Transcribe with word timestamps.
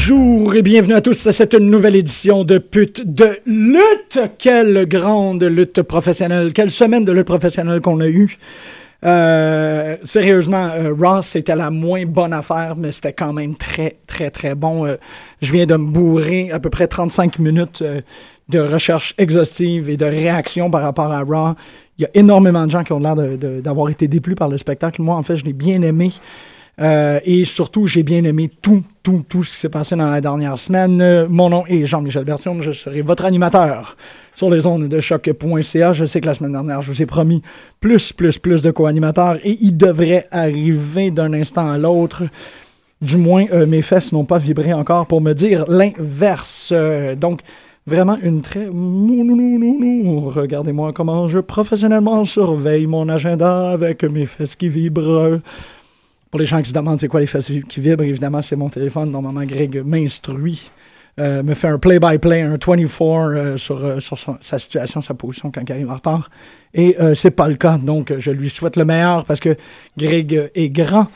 Bonjour 0.00 0.54
et 0.54 0.62
bienvenue 0.62 0.94
à 0.94 1.00
tous 1.00 1.26
à 1.26 1.32
cette 1.32 1.54
nouvelle 1.54 1.96
édition 1.96 2.44
de 2.44 2.58
Pute 2.58 3.02
de 3.04 3.40
lutte. 3.46 4.20
Quelle 4.38 4.86
grande 4.86 5.42
lutte 5.42 5.82
professionnelle, 5.82 6.52
quelle 6.52 6.70
semaine 6.70 7.04
de 7.04 7.10
lutte 7.10 7.26
professionnelle 7.26 7.80
qu'on 7.80 7.98
a 7.98 8.06
eue. 8.06 8.38
Euh, 9.04 9.96
sérieusement, 10.04 10.70
euh, 10.72 10.94
Ross, 10.96 11.26
c'était 11.26 11.56
la 11.56 11.72
moins 11.72 12.06
bonne 12.06 12.32
affaire, 12.32 12.76
mais 12.76 12.92
c'était 12.92 13.12
quand 13.12 13.32
même 13.32 13.56
très, 13.56 13.96
très, 14.06 14.30
très 14.30 14.54
bon. 14.54 14.86
Euh, 14.86 14.94
je 15.42 15.52
viens 15.52 15.66
de 15.66 15.74
me 15.74 15.90
bourrer 15.90 16.52
à 16.52 16.60
peu 16.60 16.70
près 16.70 16.86
35 16.86 17.40
minutes 17.40 17.82
euh, 17.82 18.00
de 18.48 18.60
recherche 18.60 19.14
exhaustive 19.18 19.90
et 19.90 19.96
de 19.96 20.04
réaction 20.04 20.70
par 20.70 20.82
rapport 20.82 21.10
à 21.10 21.22
Raw. 21.22 21.56
Il 21.98 22.02
y 22.02 22.04
a 22.04 22.10
énormément 22.14 22.64
de 22.66 22.70
gens 22.70 22.84
qui 22.84 22.92
ont 22.92 23.00
l'air 23.00 23.16
d'avoir 23.16 23.88
été 23.88 24.06
déplu 24.06 24.36
par 24.36 24.48
le 24.48 24.58
spectacle. 24.58 25.02
Moi, 25.02 25.16
en 25.16 25.24
fait, 25.24 25.34
je 25.34 25.44
l'ai 25.44 25.52
bien 25.52 25.82
aimé. 25.82 26.12
Euh, 26.80 27.18
et 27.24 27.44
surtout, 27.44 27.86
j'ai 27.86 28.02
bien 28.02 28.24
aimé 28.24 28.50
tout, 28.62 28.82
tout, 29.02 29.24
tout 29.28 29.42
ce 29.42 29.50
qui 29.50 29.56
s'est 29.56 29.68
passé 29.68 29.96
dans 29.96 30.08
la 30.08 30.20
dernière 30.20 30.56
semaine. 30.58 31.00
Euh, 31.00 31.26
mon 31.28 31.50
nom 31.50 31.66
est 31.66 31.84
Jean-Michel 31.86 32.24
Bertion. 32.24 32.60
Je 32.60 32.70
serai 32.72 33.02
votre 33.02 33.24
animateur 33.24 33.96
sur 34.34 34.48
les 34.48 34.64
ondes 34.66 34.88
de 34.88 35.00
choc.ca. 35.00 35.92
Je 35.92 36.04
sais 36.04 36.20
que 36.20 36.26
la 36.26 36.34
semaine 36.34 36.52
dernière, 36.52 36.80
je 36.82 36.92
vous 36.92 37.02
ai 37.02 37.06
promis 37.06 37.42
plus, 37.80 38.12
plus, 38.12 38.38
plus 38.38 38.62
de 38.62 38.70
co-animateurs 38.70 39.38
et 39.42 39.58
il 39.60 39.76
devrait 39.76 40.28
arriver 40.30 41.10
d'un 41.10 41.32
instant 41.32 41.68
à 41.68 41.78
l'autre. 41.78 42.22
Du 43.02 43.16
moins, 43.16 43.46
euh, 43.52 43.66
mes 43.66 43.82
fesses 43.82 44.12
n'ont 44.12 44.24
pas 44.24 44.38
vibré 44.38 44.72
encore 44.72 45.06
pour 45.06 45.20
me 45.20 45.32
dire 45.32 45.64
l'inverse. 45.68 46.72
Donc, 47.16 47.40
vraiment 47.86 48.18
une 48.22 48.42
très... 48.42 48.66
Regardez-moi 48.66 50.92
comment 50.92 51.26
je 51.26 51.40
professionnellement 51.40 52.24
surveille 52.24 52.86
mon 52.86 53.08
agenda 53.08 53.70
avec 53.70 54.04
mes 54.04 54.26
fesses 54.26 54.54
qui 54.54 54.68
vibrent. 54.68 55.40
Pour 56.30 56.40
les 56.40 56.46
gens 56.46 56.60
qui 56.60 56.68
se 56.68 56.74
demandent 56.74 57.00
c'est 57.00 57.08
quoi 57.08 57.20
les 57.20 57.26
fesses 57.26 57.50
qui 57.68 57.80
vibrent, 57.80 58.04
évidemment, 58.04 58.42
c'est 58.42 58.56
mon 58.56 58.68
téléphone. 58.68 59.10
Normalement, 59.10 59.44
Greg 59.44 59.82
m'instruit, 59.84 60.70
euh, 61.18 61.42
me 61.42 61.54
fait 61.54 61.68
un 61.68 61.78
play-by-play, 61.78 62.42
un 62.42 62.58
24 62.58 63.00
euh, 63.00 63.56
sur, 63.56 63.84
euh, 63.84 63.98
sur 63.98 64.18
sa 64.40 64.58
situation, 64.58 65.00
sa 65.00 65.14
position 65.14 65.50
quand 65.50 65.62
il 65.66 65.72
arrive 65.72 65.90
en 65.90 65.94
retard. 65.94 66.30
Et 66.74 66.96
c'est 67.14 67.30
pas 67.30 67.48
le 67.48 67.54
cas. 67.54 67.78
Donc, 67.78 68.12
je 68.18 68.30
lui 68.30 68.50
souhaite 68.50 68.76
le 68.76 68.84
meilleur 68.84 69.24
parce 69.24 69.40
que 69.40 69.56
Greg 69.96 70.50
est 70.54 70.68
grand. 70.68 71.06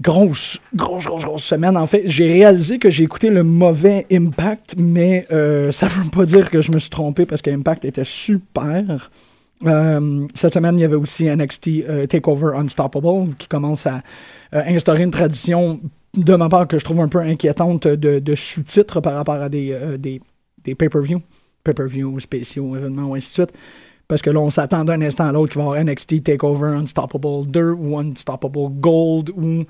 Grosse, 0.00 0.60
grosse, 0.72 1.06
grosse, 1.06 1.24
grosse 1.24 1.44
semaine. 1.44 1.76
En 1.76 1.88
fait, 1.88 2.04
j'ai 2.06 2.32
réalisé 2.32 2.78
que 2.78 2.88
j'ai 2.88 3.02
écouté 3.02 3.30
le 3.30 3.42
mauvais 3.42 4.06
Impact, 4.12 4.76
mais 4.78 5.26
ça 5.72 5.88
veut 5.88 6.08
pas 6.08 6.24
dire 6.24 6.50
que 6.50 6.62
je 6.62 6.70
me 6.70 6.78
suis 6.78 6.88
trompé 6.88 7.26
parce 7.26 7.42
que 7.42 7.50
Impact 7.50 7.84
était 7.84 8.04
super. 8.04 9.10
Euh, 9.66 10.26
cette 10.34 10.54
semaine, 10.54 10.78
il 10.78 10.82
y 10.82 10.84
avait 10.84 10.94
aussi 10.94 11.24
NXT 11.24 11.68
euh, 11.88 12.06
Takeover 12.06 12.56
Unstoppable 12.56 13.34
qui 13.38 13.48
commence 13.48 13.86
à 13.86 14.02
euh, 14.54 14.62
instaurer 14.66 15.02
une 15.02 15.10
tradition 15.10 15.80
de 16.14 16.34
ma 16.36 16.48
part 16.48 16.68
que 16.68 16.78
je 16.78 16.84
trouve 16.84 17.00
un 17.00 17.08
peu 17.08 17.18
inquiétante 17.18 17.86
de, 17.86 18.34
sous-titres 18.34 19.00
par 19.00 19.14
rapport 19.14 19.34
à 19.34 19.48
des, 19.48 19.76
des, 19.98 20.20
pay-per-view, 20.74 21.20
pay-per-view 21.64 22.18
spéciaux, 22.18 22.76
événements, 22.76 23.14
ainsi 23.14 23.28
de 23.28 23.34
suite. 23.34 23.52
Parce 24.08 24.22
que 24.22 24.30
là, 24.30 24.40
on 24.40 24.50
s'attend 24.50 24.86
d'un 24.86 25.02
instant 25.02 25.26
à 25.26 25.32
l'autre 25.32 25.52
qu'il 25.52 25.60
va 25.60 25.64
y 25.64 25.68
avoir 25.68 25.84
NXT 25.84 26.24
Takeover 26.24 26.68
Unstoppable 26.68 27.46
2 27.46 27.72
ou 27.72 27.98
Unstoppable 27.98 28.70
Gold 28.80 29.30
ou 29.30 29.64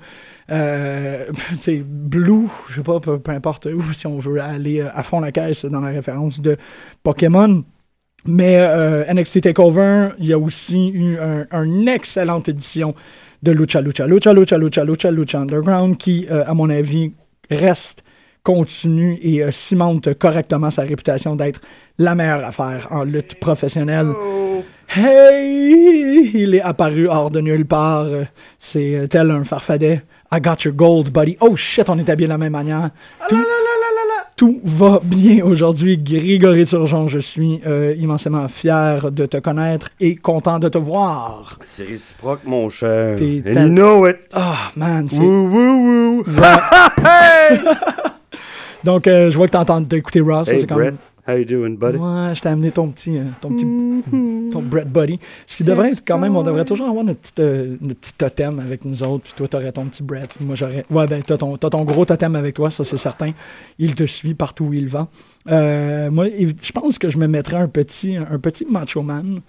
Blue, 1.83 2.47
je 2.69 2.75
sais 2.75 2.81
pas, 2.81 3.01
peu, 3.01 3.19
peu 3.19 3.31
importe 3.31 3.65
où, 3.65 3.91
si 3.91 4.07
on 4.07 4.17
veut 4.17 4.41
aller 4.41 4.79
à 4.81 5.03
fond 5.03 5.19
la 5.19 5.33
caisse 5.33 5.65
dans 5.65 5.81
la 5.81 5.89
référence 5.89 6.39
de 6.39 6.57
Pokémon. 7.03 7.63
Mais 8.25 8.57
euh, 8.59 9.11
NXT 9.11 9.41
TakeOver, 9.41 10.09
il 10.19 10.27
y 10.27 10.33
a 10.33 10.39
aussi 10.39 10.89
eu 10.89 11.17
un, 11.17 11.63
une 11.63 11.87
excellente 11.87 12.49
édition 12.49 12.93
de 13.41 13.51
Lucha 13.51 13.81
Lucha 13.81 14.05
Lucha 14.07 14.33
Lucha 14.33 14.57
Lucha 14.57 14.83
Lucha 14.83 15.11
Lucha 15.11 15.39
Underground 15.39 15.97
qui, 15.97 16.27
euh, 16.29 16.43
à 16.45 16.53
mon 16.53 16.69
avis, 16.69 17.13
reste, 17.49 18.03
continue 18.43 19.17
et 19.21 19.43
euh, 19.43 19.51
cimente 19.51 20.13
correctement 20.15 20.71
sa 20.71 20.81
réputation 20.81 21.35
d'être 21.35 21.61
la 21.97 22.15
meilleure 22.15 22.45
affaire 22.45 22.87
en 22.91 23.03
lutte 23.03 23.39
professionnelle. 23.39 24.11
Hey! 24.95 26.31
Il 26.33 26.55
est 26.55 26.61
apparu 26.61 27.07
hors 27.07 27.31
de 27.31 27.39
nulle 27.41 27.65
part. 27.65 28.07
C'est 28.57 29.07
tel 29.09 29.31
un 29.31 29.43
farfadet. 29.43 30.01
I 30.31 30.39
got 30.39 30.63
your 30.63 30.73
gold, 30.73 31.11
buddy. 31.11 31.37
Oh 31.41 31.55
shit, 31.55 31.89
on 31.89 31.97
est 31.97 32.09
habillé 32.09 32.27
de 32.27 32.33
la 32.33 32.37
même 32.37 32.51
manière. 32.51 32.91
Tout, 33.27 33.43
tout 34.39 34.61
va 34.63 35.01
bien 35.03 35.43
aujourd'hui. 35.43 35.97
Grégory 35.97 36.63
Turgeon, 36.63 37.09
je 37.09 37.19
suis 37.19 37.59
euh, 37.67 37.93
immensément 37.99 38.47
fier 38.47 39.11
de 39.11 39.25
te 39.25 39.35
connaître 39.35 39.89
et 39.99 40.15
content 40.15 40.59
de 40.59 40.69
te 40.69 40.77
voir. 40.77 41.59
C'est 41.65 41.83
réciproque, 41.83 42.39
mon 42.45 42.69
cher. 42.69 43.17
T'es 43.17 43.43
And 43.45 43.63
you 43.63 43.67
know 43.67 44.07
it. 44.07 44.15
Ah, 44.31 44.71
man. 44.77 45.09
Woo, 45.11 45.49
woo, 45.49 46.23
woo. 46.23 46.25
Donc, 48.85 49.07
euh, 49.07 49.29
je 49.29 49.35
vois 49.35 49.47
que 49.47 49.51
t'entends 49.51 49.81
d'écouter 49.81 50.21
Ross. 50.21 50.47
Hey, 50.47 50.59
c'est 50.59 50.67
quand 50.67 50.75
Brett. 50.75 50.91
même... 50.91 50.97
How 51.29 51.35
you 51.37 51.45
doing, 51.45 51.77
buddy? 51.77 51.97
Ouais, 51.99 52.33
je 52.33 52.41
t'ai 52.41 52.49
amené 52.49 52.71
ton 52.71 52.87
petit, 52.87 53.15
euh, 53.15 53.25
ton 53.39 53.49
petit, 53.49 53.63
ton 54.51 54.63
Brett 54.63 54.91
Buddy. 54.91 55.19
Ce 55.45 55.57
qui 55.57 55.63
devrait 55.63 55.91
être 55.91 56.03
quand 56.03 56.17
même, 56.17 56.35
on 56.35 56.41
devrait 56.41 56.65
toujours 56.65 56.87
avoir 56.87 57.03
notre 57.03 57.19
petit, 57.19 57.33
euh, 57.39 57.75
notre 57.81 57.99
petit 57.99 58.13
totem 58.13 58.59
avec 58.59 58.83
nous 58.83 59.03
autres. 59.03 59.25
Puis 59.25 59.33
toi, 59.35 59.47
t'aurais 59.47 59.71
ton 59.71 59.85
petit. 59.85 60.01
Puis 60.01 60.45
moi, 60.45 60.55
j'aurais. 60.55 60.85
Ouais, 60.89 61.05
ben, 61.05 61.21
t'as 61.21 61.37
ton, 61.37 61.55
ton 61.55 61.83
gros 61.83 62.03
totem 62.03 62.35
avec 62.35 62.55
toi, 62.55 62.71
ça, 62.71 62.83
c'est 62.83 62.97
certain. 62.97 63.33
Il 63.77 63.93
te 63.93 64.05
suit 64.07 64.33
partout 64.33 64.65
où 64.65 64.73
il 64.73 64.87
va. 64.87 65.07
Euh, 65.51 66.09
moi, 66.09 66.25
je 66.29 66.71
pense 66.71 66.97
que 66.97 67.09
je 67.09 67.19
me 67.19 67.27
mettrais 67.27 67.57
un 67.57 67.67
petit, 67.67 68.17
un 68.17 68.39
petit 68.39 68.65
Macho 68.65 69.03
Man. 69.03 69.41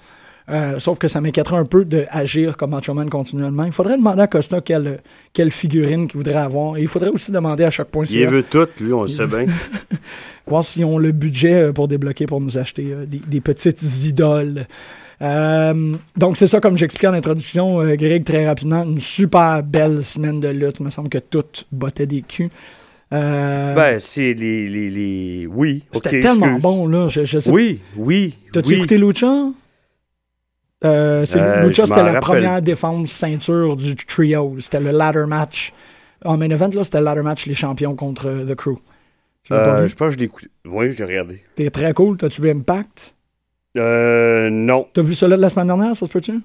Euh, 0.50 0.78
sauf 0.80 0.98
que 0.98 1.06
ça 1.06 1.20
m'inquiéterait 1.20 1.58
un 1.58 1.64
peu 1.64 1.84
d'agir 1.84 2.56
comme 2.56 2.70
Macho 2.70 2.92
Man 2.92 3.08
continuellement. 3.08 3.64
Il 3.64 3.72
faudrait 3.72 3.96
demander 3.96 4.22
à 4.22 4.26
Costa 4.26 4.60
quelle, 4.60 5.00
quelle 5.32 5.50
figurine 5.52 6.08
qu'il 6.08 6.16
voudrait 6.18 6.34
avoir. 6.34 6.76
Et 6.76 6.82
il 6.82 6.88
faudrait 6.88 7.10
aussi 7.10 7.30
demander 7.30 7.62
à 7.64 7.70
chaque 7.70 7.88
point 7.88 8.04
Il 8.06 8.26
veut 8.26 8.42
tout, 8.42 8.66
lui, 8.80 8.92
on 8.92 9.02
le 9.02 9.08
sait 9.08 9.26
bien. 9.28 9.46
voir 10.46 10.64
s'ils 10.64 10.84
ont 10.84 10.98
le 10.98 11.12
budget 11.12 11.54
euh, 11.54 11.72
pour 11.72 11.86
débloquer 11.86 12.26
pour 12.26 12.40
nous 12.40 12.58
acheter 12.58 12.88
euh, 12.90 13.06
des, 13.06 13.20
des 13.24 13.40
petites 13.40 13.80
idoles. 14.04 14.66
Euh, 15.22 15.94
donc, 16.16 16.36
c'est 16.36 16.46
ça, 16.46 16.60
comme 16.60 16.76
j'expliquais 16.78 17.06
en 17.08 17.12
introduction, 17.14 17.80
euh, 17.82 17.94
Greg, 17.94 18.24
très 18.24 18.46
rapidement, 18.46 18.82
une 18.84 18.98
super 18.98 19.62
belle 19.62 20.02
semaine 20.02 20.40
de 20.40 20.48
lutte. 20.48 20.76
Il 20.80 20.86
me 20.86 20.90
semble 20.90 21.10
que 21.10 21.18
tout 21.18 21.44
bottait 21.70 22.06
des 22.06 22.22
culs. 22.22 22.48
Euh, 23.12 23.74
Ben, 23.74 23.98
c'est 23.98 24.32
les, 24.34 24.68
les, 24.68 24.88
les... 24.88 25.46
Oui, 25.46 25.82
C'était 25.92 26.20
tellement 26.20 26.46
excuse. 26.46 26.62
bon, 26.62 26.86
là. 26.86 27.08
Je, 27.08 27.24
je 27.24 27.38
sais 27.38 27.50
Oui, 27.50 27.80
oui, 27.96 28.34
T'as-tu 28.52 28.70
oui. 28.72 28.78
écouté 28.78 28.98
Lucha? 28.98 29.48
Euh, 30.84 31.26
Euh, 31.36 31.60
Lucha, 31.66 31.84
c'était 31.86 31.98
la 31.98 32.04
rappelle. 32.06 32.20
première 32.20 32.62
défense 32.62 33.10
ceinture 33.10 33.76
du 33.76 33.96
trio. 33.96 34.56
C'était 34.60 34.80
le 34.80 34.90
ladder 34.92 35.24
match. 35.26 35.72
En 36.24 36.36
main 36.36 36.48
event, 36.50 36.70
là, 36.74 36.84
c'était 36.84 36.98
le 36.98 37.04
ladder 37.04 37.22
match, 37.22 37.46
les 37.46 37.54
champions 37.54 37.94
contre 37.96 38.28
euh, 38.28 38.46
The 38.46 38.54
Crew. 38.54 38.76
Tu 39.44 39.52
l'as 39.52 39.60
pas 39.62 39.80
vu? 39.82 39.88
je 39.88 39.94
pense 39.96 40.08
que 40.08 40.14
je 40.14 40.18
l'ai 40.18 40.24
écouté. 40.26 40.48
Oui, 40.66 40.92
je 40.92 40.98
l'ai 40.98 41.04
regardé. 41.04 41.42
T'es 41.54 41.70
très 41.70 41.92
cool. 41.94 42.16
T'as-tu 42.16 42.40
vu 42.42 42.50
Impact? 42.50 43.14
Euh, 43.76 44.48
non. 44.50 44.86
T'as 44.92 45.02
vu 45.02 45.14
celui 45.14 45.36
de 45.36 45.40
la 45.40 45.48
semaine 45.50 45.66
dernière, 45.68 45.94
ça 45.96 46.06
se 46.06 46.10
peut-tu? 46.12 46.40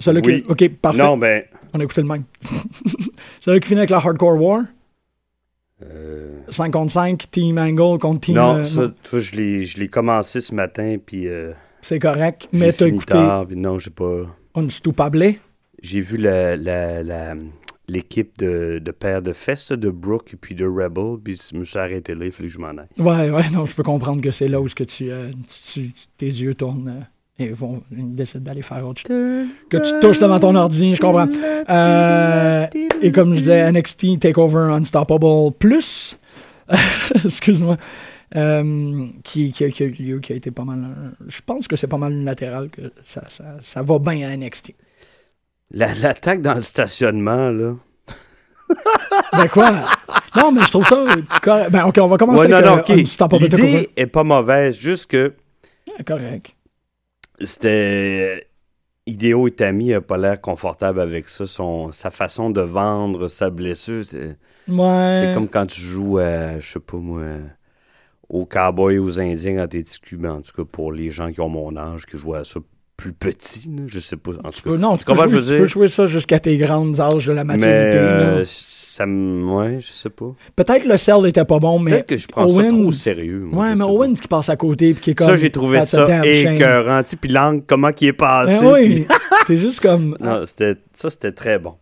Celui 0.00 0.20
Oui. 0.24 0.42
qui... 0.42 0.50
Ok, 0.50 0.68
parfait. 0.80 0.98
Non, 0.98 1.16
ben... 1.16 1.42
On 1.72 1.80
a 1.80 1.84
écouté 1.84 2.02
le 2.02 2.06
même. 2.08 2.24
celui 3.40 3.60
qui 3.60 3.68
finit 3.68 3.80
avec 3.80 3.90
la 3.90 3.96
Hardcore 3.98 4.40
War? 4.40 4.62
euh, 5.82 6.40
5 6.48 6.70
contre 6.72 6.92
5, 6.92 7.30
Team 7.30 7.58
Angle 7.58 7.98
contre 7.98 8.20
Team... 8.20 8.36
non, 8.36 8.56
euh, 8.58 8.64
ça, 8.64 8.88
toi, 9.02 9.18
je 9.18 9.32
l'ai 9.32 9.64
je 9.64 9.78
l'ai 9.78 9.88
commencé 9.88 10.40
ce 10.40 10.54
matin, 10.54 10.96
puis 11.04 11.28
euh, 11.28 11.52
c'est 11.86 11.98
correct. 11.98 12.48
j'ai 12.52 12.58
Mais 12.58 12.72
t'as 12.72 12.86
écouté 12.88 13.12
tard, 13.12 13.46
non, 13.54 13.78
j'ai 13.78 13.90
pas... 13.90 14.22
Unstoppable. 14.54 15.34
J'ai 15.82 16.00
vu 16.00 16.16
la, 16.16 16.56
la, 16.56 17.02
la- 17.02 17.34
l'équipe 17.88 18.36
de, 18.38 18.80
de 18.82 18.90
père 18.90 19.22
de 19.22 19.32
fest 19.32 19.72
de 19.72 19.90
Brooke 19.90 20.30
et 20.32 20.36
puis 20.36 20.54
de 20.54 20.64
Rebel, 20.66 21.18
puis 21.22 21.40
je 21.52 21.56
me 21.56 21.62
suis 21.64 21.78
arrêté 21.78 22.14
là, 22.14 22.24
il 22.24 22.32
fallait 22.32 22.48
que 22.48 22.54
je 22.54 22.58
m'en 22.58 22.68
aille. 22.70 22.88
Ouais, 22.98 23.30
ouais, 23.30 23.48
non, 23.52 23.64
je 23.66 23.74
peux 23.74 23.82
comprendre 23.84 24.20
que 24.20 24.30
c'est 24.32 24.48
là 24.48 24.60
où 24.60 24.66
que 24.66 24.82
tu, 24.84 25.10
euh, 25.10 25.30
tu- 25.72 25.92
tu- 25.92 26.06
tes 26.16 26.26
yeux 26.26 26.54
tournent 26.54 27.04
euh, 27.38 27.44
et 27.44 27.50
vont, 27.50 27.82
ils 27.96 28.14
décident 28.14 28.42
d'aller 28.42 28.62
faire 28.62 28.84
autre 28.86 29.02
chose. 29.06 29.46
Que 29.68 29.76
tu 29.76 30.00
touches 30.00 30.18
devant 30.18 30.40
ton 30.40 30.54
ordi, 30.56 30.94
je 30.96 31.00
comprends. 31.00 31.28
Euh, 31.68 32.66
et 33.02 33.12
comme 33.12 33.34
je 33.34 33.40
disais, 33.40 33.70
NXT 33.70 34.18
Takeover 34.18 34.72
Unstoppable 34.72 35.52
Plus, 35.58 36.18
excuse-moi, 37.24 37.76
euh, 38.34 39.06
qui, 39.22 39.52
qui, 39.52 39.70
qui 39.70 39.82
a 39.82 39.86
eu 39.86 39.90
lieu, 39.90 40.18
qui 40.20 40.32
a 40.32 40.36
été 40.36 40.50
pas 40.50 40.64
mal. 40.64 40.78
euh, 40.84 41.10
je 41.28 41.40
pense 41.44 41.68
que 41.68 41.76
c'est 41.76 41.86
pas 41.86 41.96
mal 41.98 42.12
unilatéral, 42.12 42.70
que 42.70 42.92
ça, 43.04 43.22
ça, 43.28 43.56
ça 43.62 43.82
va 43.82 43.98
bien 43.98 44.28
à 44.28 44.36
NXT. 44.36 44.74
La- 45.70 45.94
l'attaque 45.94 46.42
dans 46.42 46.54
le 46.54 46.62
stationnement, 46.62 47.50
là. 47.50 47.74
Ben 49.32 49.48
quoi? 49.48 49.70
Non, 50.34 50.50
mais 50.50 50.62
je 50.62 50.70
trouve 50.70 50.86
ça. 50.86 51.04
Ben 51.70 51.84
ok, 51.86 51.98
on 52.00 52.08
va 52.08 52.16
commencer 52.18 52.42
Ouais, 52.44 52.48
non, 52.48 52.56
avec 52.56 52.88
non, 52.88 52.94
euh. 52.94 53.38
L'idée 53.38 53.90
est 53.96 54.06
pas 54.06 54.24
mauvaise, 54.24 54.76
juste 54.76 55.06
que 55.10 55.34
Ouais, 55.96 56.04
correct. 56.04 56.54
c'était. 57.44 58.48
Hideo 59.08 59.46
Itami 59.46 59.94
a 59.94 60.00
pas 60.00 60.16
l'air 60.18 60.40
confortable 60.40 60.98
avec 61.00 61.28
ça. 61.28 61.46
Son, 61.46 61.92
sa 61.92 62.10
façon 62.10 62.50
de 62.50 62.60
vendre 62.60 63.28
sa 63.28 63.50
blessure, 63.50 64.04
c'est 64.04 64.36
Ouais. 64.68 65.20
c'est 65.22 65.34
comme 65.34 65.48
quand 65.48 65.66
tu 65.66 65.80
joues, 65.80 66.18
à, 66.18 66.58
je 66.58 66.66
sais 66.72 66.80
pas 66.80 66.96
moi, 66.96 67.22
aux 68.28 68.44
cowboys, 68.46 68.98
aux 68.98 69.20
indiens 69.20 69.56
quand 69.56 69.68
t'es 69.68 69.82
petit 69.82 70.00
cul. 70.00 70.16
Ben, 70.16 70.32
en 70.32 70.40
tout 70.40 70.52
cas, 70.56 70.68
pour 70.70 70.92
les 70.92 71.10
gens 71.10 71.30
qui 71.32 71.40
ont 71.40 71.48
mon 71.48 71.76
âge, 71.76 72.06
qui 72.06 72.16
jouent 72.18 72.34
à 72.34 72.44
ça 72.44 72.60
plus 72.96 73.12
petit, 73.12 73.68
là, 73.76 73.82
je 73.86 73.98
sais 73.98 74.16
pas. 74.16 74.30
En 74.42 74.50
Tu 74.50 74.62
tout 74.62 74.68
peux- 74.70 74.74
cas, 74.76 74.80
non, 74.80 74.96
tu 74.96 75.04
peux, 75.04 75.14
jouer, 75.14 75.28
je 75.28 75.34
veux 75.36 75.42
tu 75.56 75.60
peux 75.60 75.66
jouer 75.66 75.88
ça 75.88 76.06
jusqu'à 76.06 76.40
tes 76.40 76.56
grandes 76.56 76.98
âges 77.00 77.26
de 77.26 77.32
la 77.32 77.44
mais 77.44 77.56
maturité. 77.58 77.96
là. 77.98 78.02
euh, 78.02 78.44
ça. 78.46 79.04
Ouais, 79.06 79.76
je 79.80 79.92
sais 79.92 80.08
pas. 80.08 80.34
Peut-être 80.56 80.86
le 80.86 80.96
sel 80.96 81.26
était 81.26 81.44
pas 81.44 81.58
bon, 81.58 81.78
mais 81.78 81.90
Peut-être 81.90 82.06
que 82.06 82.16
je 82.16 82.26
prends 82.26 82.48
ça 82.48 82.62
trop 82.68 82.76
au 82.84 82.92
sérieux. 82.92 83.40
moi, 83.40 83.66
Ouais, 83.66 83.74
mais 83.76 83.84
Owens 83.84 84.14
qui 84.14 84.26
passe 84.26 84.48
à 84.48 84.56
côté 84.56 84.94
puis 84.94 85.02
qui 85.02 85.10
est 85.10 85.14
comme. 85.14 85.26
Ça, 85.26 85.36
j'ai 85.36 85.50
trouvé 85.50 85.84
ça 85.84 86.06
écœurant. 86.24 87.02
Puis 87.20 87.30
l'angle, 87.30 87.62
comment 87.66 87.92
qui 87.92 88.06
est 88.06 88.14
passé. 88.14 88.58
Ben 88.58 88.72
oui, 88.72 88.94
puis- 89.04 89.06
t'es 89.46 89.56
juste 89.58 89.80
comme. 89.80 90.16
Non, 90.18 90.46
c'était, 90.46 90.76
ça, 90.94 91.10
c'était 91.10 91.32
très 91.32 91.58
bon. 91.58 91.74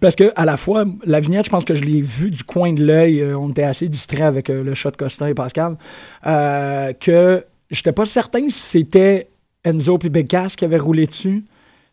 Parce 0.00 0.14
que 0.16 0.32
à 0.36 0.44
la 0.44 0.56
fois, 0.56 0.84
la 1.04 1.20
vignette, 1.20 1.44
je 1.46 1.50
pense 1.50 1.64
que 1.64 1.74
je 1.74 1.82
l'ai 1.82 2.00
vue 2.02 2.30
du 2.30 2.44
coin 2.44 2.72
de 2.72 2.84
l'œil. 2.84 3.20
euh, 3.20 3.36
on 3.36 3.50
était 3.50 3.64
assez 3.64 3.88
distrait 3.88 4.22
avec 4.22 4.48
euh, 4.48 4.62
le 4.62 4.74
shot 4.74 4.92
Costa 4.96 5.28
et 5.28 5.34
Pascal. 5.34 5.76
euh, 6.26 6.92
que 6.92 7.44
j'étais 7.70 7.92
pas 7.92 8.06
certain 8.06 8.48
si 8.48 8.58
c'était 8.60 9.28
Enzo 9.64 9.98
puis 9.98 10.08
Big 10.08 10.28
Cass 10.28 10.56
qui 10.56 10.64
avaient 10.64 10.78
roulé 10.78 11.06
dessus. 11.06 11.44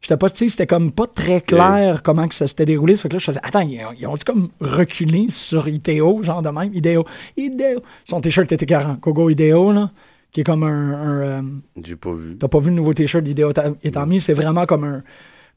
J'étais 0.02 0.16
pas, 0.18 0.30
tu 0.30 0.38
sais, 0.38 0.48
c'était 0.48 0.68
comme 0.68 0.92
pas 0.92 1.08
très 1.08 1.42
clair 1.42 2.04
comment 2.04 2.28
que 2.28 2.36
ça 2.36 2.48
s'était 2.48 2.64
déroulé. 2.66 2.96
Ça 2.96 3.02
fait 3.02 3.10
que 3.10 3.16
là, 3.16 3.20
je 3.20 3.26
faisais, 3.26 3.40
attends, 3.44 3.60
ils 3.62 3.84
ont, 4.08 4.14
ont-tu 4.14 4.24
comme 4.24 4.50
reculé 4.62 5.26
sur 5.30 5.68
Ideo, 5.68 6.24
genre 6.24 6.42
de 6.42 6.50
même? 6.50 6.74
Ideo, 6.74 7.06
Ideo. 7.36 7.82
Son 8.06 8.22
t-shirt 8.22 8.50
était 8.52 8.66
40. 8.66 9.02
Gogo 9.02 9.30
Ideo, 9.30 9.74
là, 9.74 9.92
qui 10.32 10.42
est 10.42 10.44
comme 10.46 10.64
un. 10.64 10.94
un, 10.94 11.22
euh, 11.22 11.42
J'ai 11.84 11.98
pas 11.98 12.14
vu. 12.14 12.38
T'as 12.38 12.48
pas 12.48 12.60
vu 12.60 12.70
le 12.70 12.76
nouveau 12.78 12.94
t-shirt 12.94 13.24
d'Hideo 13.24 13.52
Itami, 13.84 14.22
c'est 14.22 14.34
vraiment 14.34 14.66
comme 14.66 14.86
un 14.86 15.04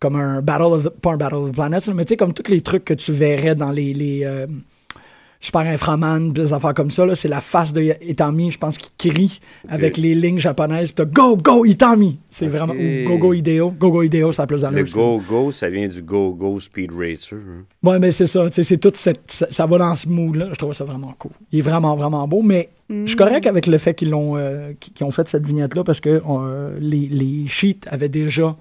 comme 0.03 0.17
un 0.17 0.43
Battle 0.43 0.65
of 0.75 0.85
the, 0.85 0.89
pas 0.91 1.13
un 1.13 1.17
Battle 1.17 1.37
of 1.37 1.51
the 1.51 1.55
Planets, 1.55 1.89
mais 1.95 2.05
tu 2.05 2.11
sais, 2.11 2.17
comme 2.17 2.35
tous 2.35 2.51
les 2.51 2.61
trucs 2.61 2.85
que 2.85 2.95
tu 2.95 3.13
verrais 3.13 3.55
dans 3.55 3.71
les, 3.71 3.95
les 3.95 4.23
euh, 4.25 4.47
Super 5.41 5.63
Inframan, 5.63 6.33
des 6.33 6.53
affaires 6.53 6.73
comme 6.73 6.93
ça, 6.93 7.05
là, 7.05 7.17
c'est 7.17 7.27
la 7.27 7.41
face 7.41 7.73
de 7.73 7.97
Itami, 8.01 8.53
je 8.53 8.59
pense, 8.59 8.79
qui 8.79 8.91
crie 9.11 9.41
avec 9.69 9.97
les 9.97 10.15
lignes 10.15 10.39
japonaises, 10.39 10.91
pis 10.93 10.97
t'as 10.97 11.05
Go, 11.05 11.37
Go, 11.37 11.65
Itami! 11.65 12.19
C'est 12.31 12.47
vraiment, 12.47 12.75
ou 12.75 13.09
Go, 13.09 13.19
Go, 13.19 13.33
Ideo. 13.35 13.73
Go, 13.73 13.91
Go, 13.91 14.03
Ideo, 14.05 14.31
ça 14.33 14.45
a 14.45 14.47
plus 14.47 14.63
Le 14.63 14.71
d'allure. 14.71 14.87
go-go, 14.95 15.51
ça 15.51 15.69
vient 15.69 15.89
du 15.89 16.01
go-go 16.01 16.61
speed 16.61 16.93
racer. 16.93 17.35
hein. 17.39 17.65
Ouais, 17.83 17.99
mais 17.99 18.13
c'est 18.13 18.29
ça, 18.29 18.47
tu 18.51 18.55
sais, 18.55 18.63
c'est 18.63 18.79
tout 18.79 18.93
cette, 18.95 19.23
ça, 19.33 19.49
ça 19.51 19.67
va 19.67 19.79
dans 19.79 19.97
ce 19.97 20.09
mood-là. 20.09 20.49
Je 20.53 20.59
trouve 20.59 20.75
ça 20.75 20.85
vraiment 20.85 21.13
cool. 21.19 21.33
Il 21.51 21.59
est 21.59 21.63
vraiment, 21.63 21.97
vraiment 21.97 22.29
beau, 22.29 22.43
mais 22.43 22.69
je 22.89 23.07
suis 23.07 23.17
correct 23.17 23.47
avec 23.47 23.67
le 23.67 23.79
fait 23.79 23.95
qu'ils 23.95 24.11
l'ont, 24.11 24.37
euh, 24.37 24.73
ont 25.01 25.11
fait 25.11 25.27
cette 25.29 25.45
vignette-là 25.47 25.83
parce 25.83 25.99
que 26.01 26.23
euh, 26.29 26.77
les, 26.79 27.09
les 27.09 27.47
sheets 27.49 27.81
avaient 27.91 28.09
déjà 28.11 28.55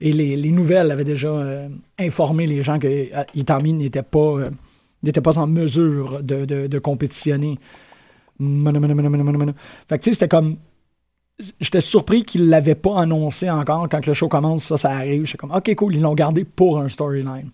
et 0.00 0.12
les, 0.12 0.36
les 0.36 0.50
nouvelles 0.50 0.90
avaient 0.90 1.04
déjà 1.04 1.28
euh, 1.28 1.68
informé 1.98 2.46
les 2.46 2.62
gens 2.62 2.78
que 2.78 2.86
euh, 2.86 3.24
Itami 3.34 3.72
n'était 3.72 4.02
pas, 4.02 4.18
euh, 4.18 4.50
n'était 5.02 5.20
pas 5.20 5.38
en 5.38 5.46
mesure 5.46 6.22
de, 6.22 6.44
de, 6.44 6.66
de 6.66 6.78
compétitionner. 6.78 7.58
Fait 8.40 9.98
que 9.98 10.04
tu 10.04 10.10
sais, 10.10 10.12
c'était 10.12 10.28
comme. 10.28 10.56
J'étais 11.60 11.80
surpris 11.80 12.24
qu'ils 12.24 12.46
ne 12.46 12.50
l'avaient 12.50 12.74
pas 12.74 13.00
annoncé 13.00 13.48
encore. 13.48 13.88
Quand 13.88 14.04
le 14.06 14.12
show 14.12 14.28
commence, 14.28 14.64
ça, 14.64 14.76
ça 14.76 14.90
arrive. 14.90 15.24
J'étais 15.24 15.38
comme, 15.38 15.52
OK, 15.52 15.72
cool, 15.76 15.94
ils 15.94 16.02
l'ont 16.02 16.14
gardé 16.14 16.44
pour 16.44 16.80
un 16.80 16.88
storyline. 16.88 17.50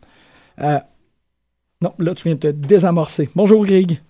Non, 1.84 1.92
là, 1.98 2.14
tu 2.14 2.24
viens 2.24 2.34
de 2.34 2.40
te 2.40 2.46
désamorcer. 2.46 3.28
Bonjour, 3.34 3.66
Greg. 3.66 4.00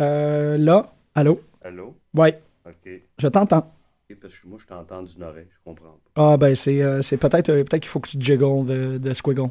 Euh, 0.00 0.56
là, 0.56 0.94
allô? 1.14 1.40
Allô? 1.62 1.94
Ouais, 2.14 2.40
OK. 2.66 2.90
je 3.18 3.28
t'entends. 3.28 3.70
Parce 4.14 4.38
que 4.38 4.46
moi, 4.48 4.58
je 4.60 4.66
t'entends 4.66 5.02
d'une 5.02 5.22
oreille, 5.22 5.48
je 5.50 5.58
comprends 5.64 5.98
pas. 6.14 6.32
Ah, 6.32 6.36
ben, 6.38 6.54
c'est 6.54 6.82
euh, 6.82 7.02
c'est 7.02 7.18
peut-être 7.18 7.50
euh, 7.50 7.64
peut-être 7.64 7.82
qu'il 7.82 7.90
faut 7.90 8.00
que 8.00 8.08
tu 8.08 8.16
jiggles 8.18 8.66
de, 8.66 8.96
de 8.98 9.12
Squiggle. 9.12 9.50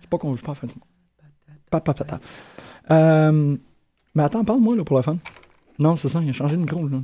C'est 0.00 0.10
pas 0.10 0.18
qu'on 0.18 0.34
joue 0.34 0.42
pas 0.42 0.50
en 0.52 0.54
fait. 0.56 0.66
Pas, 1.70 1.80
pas, 1.80 1.94
pas, 1.94 2.04
pas. 2.04 2.20
Euh, 2.90 3.56
mais 4.14 4.22
attends, 4.24 4.44
parle-moi, 4.44 4.76
là, 4.76 4.84
pour 4.84 4.96
la 4.96 5.02
fun. 5.02 5.16
Non, 5.78 5.94
c'est 5.96 6.08
ça, 6.08 6.20
il 6.22 6.28
a 6.28 6.32
changé 6.32 6.56
de 6.56 6.60
micro, 6.60 6.86
là. 6.88 6.98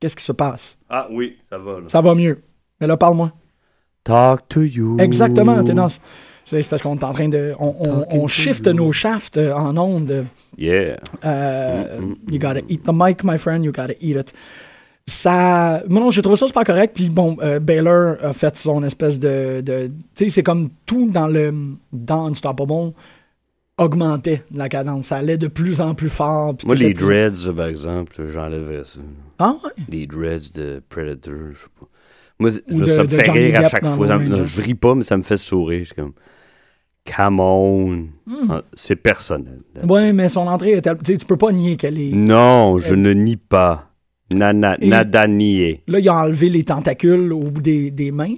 Qu'est-ce 0.00 0.16
qui 0.16 0.24
se 0.24 0.32
passe? 0.32 0.78
Ah 0.88 1.06
oui, 1.10 1.36
ça 1.50 1.58
va. 1.58 1.80
Là. 1.80 1.88
Ça 1.88 2.00
va 2.00 2.14
mieux. 2.14 2.42
Mais 2.80 2.86
là, 2.86 2.96
parle-moi. 2.96 3.32
Talk 4.02 4.48
to 4.48 4.62
you. 4.62 4.96
Exactement, 4.98 5.62
t'es 5.62 5.74
dans... 5.74 5.90
ce- 5.90 6.00
C'est 6.46 6.66
parce 6.68 6.80
qu'on 6.82 6.96
est 6.96 7.04
en 7.04 7.12
train 7.12 7.28
de... 7.28 7.54
On, 7.60 7.76
on, 8.10 8.26
shift 8.26 8.66
nos 8.66 8.90
shafts 8.92 9.36
euh, 9.36 9.52
en 9.52 9.76
ondes. 9.76 10.24
Yeah. 10.56 10.96
Euh, 11.24 12.00
Mm, 12.00 12.04
mm, 12.06 12.16
you 12.32 12.38
gotta 12.38 12.60
eat 12.68 12.82
the 12.84 12.90
mic, 12.92 13.22
my 13.22 13.36
friend, 13.38 13.62
you 13.64 13.70
gotta 13.72 13.92
eat 14.00 14.16
it. 14.16 14.32
Ça. 15.06 15.82
Moi, 15.88 16.00
non, 16.00 16.10
j'ai 16.10 16.22
trouvé 16.22 16.36
ça 16.36 16.46
super 16.46 16.64
correct. 16.64 16.92
Puis 16.94 17.08
bon, 17.08 17.36
euh, 17.42 17.58
Baylor 17.58 18.16
a 18.22 18.32
fait 18.32 18.56
son 18.56 18.82
espèce 18.84 19.18
de. 19.18 19.60
de 19.60 19.90
tu 20.14 20.24
sais, 20.24 20.30
c'est 20.30 20.42
comme 20.42 20.70
tout 20.86 21.08
dans 21.10 21.26
le. 21.26 21.52
Dans 21.92 22.26
Unstoppable 22.26 22.92
augmentait 23.78 24.44
la 24.54 24.68
cadence. 24.68 25.06
Ça 25.06 25.16
allait 25.16 25.38
de 25.38 25.48
plus 25.48 25.80
en 25.80 25.94
plus 25.94 26.10
fort. 26.10 26.54
Moi, 26.66 26.74
les 26.74 26.92
plus- 26.94 27.04
dreads, 27.06 27.52
par 27.56 27.66
exemple, 27.66 28.14
j'enlèverais 28.30 28.84
ça. 28.84 29.00
Ah 29.38 29.56
ouais? 29.64 29.70
Les 29.88 30.06
dreads 30.06 30.52
de 30.54 30.82
Predator, 30.88 31.34
je 31.54 31.58
sais 31.58 31.66
pas. 31.80 31.86
Moi, 32.38 32.50
Ou 32.70 32.84
ça 32.86 32.96
de- 32.98 33.02
me 33.02 33.06
de 33.06 33.16
fait 33.16 33.24
Johnny 33.24 33.38
rire 33.38 33.60
à 33.64 33.68
chaque 33.68 33.86
fois. 33.86 34.06
Ça 34.08 34.18
je 34.44 34.62
ris 34.62 34.74
pas, 34.74 34.94
mais 34.94 35.02
ça 35.02 35.16
me 35.16 35.22
fait 35.22 35.36
sourire. 35.38 35.86
Suis 35.86 35.94
comme, 35.94 36.12
come 37.16 37.40
on. 37.40 38.04
Ah, 38.48 38.62
C'est 38.74 38.96
personnel. 38.96 39.60
Hmm. 39.82 39.90
Ouais, 39.90 40.12
mais 40.12 40.28
son 40.28 40.46
entrée 40.46 40.72
est. 40.72 40.82
tel- 40.82 40.98
Tu 40.98 41.12
sais, 41.12 41.18
tu 41.18 41.26
peux 41.26 41.36
pas 41.38 41.50
nier 41.52 41.76
qu'elle 41.76 41.98
est. 41.98 42.12
Non, 42.12 42.78
je 42.78 42.94
ne 42.94 43.12
nie 43.12 43.36
pas. 43.36 43.89
Nana, 44.32 44.76
Et- 44.80 44.88
nada 44.88 45.26
nier. 45.26 45.82
Là, 45.86 45.98
il 46.00 46.08
a 46.08 46.14
enlevé 46.16 46.48
les 46.48 46.64
tentacules 46.64 47.32
au 47.32 47.40
bout 47.50 47.60
des, 47.62 47.90
des 47.90 48.10
mains. 48.12 48.34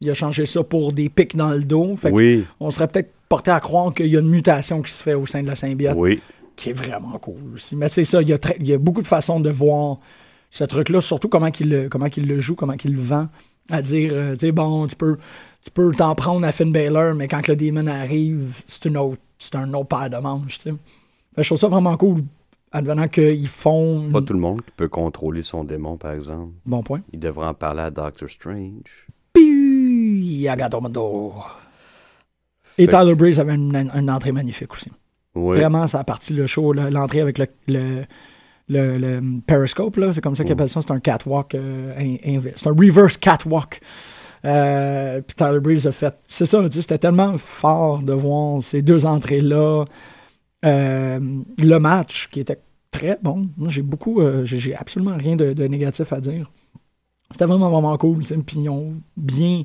Il 0.00 0.10
a 0.10 0.14
changé 0.14 0.46
ça 0.46 0.62
pour 0.64 0.92
des 0.92 1.08
pics 1.08 1.36
dans 1.36 1.50
le 1.50 1.62
dos. 1.64 1.96
Fait 1.96 2.10
Oui, 2.10 2.44
on 2.60 2.70
serait 2.70 2.88
peut-être 2.88 3.10
porté 3.28 3.50
à 3.50 3.60
croire 3.60 3.92
qu'il 3.94 4.06
y 4.06 4.16
a 4.16 4.20
une 4.20 4.28
mutation 4.28 4.82
qui 4.82 4.92
se 4.92 5.02
fait 5.02 5.14
au 5.14 5.26
sein 5.26 5.42
de 5.42 5.48
la 5.48 5.54
symbiote. 5.56 5.96
oui. 5.96 6.20
qui 6.54 6.68
est 6.68 6.74
vraiment 6.74 7.18
cool 7.18 7.54
aussi. 7.54 7.74
Mais 7.76 7.88
c'est 7.88 8.04
ça, 8.04 8.20
il 8.20 8.28
y, 8.28 8.32
a 8.34 8.38
très- 8.38 8.56
il 8.60 8.66
y 8.66 8.74
a 8.74 8.78
beaucoup 8.78 9.00
de 9.00 9.06
façons 9.06 9.40
de 9.40 9.48
voir 9.50 9.96
ce 10.50 10.64
truc-là, 10.64 11.00
surtout 11.00 11.28
comment 11.28 11.50
qu'il 11.50 11.70
le, 11.70 11.88
comment 11.88 12.10
qu'il 12.10 12.26
le 12.28 12.40
joue, 12.40 12.54
comment 12.54 12.76
qu'il 12.76 12.92
le 12.94 13.00
vend, 13.00 13.28
à 13.70 13.80
dire, 13.80 14.10
euh, 14.12 14.32
tu 14.34 14.40
sais, 14.40 14.52
bon, 14.52 14.86
tu 14.86 14.94
peux 14.94 15.16
tu 15.64 15.70
peux 15.70 15.92
t'en 15.92 16.14
prendre 16.14 16.44
à 16.46 16.52
Finn 16.52 16.70
Balor, 16.70 17.14
mais 17.14 17.26
quand 17.26 17.48
le 17.48 17.56
Demon 17.56 17.86
arrive, 17.86 18.60
c'est 18.66 18.84
une 18.84 18.98
autre, 18.98 19.20
c'est 19.38 19.54
un 19.54 19.72
autre 19.72 19.86
paire 19.88 20.10
de 20.10 20.16
manches, 20.18 20.58
tu 20.58 20.70
sais. 20.70 20.76
Je 21.38 21.42
trouve 21.42 21.58
ça 21.58 21.68
vraiment 21.68 21.96
cool, 21.96 22.20
advenant 22.72 23.08
qu'ils 23.08 23.48
font... 23.48 24.08
Pas 24.12 24.22
tout 24.22 24.32
le 24.32 24.38
monde 24.40 24.62
qui 24.62 24.70
peut 24.76 24.88
contrôler 24.88 25.42
son 25.42 25.64
démon, 25.64 25.96
par 25.96 26.12
exemple. 26.12 26.52
Bon 26.66 26.82
point. 26.82 27.00
Il 27.12 27.20
devrait 27.20 27.46
en 27.46 27.54
parler 27.54 27.82
à 27.82 27.90
Doctor 27.90 28.28
Strange. 28.28 29.06
Puis. 29.32 30.46
Et 32.78 32.86
Tyler 32.86 33.14
Breeze 33.14 33.38
avait 33.38 33.54
une, 33.54 33.90
une 33.94 34.10
entrée 34.10 34.32
magnifique 34.32 34.72
aussi. 34.72 34.90
Oui. 35.34 35.56
Vraiment, 35.56 35.86
ça 35.86 36.00
a 36.00 36.04
parti 36.04 36.32
le 36.34 36.46
show, 36.46 36.72
l'entrée 36.72 37.20
avec 37.20 37.38
le, 37.38 37.46
le, 37.68 38.04
le, 38.68 38.98
le 38.98 39.20
periscope, 39.46 39.96
là, 39.96 40.12
c'est 40.12 40.20
comme 40.20 40.36
ça 40.36 40.44
qu'ils 40.44 40.52
Mm. 40.52 40.58
appellent 40.58 40.68
ça, 40.68 40.80
c'est 40.82 40.90
un 40.90 41.00
catwalk, 41.00 41.54
euh, 41.54 41.94
c'est 42.56 42.66
un 42.66 42.74
reverse 42.74 43.16
catwalk. 43.16 43.80
Euh, 44.44 45.20
puis 45.20 45.36
Tyler 45.36 45.60
Breeze 45.60 45.86
a 45.86 45.92
fait, 45.92 46.14
c'est 46.26 46.46
ça, 46.46 46.60
c'était 46.70 46.98
tellement 46.98 47.38
fort 47.38 48.02
de 48.02 48.12
voir 48.12 48.62
ces 48.62 48.82
deux 48.82 49.06
entrées-là. 49.06 49.84
Euh, 50.64 51.18
le 51.62 51.78
match 51.78 52.28
qui 52.30 52.40
était 52.40 52.58
très 52.90 53.18
bon. 53.22 53.48
J'ai 53.68 53.82
beaucoup, 53.82 54.20
euh, 54.20 54.44
j'ai 54.44 54.74
absolument 54.76 55.16
rien 55.16 55.36
de, 55.36 55.52
de 55.52 55.64
négatif 55.66 56.12
à 56.12 56.20
dire. 56.20 56.50
C'était 57.30 57.46
vraiment, 57.46 57.70
vraiment 57.70 57.96
cool, 57.96 58.18
puis 58.18 58.60
ils 58.60 58.68
ont 58.68 58.94
bien 59.16 59.62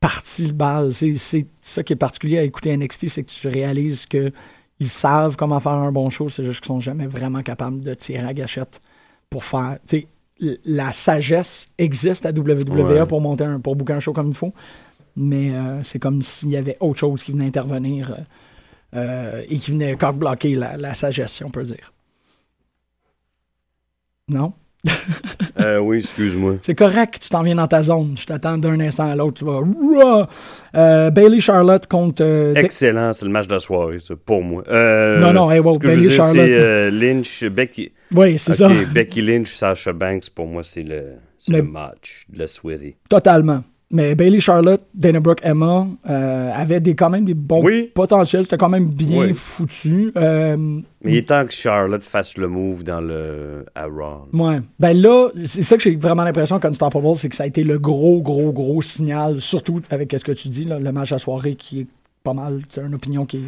parti 0.00 0.46
le 0.46 0.52
bal. 0.52 0.92
C'est 0.94 1.14
c'est 1.14 1.46
ça 1.60 1.82
qui 1.82 1.92
est 1.92 1.96
particulier 1.96 2.38
à 2.38 2.42
écouter 2.42 2.76
NXT, 2.76 3.08
c'est 3.08 3.22
que 3.22 3.30
tu 3.30 3.48
réalises 3.48 4.06
que 4.06 4.32
ils 4.80 4.88
savent 4.88 5.36
comment 5.36 5.60
faire 5.60 5.72
un 5.72 5.92
bon 5.92 6.10
show, 6.10 6.28
c'est 6.28 6.44
juste 6.44 6.60
qu'ils 6.60 6.68
sont 6.68 6.80
jamais 6.80 7.06
vraiment 7.06 7.42
capables 7.42 7.80
de 7.80 7.94
tirer 7.94 8.26
à 8.26 8.34
gâchette 8.34 8.80
pour 9.30 9.44
faire. 9.44 9.78
tu 9.86 10.00
sais, 10.00 10.08
l- 10.42 10.58
la 10.64 10.92
sagesse 10.92 11.66
existe 11.78 12.26
à 12.26 12.30
WWE 12.30 12.80
Ouais. 12.82 13.06
pour 13.06 13.20
monter 13.20 13.44
un, 13.44 13.58
pour 13.60 13.74
booker 13.76 13.94
un 13.94 14.00
show 14.00 14.12
comme 14.12 14.28
il 14.28 14.34
faut, 14.34 14.52
mais 15.16 15.50
euh, 15.54 15.82
c'est 15.82 15.98
comme 15.98 16.20
s'il 16.22 16.50
y 16.50 16.56
avait 16.56 16.76
autre 16.80 16.98
chose 16.98 17.22
qui 17.22 17.32
venait 17.32 17.46
intervenir 17.46 18.10
euh, 18.12 18.16
et 18.92 19.58
qui 19.58 19.70
venait 19.72 19.96
cock-bloquer 19.96 20.54
la, 20.54 20.76
la 20.76 20.94
sagesse, 20.94 21.32
si 21.32 21.44
on 21.44 21.50
peut 21.50 21.64
dire. 21.64 21.92
Non? 24.28 24.52
Euh, 25.58 25.78
oui, 25.78 25.96
excuse-moi. 25.98 26.56
C'est 26.60 26.74
correct, 26.74 27.18
tu 27.22 27.28
t'en 27.30 27.42
viens 27.42 27.54
dans 27.54 27.66
ta 27.66 27.82
zone. 27.82 28.14
Je 28.18 28.26
t'attends 28.26 28.58
d'un 28.58 28.78
instant 28.80 29.10
à 29.10 29.16
l'autre. 29.16 29.38
Tu 29.38 29.44
vas. 29.46 30.28
Euh, 30.76 31.10
Bailey 31.10 31.40
Charlotte 31.40 31.86
contre. 31.86 32.22
euh, 32.22 32.54
Excellent, 32.54 33.12
c'est 33.14 33.24
le 33.24 33.30
match 33.30 33.46
de 33.48 33.54
la 33.54 33.58
soirée, 33.58 33.98
ça, 33.98 34.14
pour 34.16 34.42
moi. 34.42 34.62
Euh, 34.68 35.18
Non, 35.18 35.32
non, 35.32 35.50
hey, 35.50 35.60
wow, 35.60 35.78
Bailey 35.78 36.10
Charlotte. 36.10 36.36
C'est 36.46 36.60
euh, 36.60 36.90
Lynch, 36.90 37.42
Becky. 37.46 37.90
Oui, 38.14 38.38
c'est 38.38 38.52
ça. 38.52 38.68
Becky 38.92 39.22
Lynch, 39.22 39.48
Sasha 39.54 39.92
Banks, 39.94 40.28
pour 40.30 40.46
moi, 40.46 40.62
c'est 40.62 40.82
le, 40.82 41.14
Mais- 41.48 41.56
le 41.58 41.62
match 41.64 42.26
de 42.28 42.38
la 42.40 42.46
soirée. 42.46 42.96
Totalement. 43.08 43.64
Mais 43.90 44.16
Bailey 44.16 44.40
Charlotte, 44.40 44.82
Dana 44.94 45.20
Brooke, 45.20 45.40
Emma 45.44 45.86
euh, 46.10 46.50
avaient 46.52 46.80
des, 46.80 46.96
quand 46.96 47.08
même 47.08 47.24
des 47.24 47.34
bons 47.34 47.62
Oui. 47.64 47.90
potentiels. 47.94 48.42
C'était 48.42 48.56
quand 48.56 48.68
même 48.68 48.88
bien 48.88 49.26
Oui. 49.26 49.34
foutu. 49.34 50.10
Euh, 50.16 50.56
Mais 50.56 51.12
il 51.12 51.16
est 51.18 51.28
temps 51.28 51.46
que 51.46 51.52
Charlotte 51.52 52.02
fasse 52.02 52.36
le 52.36 52.48
move 52.48 52.82
dans 52.82 53.00
le 53.00 53.64
à 53.76 53.84
Raw. 53.84 54.26
Ouais. 54.32 54.58
Ben 54.80 54.92
là, 55.00 55.28
c'est 55.46 55.62
ça 55.62 55.76
que 55.76 55.82
j'ai 55.84 55.94
vraiment 55.94 56.24
l'impression 56.24 56.58
qu'Unstoppable, 56.58 57.14
c'est 57.16 57.28
que 57.28 57.36
ça 57.36 57.44
a 57.44 57.46
été 57.46 57.62
le 57.62 57.78
gros, 57.78 58.20
gros, 58.22 58.50
gros 58.52 58.82
signal, 58.82 59.40
surtout 59.40 59.80
avec 59.90 60.10
ce 60.18 60.24
que 60.24 60.32
tu 60.32 60.48
dis, 60.48 60.64
là, 60.64 60.80
le 60.80 60.90
match 60.90 61.12
à 61.12 61.18
soirée 61.18 61.54
qui 61.54 61.82
est 61.82 61.86
pas 62.24 62.34
mal, 62.34 62.62
c'est 62.70 62.80
une 62.80 62.94
opinion 62.94 63.24
qui 63.24 63.36
est 63.36 63.40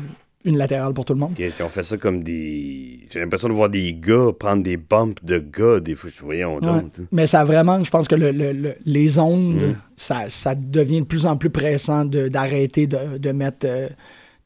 unilatérale 0.48 0.92
pour 0.94 1.04
tout 1.04 1.12
le 1.14 1.20
monde. 1.20 1.34
Ils 1.38 1.52
ils 1.56 1.62
ont 1.62 1.68
fait 1.68 1.82
ça 1.84 1.96
comme 1.96 2.22
des. 2.22 3.06
J'ai 3.10 3.20
l'impression 3.20 3.48
de 3.48 3.52
voir 3.54 3.68
des 3.70 3.92
gars 3.94 4.32
prendre 4.38 4.62
des 4.62 4.76
bumps 4.76 5.22
de 5.22 5.38
gars, 5.38 5.78
des 5.80 5.94
fois. 5.94 6.10
Voyons 6.22 6.54
Ouais. 6.56 6.60
donc. 6.60 6.92
Mais 7.12 7.26
ça 7.26 7.44
vraiment, 7.44 7.82
je 7.84 7.90
pense 7.90 8.08
que 8.08 8.14
le- 8.16 8.32
le- 8.32 8.52
le- 8.52 8.74
les 8.84 9.18
ondes, 9.18 9.54
Mhm. 9.62 9.76
ça, 9.96 10.28
ça 10.28 10.54
devient 10.54 11.00
de 11.00 11.06
plus 11.06 11.26
en 11.26 11.36
plus 11.36 11.50
pressant 11.50 12.04
d'arrêter 12.04 12.86
de, 12.86 13.18
de 13.18 13.30
mettre 13.32 13.66
euh, 13.68 13.88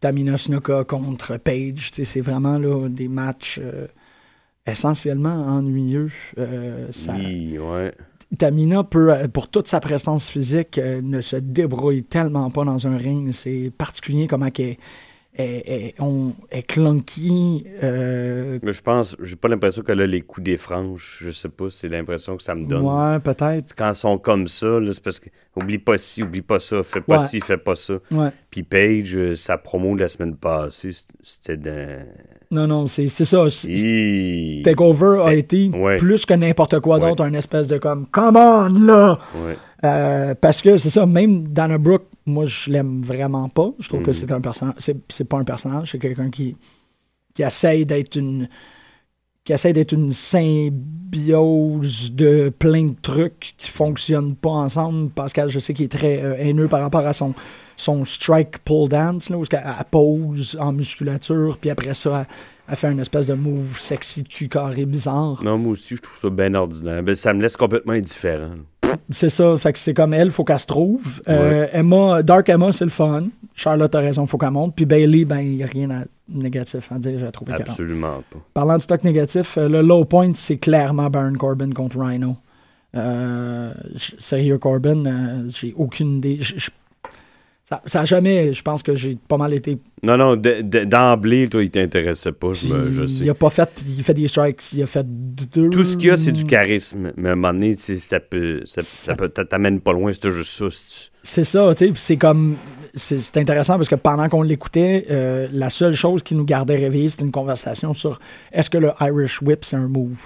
Tamina 0.01 0.37
Snuka 0.37 0.85
contre 0.85 1.39
sais, 1.93 2.05
C'est 2.05 2.21
vraiment 2.21 2.59
là, 2.59 2.89
des 2.89 3.09
matchs 3.09 3.61
euh, 3.63 3.87
essentiellement 4.67 5.47
ennuyeux. 5.57 6.11
Euh, 6.39 6.87
ça- 6.91 7.15
Oui, 7.17 7.59
ouais. 7.59 7.93
Tamina 8.39 8.83
peut, 8.85 9.13
euh, 9.13 9.29
pour 9.29 9.49
toute 9.49 9.69
sa 9.69 9.79
prestance 9.81 10.31
physique, 10.31 10.79
euh, 10.79 11.01
ne 11.03 11.21
se 11.21 11.37
débrouille 11.37 12.03
tellement 12.05 12.49
pas 12.51 12.65
dans 12.65 12.87
un 12.87 12.97
ring. 12.97 13.31
C'est 13.33 13.71
particulier 13.77 14.27
comment 14.27 14.51
qu'elle 14.51 14.77
est, 15.35 15.45
est- 15.45 15.85
est- 15.89 15.95
on- 16.01 16.35
est 16.51 16.63
clunky. 16.63 17.65
euh, 17.83 18.59
Mais 18.63 18.73
je 18.73 18.83
pense, 18.83 19.17
j'ai 19.23 19.37
pas 19.37 19.49
l'impression 19.49 19.83
qu'elle 19.83 20.01
a 20.03 20.07
les 20.07 20.21
coups 20.21 20.45
des 20.45 20.57
franges. 20.57 21.19
Je 21.23 21.31
sais 21.31 21.49
pas, 21.49 21.71
c'est 21.71 21.89
l'impression 21.89 22.37
que 22.37 22.43
ça 22.43 22.55
me 22.55 22.67
donne. 22.67 22.83
ouais, 22.83 23.19
peut-être. 23.21 23.75
Quand 23.77 23.91
ils 23.93 23.95
sont 23.95 24.19
comme 24.19 24.47
ça, 24.49 24.79
là, 24.81 24.93
c'est 24.93 25.03
parce 25.03 25.21
que. 25.21 25.29
Oublie 25.55 25.79
pas 25.79 25.99
ci, 25.99 26.23
oublie 26.23 26.41
pas 26.41 26.59
ça, 26.61 26.83
fais 26.83 27.03
pas 27.03 27.19
Ouais. 27.21 27.29
ci, 27.29 27.41
fais 27.41 27.59
pas 27.59 27.77
ça. 27.77 27.95
Ouais. 28.11 28.31
Puis 28.51 28.63
Paige, 28.63 29.15
euh, 29.17 29.35
sa 29.37 29.59
promo 29.59 29.95
de 29.97 30.01
la 30.01 30.09
semaine 30.09 30.35
passée, 30.35 30.91
c'était 31.23 31.59
d'un. 31.59 31.99
Non, 32.51 32.67
non, 32.67 32.87
c'est 32.87 33.09
ça. 33.09 33.47
Takeover 34.65 35.23
a 35.25 35.35
été 35.35 35.69
ouais. 35.75 35.97
plus 35.97 36.25
que 36.27 36.35
n'importe 36.35 36.81
quoi 36.81 36.99
d'autre, 36.99 37.25
un 37.25 37.35
espèce 37.35 37.69
de 37.69 37.79
comme 37.79 38.07
Come 38.11 38.37
on 38.37 38.69
là! 38.87 39.19
Euh, 39.85 40.35
parce 40.41 40.63
que 40.63 40.77
c'est 40.77 40.91
ça, 40.91 41.07
même 41.07 41.49
Dana 41.49 41.77
Brooke, 41.79 42.07
moi 42.27 42.47
je 42.47 42.71
l'aime 42.71 43.03
vraiment 43.03 43.49
pas. 43.49 43.73
Je 43.81 43.89
trouve 43.89 44.03
que 44.03 44.11
Mhm. 44.11 44.15
c'est 44.15 44.33
un 44.33 44.41
personnage. 44.41 44.75
C'est 44.79 44.97
c'est 45.09 45.25
pas 45.25 45.39
un 45.39 45.45
personnage, 45.45 45.91
c'est 45.91 45.99
quelqu'un 45.99 46.31
qui, 46.31 46.57
qui 47.35 47.43
essaye 47.43 47.85
d'être 47.87 48.17
une. 48.17 48.49
qui 49.45 49.53
essaie 49.53 49.73
d'être 49.73 49.91
une 49.91 50.13
symbiose 50.13 52.13
de 52.15 52.53
plein 52.57 52.85
de 52.85 52.95
trucs 53.03 53.55
qui 53.59 53.69
fonctionnent 53.71 54.37
pas 54.37 54.51
ensemble. 54.51 55.11
Pascal, 55.11 55.49
je 55.49 55.59
sais 55.59 55.75
qu'il 55.75 55.87
est 55.87 55.89
très 55.89 56.23
euh, 56.23 56.37
haineux 56.39 56.69
par 56.69 56.81
rapport 56.81 57.05
à 57.07 57.13
son, 57.13 57.35
son 57.77 58.05
strike 58.05 58.59
pull 58.65 58.89
dance, 58.89 59.31
là, 59.31 59.39
où 59.39 59.45
elle, 59.51 59.63
elle 59.65 59.85
pose 59.91 60.57
en 60.61 60.73
musculature, 60.73 61.59
puis 61.61 61.71
après 61.71 61.95
ça, 61.95 62.21
elle, 62.21 62.27
elle 62.69 62.77
fait 62.77 62.93
une 62.93 63.01
espèce 63.01 63.27
de 63.27 63.35
move 63.35 63.79
sexy 63.81 64.23
cul 64.25 64.49
carré 64.49 64.85
bizarre. 64.87 65.43
Non, 65.43 65.59
moi 65.59 65.73
aussi, 65.73 65.97
je 65.97 66.03
trouve 66.03 66.19
ça 66.21 66.31
bien 66.31 66.55
ordinaire. 66.55 67.03
Ben, 67.03 67.15
ça 67.17 67.33
me 67.33 67.43
laisse 67.43 67.57
complètement 67.57 67.93
indifférent. 67.95 68.55
C'est 69.11 69.29
ça, 69.29 69.57
fait 69.57 69.73
que 69.73 69.79
c'est 69.79 69.95
comme 69.95 70.15
elle, 70.15 70.31
faut 70.31 70.45
qu'elle 70.45 70.59
se 70.59 70.67
trouve. 70.67 71.23
Euh, 71.29 71.67
Emma, 71.73 72.23
Dark 72.23 72.49
Emma, 72.49 72.73
c'est 72.73 72.85
le 72.85 72.91
fun. 72.91 73.25
Charlotte 73.55 73.95
a 73.95 73.99
raison, 74.01 74.27
faut 74.27 74.39
qu'elle 74.39 74.51
monte. 74.51 74.75
Puis 74.75 74.87
Bailey, 74.87 75.25
ben, 75.25 75.41
il 75.41 75.57
n'y 75.57 75.63
a 75.63 75.67
rien 75.67 75.89
de 75.89 76.07
négatif 76.29 76.91
à 76.91 76.99
dire, 76.99 77.19
j'ai 77.19 77.31
trouvé 77.31 77.53
Absolument 77.53 78.23
pas. 78.31 78.39
Parlant 78.55 78.77
de 78.77 78.83
stock 78.83 79.05
négatif, 79.05 79.59
euh, 79.59 79.69
le 79.69 79.83
low 79.83 80.05
point, 80.05 80.33
c'est 80.35 80.57
clairement 80.57 81.11
Baron 81.11 81.35
Corbin 81.35 81.73
contre 81.73 81.99
Rhino. 81.99 82.37
Euh, 82.95 83.73
sérieux, 84.19 84.59
Corbin, 84.59 85.07
euh, 85.07 85.49
j'ai 85.55 85.75
aucune 85.77 86.17
idée. 86.17 86.41
Ça, 87.73 87.83
ça 87.87 88.01
a 88.01 88.05
jamais, 88.05 88.53
je 88.53 88.63
pense 88.63 88.83
que 88.83 88.95
j'ai 88.95 89.17
pas 89.29 89.37
mal 89.39 89.53
été. 89.55 89.79
Non, 90.03 90.17
non, 90.17 90.37
d'emblée, 90.37 91.49
toi, 91.49 91.63
il 91.63 91.71
t'intéressait 91.71 92.33
pas, 92.33 92.53
je, 92.53 92.67
me- 92.67 92.93
je 92.93 93.03
il 93.03 93.09
sais. 93.25 93.29
a 93.31 93.35
pas 93.35 93.51
fait, 93.51 93.83
il 93.87 94.03
fait 94.03 94.15
des 94.15 94.29
strikes, 94.29 94.73
il 94.75 94.83
a 94.83 94.87
fait 94.87 95.07
deux. 95.07 95.71
Tout 95.71 95.85
ce 95.85 95.97
qu'il 95.97 96.09
y 96.09 96.11
a, 96.11 96.17
c'est 96.17 96.33
du 96.33 96.45
charisme. 96.45 97.13
Mais 97.17 97.31
à 97.31 97.33
un 97.33 97.35
moment 97.37 97.55
donné, 97.55 97.75
sais, 97.77 97.97
ça 97.97 98.21
peut. 98.21 98.61
Ça, 98.67 98.83
ça 98.83 99.15
peut 99.15 99.29
t'amène 99.29 99.81
pas 99.81 99.93
loin, 99.93 100.13
c'est 100.13 100.31
juste 100.31 100.53
ça. 100.53 100.67
c'est- 100.71 101.11
C'est 101.25 101.45
ça, 101.45 101.73
tu 101.75 101.87
sais, 101.87 101.93
puis 101.93 102.01
c'est 102.03 102.17
comme. 102.17 102.57
C'est 102.95 103.19
c'est 103.21 103.39
intéressant 103.39 103.77
parce 103.77 103.89
que 103.89 103.95
pendant 103.95 104.29
qu'on 104.29 104.43
l'écoutait, 104.43 105.07
euh, 105.11 105.49
la 105.53 105.71
seule 105.71 105.95
chose 105.95 106.23
qui 106.23 106.35
nous 106.35 106.45
gardait 106.45 106.75
réveillés, 106.77 107.09
c'était 107.09 107.25
une 107.25 107.31
conversation 107.31 107.95
sur 107.95 108.19
est-ce 108.53 108.69
que 108.69 108.77
le 108.79 108.91
Irish 109.01 109.41
Whip, 109.41 109.65
c'est 109.65 109.77
un 109.77 109.89
move? 109.89 110.19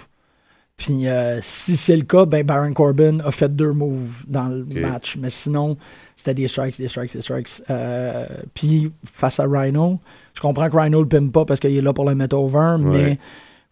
Puis 0.76 1.09
euh, 1.09 1.38
si 1.40 1.76
c'est 1.76 1.97
le 1.97 2.02
cas, 2.02 2.26
ben 2.26 2.45
Baron 2.45 2.73
Corbin 2.75 3.21
a 3.21 3.30
fait 3.30 3.49
deux 3.49 3.73
moves 3.73 4.25
dans 4.26 4.49
le 4.49 4.64
match. 4.80 5.16
Mais 5.16 5.30
sinon, 5.30 5.76
c'était 6.14 6.35
des 6.35 6.49
strikes, 6.49 6.78
des 6.78 6.88
strikes, 6.88 7.14
des 7.14 7.23
strikes. 7.23 7.49
Euh, 7.71 8.26
puis 8.52 8.92
face 9.04 9.40
à 9.40 9.47
Rhino, 9.47 9.99
je 10.35 10.40
comprends 10.40 10.68
que 10.68 10.76
Rhino 10.76 11.00
le 11.00 11.09
pime 11.09 11.33
pas 11.33 11.45
parce 11.47 11.61
qu'il 11.61 11.76
est 11.76 11.80
là 11.80 11.92
pour 11.92 12.09
le 12.09 12.14
mettre 12.14 12.37
over, 12.37 12.76
mais 12.78 13.18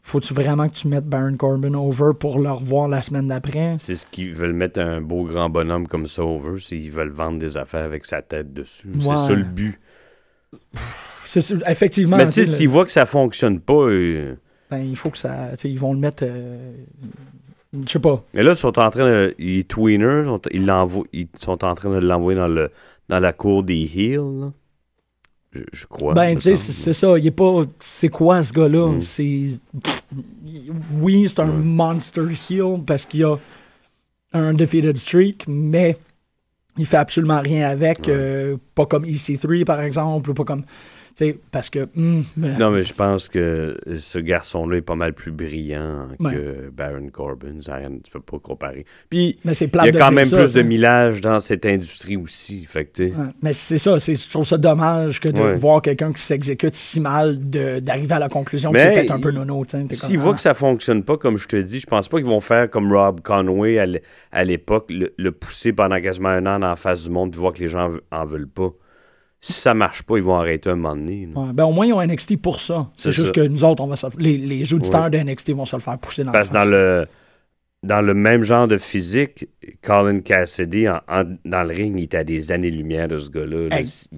faut-tu 0.02 0.32
vraiment 0.34 0.68
que 0.68 0.75
tu 0.75 0.88
mettes 0.88 1.06
Baron 1.06 1.37
Corbin 1.37 1.75
over 1.75 2.12
pour 2.18 2.38
le 2.38 2.50
revoir 2.50 2.88
la 2.88 3.02
semaine 3.02 3.28
d'après? 3.28 3.76
C'est 3.78 3.96
ce 3.96 4.06
qu'ils 4.06 4.34
veulent 4.34 4.52
mettre 4.52 4.80
un 4.80 5.00
beau 5.00 5.25
grand 5.25 5.50
bonhomme 5.50 5.88
comme 5.88 6.06
ça 6.06 6.23
over, 6.23 6.58
qu'ils 6.58 6.90
veulent 6.90 7.12
vendre 7.12 7.38
des 7.38 7.56
affaires 7.56 7.84
avec 7.84 8.06
sa 8.06 8.23
tête 8.23 8.52
dessus. 8.54 8.88
Ouais. 8.88 9.16
C'est 9.16 9.26
ça 9.26 9.32
le 9.34 9.44
but. 9.44 9.78
C'est 11.26 11.54
effectivement. 11.66 12.16
Mais 12.16 12.26
tu 12.26 12.32
sais, 12.32 12.42
tu 12.42 12.46
sais, 12.46 12.56
s'ils 12.58 12.68
voient 12.68 12.84
que 12.84 12.92
ça 12.92 13.06
fonctionne 13.06 13.61
pas, 13.61 13.75
euh, 13.75 14.37
Ben, 14.78 14.85
il 14.90 14.97
faut 14.97 15.11
que 15.11 15.19
ça. 15.19 15.50
Ils 15.64 15.78
vont 15.78 15.93
le 15.93 15.99
mettre. 16.00 16.25
euh, 16.26 16.73
je 17.87 17.90
sais 17.90 17.99
pas. 17.99 18.23
mais 18.33 18.43
là, 18.43 18.52
ils 18.52 18.57
sont 18.57 18.78
en 18.78 18.90
train 18.90 19.07
de. 19.07 19.35
Ils 19.38 19.64
tweener, 19.64 20.25
sont- 20.25 20.40
ils, 20.52 20.69
ils 21.12 21.28
sont 21.37 21.64
en 21.64 21.75
train 21.75 21.90
de 21.90 21.99
l'envoyer 22.07 22.38
dans, 22.38 22.47
le, 22.49 22.71
dans 23.09 23.19
la 23.21 23.33
cour 23.33 23.62
des 23.62 23.75
Hills. 23.83 24.50
Je, 25.52 25.62
je 25.73 25.87
crois. 25.87 26.14
ben, 26.14 26.35
tu 26.37 26.43
sais, 26.43 26.57
c'est 26.57 26.93
ça. 26.93 27.19
Il 27.19 27.26
est 27.26 27.31
pas. 27.31 27.64
C'est 27.81 28.09
quoi 28.09 28.43
ce 28.43 28.52
gars-là? 28.52 28.88
Mm. 28.93 29.02
C'est. 29.04 29.59
Oui, 31.00 31.26
c'est 31.28 31.40
un 31.40 31.47
monster 31.47 32.23
heel 32.50 32.81
parce 32.87 33.07
qu'il 33.07 33.25
a 33.25 33.37
un 34.33 34.49
undefeated 34.50 34.97
streak, 34.97 35.45
mais 35.49 35.97
il 36.76 36.87
fait 36.87 36.97
absolument 36.97 37.40
rien 37.40 37.69
avec. 37.69 38.09
Euh, 38.09 38.57
pas 38.75 38.87
comme 38.87 39.04
EC3, 39.04 39.64
par 39.64 39.81
exemple, 39.81 40.31
ou 40.31 40.35
pas 40.35 40.45
comme. 40.45 40.64
Sais, 41.16 41.38
parce 41.52 41.71
que. 41.71 41.88
mais- 41.94 42.59
Non, 42.59 42.71
mais 42.73 42.83
je 42.83 42.92
pense 42.92 43.28
que 43.28 43.76
ce 44.00 44.18
garçon-là 44.18 44.78
est 44.78 44.83
pas 44.83 44.97
mal 44.97 45.12
plus 45.12 45.30
brillant 45.30 46.09
Ouais. 46.18 46.33
que 46.35 46.71
Baron 46.71 47.09
Corbin. 47.12 47.61
Ça, 47.61 47.78
tu 48.02 48.11
peux 48.11 48.18
pas 48.21 48.38
comparer. 48.40 48.85
Puis, 49.09 49.38
mais 49.44 49.52
il 49.52 49.71
y 49.73 49.88
a 49.88 49.92
quand 49.92 50.11
même 50.11 50.25
ça, 50.25 50.38
plus 50.38 50.54
de 50.54 50.62
millage 50.62 51.21
dans 51.21 51.38
cette 51.38 51.66
industrie 51.66 52.16
aussi. 52.16 52.64
Fait 52.68 52.87
que, 52.87 53.04
Ouais, 53.04 53.11
Mais 53.42 53.52
c'est 53.52 53.78
ça, 53.78 54.00
c'est- 54.00 54.16
je 54.16 54.28
trouve 54.28 54.44
ça 54.47 54.59
dommage 54.59 55.21
que 55.21 55.28
de 55.28 55.40
Ouais. 55.40 55.54
voir 55.54 55.83
quelqu'un 55.83 56.12
qui 56.12 56.21
s'exécute 56.21 56.75
si 56.75 57.00
mal 57.00 57.38
d'arriver 57.38 58.14
à 58.14 58.18
la 58.18 58.28
conclusion 58.28 58.73
que 58.73 58.78
c'est 58.80 58.92
peut-être 58.92 59.12
un 59.12 59.21
peu 59.21 59.30
nono. 59.30 59.64
S'ils 59.92 60.18
voient 60.18 60.33
ah. 60.33 60.35
que 60.35 60.40
ça 60.40 60.54
fonctionne 60.54 61.04
pas, 61.04 61.16
comme 61.16 61.38
je 61.38 61.47
te 61.47 61.56
dis, 61.56 61.78
je 61.78 61.87
pense 61.87 62.09
pas 62.09 62.16
qu'ils 62.16 62.26
vont 62.26 62.40
faire 62.40 62.68
comme 62.68 62.92
Rob 62.92 63.21
Conway 63.23 63.78
à 63.78 63.87
l'é- 63.87 64.02
à 64.33 64.42
l'époque, 64.42 64.87
le, 64.90 65.12
le 65.16 65.30
pousser 65.33 65.73
pendant 65.73 66.00
quasiment 66.00 66.30
un 66.30 66.44
an 66.47 66.62
en 66.64 66.75
face 66.75 67.04
du 67.04 67.11
monde, 67.11 67.30
puis 67.30 67.40
voir 67.40 67.52
que 67.52 67.61
les 67.61 67.68
gens 67.68 67.92
en 68.11 68.25
veulent 68.25 68.49
pas. 68.49 68.73
Si 69.46 69.52
ça 69.52 69.74
marche 69.74 70.02
pas, 70.04 70.16
ils 70.16 70.22
vont 70.22 70.36
arrêter 70.36 70.70
un 70.70 70.76
moment 70.76 70.96
donné. 70.96 71.28
Ouais, 71.34 71.52
ben 71.52 71.64
au 71.64 71.72
moins, 71.72 71.84
ils 71.86 71.92
ont 71.92 72.00
NXT 72.00 72.38
pour 72.40 72.60
ça. 72.62 72.88
C'est 72.96 73.12
juste 73.12 73.26
ça. 73.26 73.32
que 73.32 73.40
nous 73.46 73.62
autres, 73.64 73.82
on 73.82 73.86
va 73.88 73.96
se- 73.96 74.06
les, 74.18 74.38
les 74.38 74.72
auditeurs 74.72 75.04
Ouais. 75.04 75.10
de 75.10 75.18
NXT 75.18 75.50
vont 75.52 75.66
se 75.66 75.76
le 75.76 75.82
faire 75.82 75.98
pousser 75.98 76.24
dans 76.24 76.32
Parce 76.32 76.50
la 76.50 76.64
dans 76.64 76.70
le, 76.70 77.06
dans 77.82 78.00
le 78.00 78.14
même 78.14 78.42
genre 78.42 78.66
de 78.66 78.78
physique, 78.78 79.46
Colin 79.82 80.20
Cassidy, 80.20 80.88
en- 80.88 81.00
en- 81.08 81.36
dans 81.44 81.62
le 81.62 81.74
ring, 81.74 81.94
il 81.98 82.04
était 82.04 82.16
à 82.16 82.24
des 82.24 82.50
années-lumière 82.52 83.06
de 83.08 83.18
ce 83.18 83.28
gars-là. 83.28 83.68
est- 83.80 84.08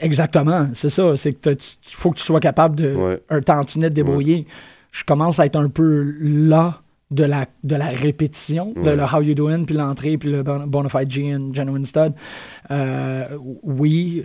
Exactement, 0.00 0.68
c'est 0.74 0.90
ça. 0.90 1.16
C'est 1.16 1.32
que 1.32 1.50
il 1.50 1.56
faut 1.96 2.10
que 2.12 2.18
tu 2.18 2.24
sois 2.24 2.38
capable 2.40 2.76
de 2.76 2.94
Ouais. 2.94 3.20
un 3.28 3.40
tantinet 3.40 3.90
de 3.90 3.94
débrouiller. 3.94 4.46
Je 4.92 5.04
commence 5.04 5.40
à 5.40 5.46
être 5.46 5.56
un 5.56 5.68
peu 5.68 6.14
là 6.20 6.80
de 7.10 7.22
la, 7.24 7.46
de 7.62 7.76
la 7.76 7.86
répétition. 7.86 8.72
Le- 8.76 8.82
Ouais. 8.82 8.96
Le, 8.96 9.02
How 9.04 9.22
You 9.22 9.34
Doing, 9.34 9.64
puis 9.64 9.74
l'entrée, 9.76 10.18
puis 10.18 10.30
le 10.30 10.42
Bon- 10.42 10.66
Bonafide 10.66 11.10
G 11.10 11.34
and 11.34 11.50
Genuine 11.54 11.84
Stud. 11.84 12.12
Euh, 12.70 13.24
oui, 13.62 14.24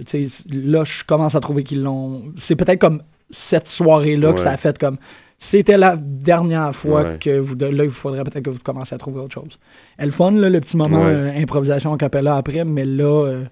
là, 0.52 0.84
je 0.84 1.04
commence 1.04 1.36
à 1.36 1.40
trouver 1.40 1.64
qu'ils 1.64 1.84
l'ont... 1.84 2.24
C'est 2.38 2.56
peut-être 2.56 2.80
comme 2.80 3.04
cette 3.30 3.68
soirée-là 3.68 4.34
que 4.34 4.40
ça 4.40 4.52
a 4.52 4.58
fait 4.58 4.78
comme... 4.80 4.98
C'était 5.44 5.78
la 5.78 5.96
dernière 5.98 6.76
fois 6.76 7.04
Ouais. 7.04 7.18
que 7.20 7.40
vous... 7.40 7.56
Là, 7.56 7.84
il 7.84 7.90
faudrait 7.90 8.24
peut-être 8.24 8.44
que 8.46 8.50
vous 8.52 8.60
commenciez 8.64 8.94
à 8.96 8.98
trouver 8.98 9.20
autre 9.22 9.34
chose. 9.34 9.58
Elle 9.98 10.08
le 10.08 10.12
fun, 10.12 10.32
là, 10.32 10.50
le 10.50 10.60
petit 10.62 10.78
moment 10.78 11.04
euh, 11.06 11.32
improvisation 11.36 11.92
en 11.92 11.98
capella 11.98 12.36
après, 12.36 12.64
mais 12.66 12.86
là... 12.86 13.26
euh, 13.28 13.44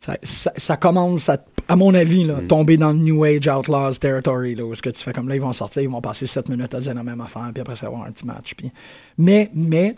ça, 0.00 0.16
ça- 0.22 0.52
ça 0.56 0.76
commence 0.76 1.28
à, 1.28 1.38
à 1.68 1.76
mon 1.76 1.94
avis, 1.94 2.24
là, 2.24 2.40
Mm. 2.40 2.46
tomber 2.46 2.76
dans 2.76 2.92
le 2.92 2.98
New 2.98 3.24
Age 3.24 3.46
Outlaws 3.48 3.94
territory, 4.00 4.54
là, 4.54 4.64
où 4.64 4.72
est-ce 4.72 4.82
que 4.82 4.90
tu 4.90 5.02
fais 5.02 5.12
comme 5.12 5.28
là, 5.28 5.34
ils 5.36 5.40
vont 5.40 5.52
sortir, 5.52 5.82
ils 5.82 5.88
vont 5.88 6.00
passer 6.00 6.26
7 6.26 6.48
minutes 6.48 6.74
à 6.74 6.80
dire 6.80 6.94
la 6.94 7.02
même 7.02 7.20
affaire, 7.20 7.50
puis 7.54 7.60
après 7.60 7.76
ça, 7.76 7.86
avoir 7.86 8.04
un 8.04 8.10
petit 8.12 8.26
match. 8.26 8.54
Puis... 8.56 8.70
Mais, 9.18 9.50
mais, 9.54 9.96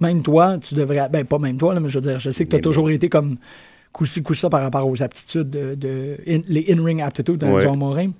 même 0.00 0.22
toi, 0.22 0.58
tu 0.58 0.74
devrais. 0.74 1.08
Ben, 1.08 1.24
pas 1.24 1.38
même 1.38 1.56
toi, 1.58 1.74
là, 1.74 1.80
mais 1.80 1.88
je 1.88 1.98
veux 1.98 2.02
dire, 2.08 2.18
je 2.18 2.30
sais 2.30 2.44
que 2.44 2.50
tu 2.50 2.56
as 2.56 2.60
toujours 2.60 2.90
été 2.90 3.08
comme 3.08 3.36
coup-ci, 3.92 4.22
coup-ça 4.22 4.48
par 4.50 4.62
rapport 4.62 4.88
aux 4.88 5.02
aptitudes, 5.02 5.50
de, 5.50 5.74
de- 5.74 6.16
in- 6.26 6.40
les 6.48 6.72
in-ring 6.72 7.00
aptitudes 7.02 7.42
Ouais. 7.44 7.62
d'Enzo 7.62 7.74
Morin. 7.76 8.10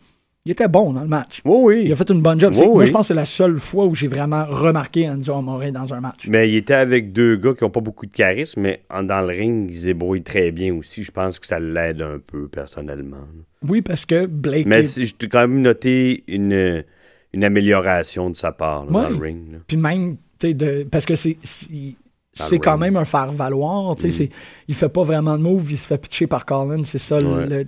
Il 0.44 0.52
était 0.52 0.66
bon 0.68 0.92
dans 0.92 1.02
le 1.02 1.08
match. 1.08 1.40
Oui, 1.44 1.56
oui. 1.62 1.82
Il 1.86 1.92
a 1.92 1.96
fait 1.96 2.10
une 2.10 2.20
bonne 2.20 2.40
job. 2.40 2.52
Oui, 2.56 2.66
Moi, 2.66 2.76
oui. 2.78 2.86
je 2.86 2.92
pense 2.92 3.02
que 3.02 3.06
c'est 3.08 3.14
la 3.14 3.26
seule 3.26 3.60
fois 3.60 3.84
où 3.86 3.94
j'ai 3.94 4.08
vraiment 4.08 4.44
remarqué 4.46 5.02
Enzo 5.02 5.34
Amore 5.34 5.62
dans 5.72 5.94
un 5.94 6.00
match. 6.00 6.26
Mais 6.28 6.48
il 6.50 6.56
était 6.56 6.74
avec 6.74 7.12
deux 7.12 7.36
gars 7.36 7.54
qui 7.54 7.62
n'ont 7.62 7.70
pas 7.70 7.80
beaucoup 7.80 8.06
de 8.06 8.10
charisme, 8.12 8.62
mais 8.62 8.82
dans 8.90 9.20
le 9.20 9.26
ring, 9.28 9.70
ils 9.70 9.80
se 9.80 9.84
débrouillent 9.86 10.22
très 10.22 10.50
bien 10.50 10.74
aussi. 10.74 11.04
Je 11.04 11.12
pense 11.12 11.38
que 11.38 11.46
ça 11.46 11.60
l'aide 11.60 12.02
un 12.02 12.18
peu, 12.26 12.48
personnellement. 12.48 13.18
Oui, 13.68 13.82
parce 13.82 14.04
que 14.04 14.26
Blake. 14.26 14.66
Mais 14.66 14.78
est- 14.80 15.04
j'ai 15.20 15.28
quand 15.28 15.42
même 15.42 15.60
noté 15.62 16.24
une, 16.26 16.82
une 17.32 17.44
amélioration 17.44 18.28
de 18.28 18.34
sa 18.36 18.50
part 18.50 18.84
là, 18.86 18.90
dans 18.90 19.08
le 19.10 19.16
ring. 19.16 19.52
là. 19.52 19.58
Puis 19.68 19.76
même, 19.76 20.16
tu 20.40 20.48
sais, 20.48 20.54
de- 20.54 20.82
parce 20.90 21.06
que 21.06 21.14
c'est. 21.14 21.36
c'est- 21.44 22.58
quand 22.58 22.78
même 22.78 22.96
un 22.96 23.04
faire-valoir. 23.04 23.92
Mm. 23.92 24.08
Il 24.68 24.74
fait 24.74 24.88
pas 24.88 25.04
vraiment 25.04 25.36
de 25.36 25.42
move, 25.42 25.70
il 25.70 25.76
se 25.78 25.86
fait 25.86 25.98
pitcher 25.98 26.26
par 26.26 26.44
Collins, 26.46 26.82
c'est 26.84 26.98
ça. 26.98 27.20
le- 27.20 27.64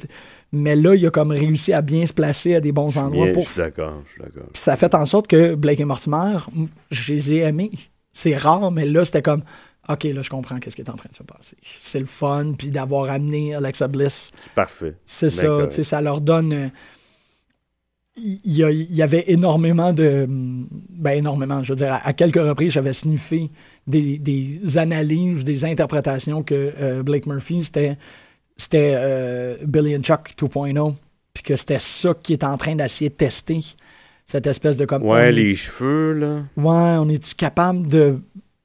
mais 0.55 0.77
là, 0.77 0.95
il 0.95 1.07
a 1.07 1.11
comme 1.11 1.31
réussi 1.33 1.73
à 1.73 1.83
bien 1.83 2.07
se 2.07 2.13
placer 2.13 2.55
à 2.55 2.61
des 2.61 2.73
bons 2.73 2.97
endroits. 2.97 3.25
Bien, 3.27 3.35
pour... 3.35 3.43
Je 3.43 3.49
suis 3.49 3.59
d'accord, 3.59 3.95
je 4.07 4.13
suis 4.13 4.21
d'accord. 4.23 4.49
Puis 4.53 4.63
ça 4.63 4.73
a 4.73 4.77
fait 4.77 4.95
en 4.95 5.05
sorte 5.07 5.27
que 5.27 5.55
Blake 5.55 5.81
et 5.81 5.85
Mortimer, 5.85 6.37
je 6.91 7.13
les 7.13 7.33
ai 7.35 7.39
aimés. 7.39 7.73
C'est 8.13 8.37
rare, 8.37 8.71
mais 8.71 8.87
là, 8.87 9.05
c'était 9.05 9.23
comme. 9.23 9.43
OK, 9.89 10.05
là, 10.05 10.23
je 10.23 10.31
comprends 10.31 10.59
qu'est-ce 10.61 10.77
qui 10.77 10.81
est 10.83 10.89
en 10.89 10.95
train 10.97 11.11
de 11.11 11.15
se 11.17 11.23
passer. 11.23 11.57
C'est 11.63 12.01
le 12.01 12.07
fun, 12.07 12.55
puis 12.57 12.71
d'avoir 12.71 13.11
amené 13.11 13.55
Alexa 13.55 13.87
Bliss 13.87 14.31
C'est 14.37 14.53
parfait. 14.53 14.95
C'est 15.05 15.29
ça, 15.29 15.67
tu 15.67 15.73
sais, 15.75 15.83
ça 15.85 16.01
leur 16.01 16.23
donne. 16.23 16.53
euh, 16.55 16.69
Il 18.17 18.39
y, 18.45 18.63
a- 18.63 18.71
il 18.71 18.95
y 18.95 19.03
avait 19.03 19.25
énormément 19.27 19.93
de. 19.93 20.27
Ben, 20.29 21.19
énormément, 21.19 21.63
je 21.65 21.73
veux 21.73 21.77
dire, 21.77 21.93
à, 21.93 22.07
à 22.07 22.13
quelques 22.13 22.37
reprises, 22.37 22.73
j'avais 22.73 22.93
sniffé 22.93 23.51
des, 23.89 24.19
des 24.19 24.79
analyses, 24.79 25.43
des 25.45 25.65
interprétations 25.65 26.45
que 26.45 26.73
euh, 26.79 27.03
Blake 27.03 27.27
Murphy, 27.27 27.65
c'était 27.65 27.99
c'était 28.57 28.93
euh, 28.97 29.57
Billy 29.65 29.97
and 29.97 30.03
Chuck 30.03 30.35
2.0, 30.39 30.95
puis 31.33 31.43
que 31.43 31.57
c'était 31.57 31.79
ça 31.81 32.15
qui 32.23 32.33
est 32.35 32.45
en 32.45 32.57
train 32.57 32.75
d'essayer 32.77 33.11
de 33.11 33.15
tester. 33.15 33.61
Cette 34.27 34.47
espèce 34.47 34.77
de 34.77 34.85
comme. 34.87 35.03
Ouais, 35.03 35.29
est- 35.29 35.33
les 35.33 35.55
cheveux, 35.55 36.13
là. 36.13 36.37
Ouais, 36.57 36.97
on 36.99 37.09
est-tu 37.09 37.35
capable 37.35 37.87
de 37.89 38.19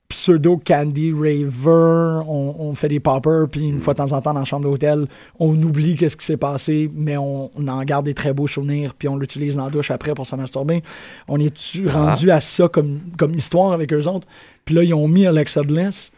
pseudo 0.08 0.60
Candy 0.66 1.12
Raver, 1.14 2.24
on, 2.28 2.56
on 2.58 2.74
fait 2.74 2.88
des 2.88 3.00
poppers, 3.00 3.48
puis 3.52 3.68
une 3.68 3.80
fois 3.80 3.94
de 3.94 4.00
temps 4.00 4.12
en 4.14 4.22
temps 4.22 4.34
dans 4.34 4.40
la 4.40 4.46
chambre 4.46 4.64
d'hôtel, 4.68 5.06
on 5.38 5.62
oublie 5.62 5.96
qu'est-ce 5.96 6.18
qui 6.18 6.26
s'est 6.26 6.38
passé, 6.38 6.90
mais 6.96 7.16
on, 7.18 7.52
on 7.56 7.68
en 7.68 7.84
garde 7.84 8.06
des 8.06 8.16
très 8.16 8.34
beaux 8.34 8.48
souvenirs, 8.48 8.96
puis 8.98 9.08
on 9.08 9.18
l'utilise 9.18 9.56
dans 9.56 9.66
la 9.66 9.70
douche 9.70 9.92
après 9.92 10.16
pour 10.16 10.26
se 10.26 10.36
masturber. 10.36 10.82
On 11.28 11.40
est-tu 11.40 11.86
Ah. 11.90 12.06
rendu 12.06 12.32
à 12.32 12.42
ça 12.42 12.68
comme, 12.68 13.02
comme 13.20 13.36
histoire 13.36 13.72
avec 13.72 13.94
eux 13.94 14.08
autres? 14.08 14.28
Puis 14.66 14.74
là, 14.74 14.84
ils 14.84 14.96
ont 14.96 15.08
mis 15.08 15.28
Alexa 15.28 15.62
Bliss, 15.62 16.12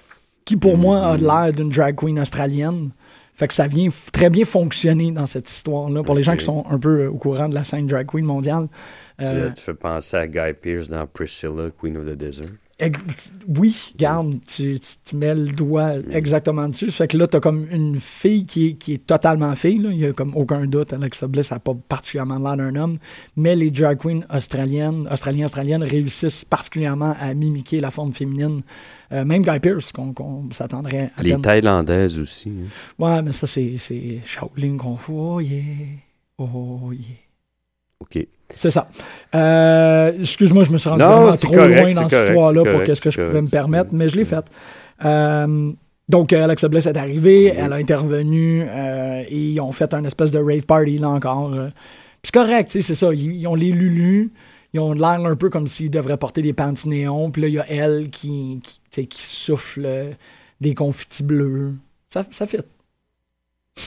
qui 0.46 0.56
pour 0.56 0.78
moi 0.78 1.06
a 1.08 1.18
l'air 1.18 1.52
d'une 1.54 1.70
drag 1.70 1.96
queen 1.96 2.18
australienne. 2.20 2.92
Fait 3.42 3.48
que 3.48 3.56
ça 3.56 3.66
vient 3.66 3.90
très 4.14 4.30
bien 4.30 4.46
fonctionner 4.46 5.12
dans 5.12 5.26
cette 5.26 5.50
histoire-là. 5.50 6.04
Pour 6.04 6.14
les 6.14 6.22
gens 6.22 6.38
qui 6.38 6.46
sont 6.46 6.64
un 6.70 6.78
peu 6.78 7.06
euh, 7.06 7.10
au 7.10 7.18
courant 7.18 7.50
de 7.50 7.56
la 7.56 7.64
scène 7.64 7.88
drag 7.88 8.06
queen 8.06 8.24
mondiale, 8.24 8.68
euh, 9.20 9.50
Tu 9.56 9.64
fais 9.64 9.74
penser 9.74 10.16
à 10.16 10.28
Guy 10.28 10.54
Pearce 10.62 10.90
dans 10.90 11.08
Priscilla, 11.08 11.72
Queen 11.76 11.98
of 11.98 12.06
the 12.06 12.16
Desert? 12.16 12.52
Oui, 13.48 13.94
garde, 13.98 14.36
tu, 14.48 14.80
tu, 14.80 14.90
tu 15.04 15.16
mets 15.16 15.34
le 15.36 15.48
doigt 15.52 15.94
exactement 16.12 16.68
dessus. 16.70 16.92
Ça 16.92 16.98
fait 16.98 17.08
que 17.10 17.18
là, 17.18 17.28
tu 17.28 17.38
as 17.38 17.40
comme 17.40 17.68
une 17.72 18.00
fille 18.00 18.46
qui 18.46 18.68
est, 18.70 18.74
qui 18.74 18.94
est 18.94 19.06
totalement 19.06 19.56
fille. 19.56 19.78
là. 19.80 19.90
Il 19.92 19.98
n'y 19.98 20.06
a 20.06 20.14
comme 20.14 20.36
aucun 20.36 20.66
doute. 20.66 20.94
Alexa 20.94 21.28
Bliss 21.28 21.52
n'a 21.52 21.60
pas 21.60 21.74
particulièrement 21.90 22.40
l'air 22.40 22.58
d'un 22.58 22.76
homme. 22.76 22.98
Mais 23.36 23.56
les 23.56 23.72
drag 23.72 23.98
queens 24.00 24.22
australiennes, 24.34 25.08
australiennes, 25.12 25.46
australiennes 25.46 25.84
réussissent 25.84 26.46
particulièrement 26.46 27.16
à 27.20 27.34
mimiquer 27.34 27.80
la 27.82 27.92
forme 27.92 28.14
féminine. 28.14 28.62
Euh, 29.12 29.26
même 29.26 29.42
Guy 29.42 29.60
Pearce, 29.60 29.92
qu'on 29.92 30.48
s'attendrait 30.52 31.12
à 31.18 31.24
Les 31.24 31.32
peine. 31.32 31.42
Thaïlandaises 31.42 32.18
aussi. 32.20 32.50
hein. 32.50 32.68
Ouais, 32.98 33.22
mais 33.22 33.32
ça, 33.34 33.46
c'est 33.48 33.76
c'est 33.78 34.22
Shaolin 34.26 34.78
Kung 34.78 34.98
Fu. 34.98 35.12
Oh 35.14 35.40
yeah. 35.42 35.62
Oh 36.38 36.92
yeah. 36.92 37.18
OK. 38.00 38.28
C'est 38.56 38.72
ça. 38.72 38.90
Euh, 39.36 40.12
Excuse-moi, 40.20 40.64
je 40.66 40.72
me 40.72 40.78
suis 40.78 40.90
rendu 40.90 41.02
Non, 41.04 41.10
vraiment 41.10 41.38
trop 41.38 41.54
correct, 41.54 41.82
loin 41.82 41.94
dans 42.04 42.10
cette 42.10 42.28
histoire-là 42.30 42.64
pour 42.64 42.72
correct, 42.74 42.96
ce 42.96 43.02
que 43.02 43.10
je 43.10 43.22
pouvais 43.22 43.42
me 43.42 43.48
permettre, 43.48 43.90
mais 43.94 44.10
je 44.10 44.16
l'ai 44.16 44.22
Ouais. 44.24 44.28
faite. 44.30 44.46
Euh, 45.06 45.72
donc, 46.10 46.34
euh, 46.34 46.44
Alexa 46.44 46.68
Bliss 46.68 46.86
est 46.86 46.98
arrivée, 46.98 47.52
Oui. 47.52 47.58
elle 47.58 47.74
a 47.74 47.76
intervenu 47.78 48.64
euh, 48.68 49.24
et 49.28 49.38
ils 49.52 49.60
ont 49.62 49.72
fait 49.72 49.94
un 49.94 50.04
espèce 50.04 50.32
de 50.32 50.40
rave 50.40 50.66
party 50.66 50.98
là 50.98 51.10
encore. 51.10 51.52
Puis 51.52 51.72
c'est 52.24 52.34
correct, 52.34 52.70
c'est 52.72 52.82
ça. 52.96 53.14
Ils, 53.14 53.32
ils 53.34 53.48
ont 53.48 53.56
les 53.56 53.72
lulus, 53.72 54.32
ils 54.74 54.80
ont 54.80 54.94
l'air 54.94 55.20
un 55.26 55.36
peu 55.36 55.50
comme 55.50 55.68
s'ils 55.68 55.90
devraient 55.90 56.18
porter 56.18 56.42
des 56.42 56.54
pants 56.54 56.74
néons. 56.86 57.32
Puis 57.32 57.42
là, 57.42 57.48
il 57.48 57.54
y 57.54 57.60
a 57.60 57.66
elle 57.70 58.10
qui, 58.10 58.60
qui, 58.92 59.08
qui 59.08 59.22
souffle 59.26 59.88
des 60.60 60.74
confitis 60.76 61.24
bleus. 61.24 61.74
Ça, 62.10 62.24
ça 62.30 62.46
fait. 62.46 62.66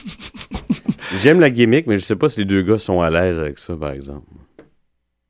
J'aime 1.19 1.39
la 1.39 1.49
gimmick, 1.49 1.87
mais 1.87 1.97
je 1.97 2.03
sais 2.03 2.15
pas 2.15 2.27
si 2.29 2.39
les 2.39 2.45
deux 2.45 2.61
gars 2.63 2.77
sont 2.77 3.01
à 3.01 3.09
l'aise 3.09 3.39
avec 3.39 3.59
ça, 3.59 3.75
par 3.75 3.91
exemple. 3.91 4.25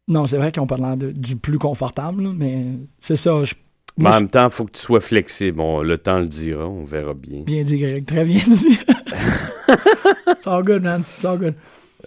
Non, 0.08 0.28
c'est 0.28 0.38
vrai 0.38 0.52
pas 0.68 0.78
l'air 0.78 0.98
de- 0.98 1.12
du 1.12 1.36
plus 1.36 1.58
confortable, 1.58 2.24
là, 2.24 2.30
mais 2.36 2.64
c'est 3.00 3.16
ça. 3.16 3.44
je- 3.44 3.56
Mais 3.98 4.10
en 4.10 4.14
même 4.16 4.30
temps, 4.30 4.46
il 4.46 4.52
faut 4.52 4.66
que 4.66 4.72
tu 4.74 4.82
sois 4.82 5.00
flexible. 5.00 5.58
Bon, 5.58 5.82
le 5.82 5.98
temps 5.98 6.20
le 6.20 6.28
dira, 6.28 6.68
on 6.68 6.84
verra 6.84 7.14
bien. 7.14 7.42
Bien 7.42 7.64
dit, 7.64 7.78
Greg. 7.78 8.06
Très 8.06 8.26
bien 8.26 8.42
dit. 8.46 8.78
It's 10.28 10.48
all 10.48 10.64
good, 10.64 10.84
man. 10.84 11.02
It's 11.16 11.26
all 11.26 11.38
good. 11.40 11.54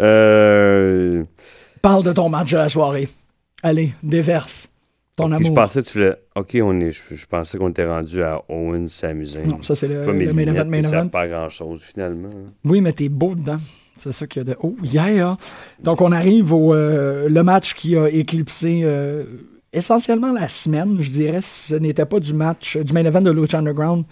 Euh, 0.01 1.25
Parle 1.83 2.05
de 2.05 2.13
ton 2.13 2.29
match 2.29 2.51
de 2.53 2.57
la 2.57 2.69
soirée. 2.69 3.09
Allez, 3.63 3.93
déverse 4.03 4.69
ton 5.17 5.33
amour. 5.33 5.49
je 5.49 5.53
pensais 5.53 5.83
que 5.83 5.89
tu 5.89 6.01
l'as. 6.01 6.17
Ok, 6.37 6.57
on 6.63 6.79
est. 6.81 6.91
Je, 6.93 7.01
je 7.17 7.27
pensais 7.27 7.59
qu'on 7.59 7.71
était 7.71 7.87
rendu 7.87 8.23
à 8.23 8.41
Owen 8.49 8.89
s'amuser. 8.89 9.43
Non, 9.43 9.63
ça, 9.63 9.75
c'est 9.75 9.89
le, 9.89 10.05
le 10.07 10.33
main 10.33 10.43
event, 10.55 10.89
ça 10.89 11.05
pas 11.07 11.27
grand 11.27 11.49
chose 11.49 11.83
finalement. 11.83 12.31
Oui, 12.65 12.81
mais 12.81 12.93
t'es 12.93 13.09
beau 13.09 13.35
dedans. 13.35 13.59
C'est 13.99 14.13
ça 14.13 14.27
qu'il 14.27 14.41
y 14.41 14.45
a 14.51 14.55
de. 14.55 14.57
Oh, 14.63 14.75
yeah! 14.83 15.37
Donc, 15.83 16.01
on 16.01 16.13
arrive 16.13 16.53
au 16.53 16.75
euh, 16.75 17.29
le 17.29 17.43
match 17.43 17.75
qui 17.75 17.97
a 17.97 18.09
éclipsé 18.09 18.81
euh, 18.85 19.25
essentiellement 19.73 20.33
la 20.33 20.49
semaine, 20.49 20.97
je 21.01 21.11
dirais. 21.11 21.41
Ce 21.41 21.75
n'était 21.75 22.07
pas 22.07 22.21
du 22.21 22.35
match, 22.35 22.77
du 22.77 22.93
main 22.93 23.05
event 23.05 23.21
de 23.21 23.31
Lucha 23.31 23.59
Underground 23.59 24.05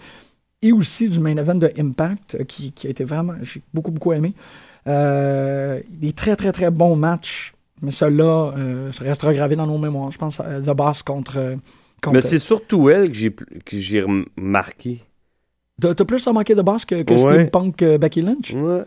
et 0.61 0.71
aussi 0.71 1.09
du 1.09 1.19
main 1.19 1.37
event 1.37 1.55
de 1.55 1.71
Impact, 1.77 2.35
euh, 2.39 2.43
qui, 2.43 2.71
qui 2.71 2.87
a 2.87 2.89
été 2.89 3.03
vraiment. 3.03 3.33
J'ai 3.41 3.61
beaucoup, 3.73 3.91
beaucoup 3.91 4.13
aimé. 4.13 4.33
Euh, 4.87 5.81
des 5.89 6.13
très, 6.13 6.35
très, 6.35 6.51
très 6.51 6.71
bons 6.71 6.95
matchs. 6.95 7.53
Mais 7.81 7.91
celui-là, 7.91 8.53
euh, 8.57 8.91
ça 8.91 9.03
restera 9.03 9.33
gravé 9.33 9.55
dans 9.55 9.67
nos 9.67 9.77
mémoires. 9.77 10.11
Je 10.11 10.17
pense 10.17 10.39
à 10.39 10.59
The 10.59 10.75
Boss 10.75 11.03
contre. 11.03 11.57
contre 12.01 12.15
Mais 12.15 12.21
c'est 12.21 12.39
surtout 12.39 12.89
elle 12.89 13.11
que 13.11 13.77
j'ai 13.77 14.01
remarqué. 14.01 15.01
T'as 15.79 15.93
plus 15.93 16.25
remarqué 16.25 16.55
The 16.55 16.61
Boss 16.61 16.85
que, 16.85 17.03
que 17.03 17.13
Ouais. 17.13 17.19
Steampunk 17.19 17.83
Becky 17.99 18.21
Lynch? 18.21 18.53
Ouais. 18.53 18.83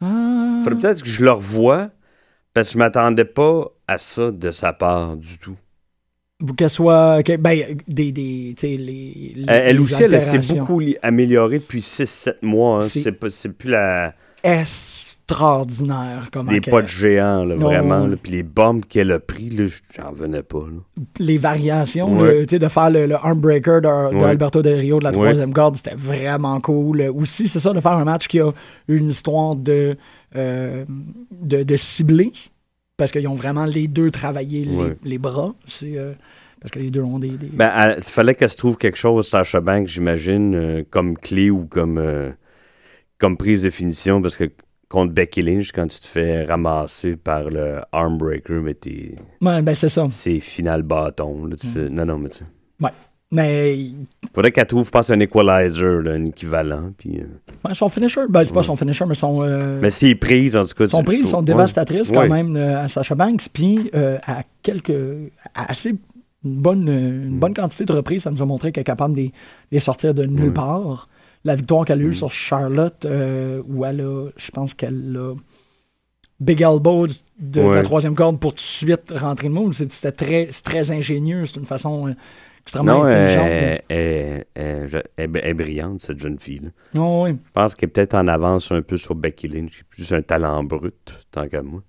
Ah. 0.00 0.60
Faudrait 0.64 0.78
peut-être 0.80 1.02
que 1.02 1.08
je 1.08 1.24
le 1.24 1.30
revoie 1.32 1.90
parce 2.54 2.68
que 2.68 2.72
je 2.74 2.78
m'attendais 2.78 3.24
pas 3.24 3.66
à 3.86 3.98
ça 3.98 4.30
de 4.30 4.50
sa 4.50 4.72
part 4.72 5.16
du 5.16 5.38
tout. 5.38 5.56
Ou 6.42 6.54
qu'elle 6.54 6.70
soit. 6.70 7.22
que- 7.22 7.36
ben, 7.36 7.76
des. 7.86 8.12
des 8.12 8.54
les, 8.62 8.76
les- 8.78 9.44
Elle, 9.46 9.78
aussi, 9.80 10.02
elle 10.02 10.22
s'est 10.22 10.54
beaucoup 10.54 10.80
li- 10.80 10.96
améliorée 11.02 11.58
depuis 11.58 11.82
6-7 11.82 12.42
mois. 12.42 12.76
hein. 12.76 12.80
C'est- 12.80 13.02
C'est 13.02 13.12
pas- 13.12 13.28
c'est 13.30 13.50
plus 13.50 13.68
la. 13.70 14.14
Extraordinaire. 14.42 16.28
Des 16.48 16.60
que- 16.60 16.70
pas 16.70 16.82
de 16.82 16.88
géant, 16.88 17.44
là, 17.44 17.54
Non. 17.56 17.66
vraiment. 17.66 18.06
là. 18.06 18.16
Puis 18.20 18.32
les 18.32 18.42
bombes 18.42 18.84
qu'elle 18.84 19.12
a 19.12 19.18
pris, 19.20 19.50
j'en 19.96 20.12
venais 20.12 20.42
pas. 20.42 20.58
là. 20.66 21.02
Les 21.18 21.38
variations, 21.38 22.18
Ouais. 22.18 22.40
le- 22.40 22.46
tu 22.46 22.56
sais, 22.56 22.58
de 22.58 22.68
faire 22.68 22.90
le, 22.90 23.06
le 23.06 23.14
armbreaker 23.14 23.80
de, 23.80 23.86
de 24.12 24.24
Ouais. 24.24 24.62
Del 24.62 24.78
Rio 24.80 24.98
de 24.98 25.04
la 25.04 25.12
troisième 25.12 25.52
corde, 25.52 25.76
c'était 25.76 25.94
vraiment 25.96 26.60
cool. 26.60 27.02
Aussi, 27.14 27.48
c'est 27.48 27.60
ça, 27.60 27.72
de 27.72 27.80
faire 27.80 27.92
un 27.92 28.04
match 28.04 28.26
qui 28.28 28.40
a 28.40 28.50
une 28.88 29.08
histoire 29.08 29.54
de, 29.56 29.96
euh, 30.36 30.84
de, 31.30 31.64
parce 32.96 33.12
qu'ils 33.12 33.28
ont 33.28 33.34
vraiment 33.34 33.64
les 33.64 33.88
deux 33.88 34.10
travaillé 34.10 34.64
les, 34.64 34.76
Ouais. 34.76 34.96
les 35.04 35.18
bras. 35.18 35.52
C'est. 35.66 35.96
euh, 35.96 36.12
parce 36.60 36.72
que 36.72 36.78
les 36.78 36.90
deux 36.90 37.02
ont 37.02 37.18
des. 37.18 37.30
des- 37.30 37.46
Ben, 37.46 37.94
il 37.96 38.02
fallait 38.02 38.34
qu'elle 38.34 38.50
se 38.50 38.56
trouve 38.56 38.76
quelque 38.76 38.98
chose, 38.98 39.26
Sasha 39.28 39.60
Banks, 39.62 39.88
j'imagine, 39.88 40.54
euh, 40.54 40.82
comme 40.90 41.16
clé 41.16 41.50
ou 41.50 41.64
comme, 41.64 41.96
euh, 41.96 42.30
comme 43.20 43.36
prise 43.36 43.62
de 43.62 43.70
finition, 43.70 44.20
parce 44.22 44.36
que 44.36 44.44
contre 44.88 45.12
Becky 45.12 45.42
Lynch, 45.42 45.70
quand 45.72 45.86
tu 45.86 46.00
te 46.00 46.06
fais 46.06 46.44
ramasser 46.44 47.16
par 47.16 47.44
le 47.50 47.76
armbreaker, 47.92 48.60
mais 48.62 48.74
t'es- 48.74 49.14
Ouais, 49.40 49.62
ben, 49.62 49.74
c'est 49.74 49.88
ça. 49.88 50.08
c'est 50.10 50.40
final 50.40 50.82
bâton. 50.82 51.44
là, 51.46 51.54
tu 51.56 51.68
Mm. 51.68 51.70
fais- 51.70 51.88
Non, 51.90 52.04
non, 52.06 52.18
mais 52.18 52.28
tu 52.30 52.38
sais. 52.38 52.44
Mais 53.32 53.90
Faudrait 54.34 54.50
qu'elle 54.50 54.66
trouve, 54.66 54.84
je 54.84 54.90
pense, 54.90 55.08
un 55.10 55.20
equalizer, 55.20 56.02
là, 56.02 56.12
un 56.14 56.24
équivalent. 56.24 56.90
Puis, 56.98 57.18
euh, 57.20 57.24
ouais, 57.68 57.74
son 57.74 57.88
finisher, 57.88 58.22
ben, 58.28 58.44
c'est 58.44 58.50
pas 58.52 58.58
Ouais. 58.58 58.62
son 58.66 58.74
finisher, 58.74 59.04
mais 59.06 59.14
son. 59.14 59.42
euh, 59.44 59.78
Mais 59.80 59.90
c'est 59.90 60.16
prise, 60.16 60.56
en 60.56 60.64
tout 60.64 60.74
cas. 60.74 60.88
Son 60.88 61.04
ils 61.04 61.26
sont 61.28 61.40
dévastatrices 61.42 62.08
ouais. 62.08 62.14
quand 62.16 62.20
Ouais. 62.22 62.28
même 62.28 62.56
euh, 62.56 62.82
à 62.82 62.88
Sasha 62.88 63.14
Banks. 63.14 63.46
Puis 63.52 63.88
euh, 63.94 64.18
à 64.26 64.42
quelques. 64.62 64.90
à 65.54 65.70
assez 65.70 65.90
une 66.44 66.56
bonne, 66.60 66.88
une 66.88 67.38
bonne 67.38 67.54
quantité 67.54 67.84
de 67.84 67.92
reprises, 67.92 68.22
ça 68.24 68.32
nous 68.32 68.42
a 68.42 68.46
montré 68.46 68.72
qu'elle 68.72 68.80
est 68.80 68.84
capable 68.84 69.14
de 69.14 69.28
les- 69.70 69.78
sortir 69.80 70.12
de 70.12 70.24
nulle 70.24 70.48
Ouais. 70.48 70.50
part. 70.50 71.08
La 71.44 71.54
victoire 71.54 71.84
qu'elle 71.84 72.00
a 72.00 72.02
eue 72.02 72.08
Mm. 72.08 72.14
sur 72.14 72.30
Charlotte, 72.30 73.04
euh, 73.06 73.62
où 73.66 73.84
elle 73.84 74.00
a, 74.02 74.28
je 74.36 74.50
pense 74.50 74.74
qu'elle 74.74 75.16
a 75.18 75.34
Big 76.38 76.62
Elbow 76.62 77.06
de 77.38 77.60
Ouais. 77.62 77.74
la 77.76 77.82
troisième 77.82 78.14
corde 78.14 78.38
pour 78.38 78.52
tout 78.52 78.56
de 78.56 78.60
suite 78.60 79.12
rentrer 79.16 79.48
le 79.48 79.54
moule. 79.54 79.74
C'était 79.74 80.12
très, 80.12 80.46
très 80.64 80.90
ingénieux. 80.90 81.46
C'est 81.46 81.56
une 81.60 81.66
façon 81.66 82.08
euh, 82.08 82.14
extrêmement 82.62 82.98
Non, 83.00 83.04
intelligente. 83.04 83.46
elle, 83.46 83.82
elle- 83.88 84.46
elle- 84.54 84.86
elle- 84.92 85.02
elle- 85.16 85.30
elle 85.36 85.46
est 85.50 85.54
brillante, 85.54 86.00
cette 86.02 86.20
jeune 86.20 86.38
fille. 86.38 86.70
Oh, 86.94 87.22
oui. 87.26 87.32
Je 87.32 87.52
pense 87.52 87.74
qu'elle 87.74 87.88
est 87.88 87.92
peut-être 87.92 88.14
en 88.14 88.28
avance 88.28 88.70
un 88.72 88.82
peu 88.82 88.96
sur 88.96 89.14
Becky 89.14 89.48
Lynch, 89.48 89.70
qui 89.72 89.80
est 89.80 89.84
plus 89.88 90.12
un 90.12 90.22
talent 90.22 90.62
brut, 90.64 91.26
tant 91.30 91.46
qu'à 91.48 91.62
moi. 91.62 91.82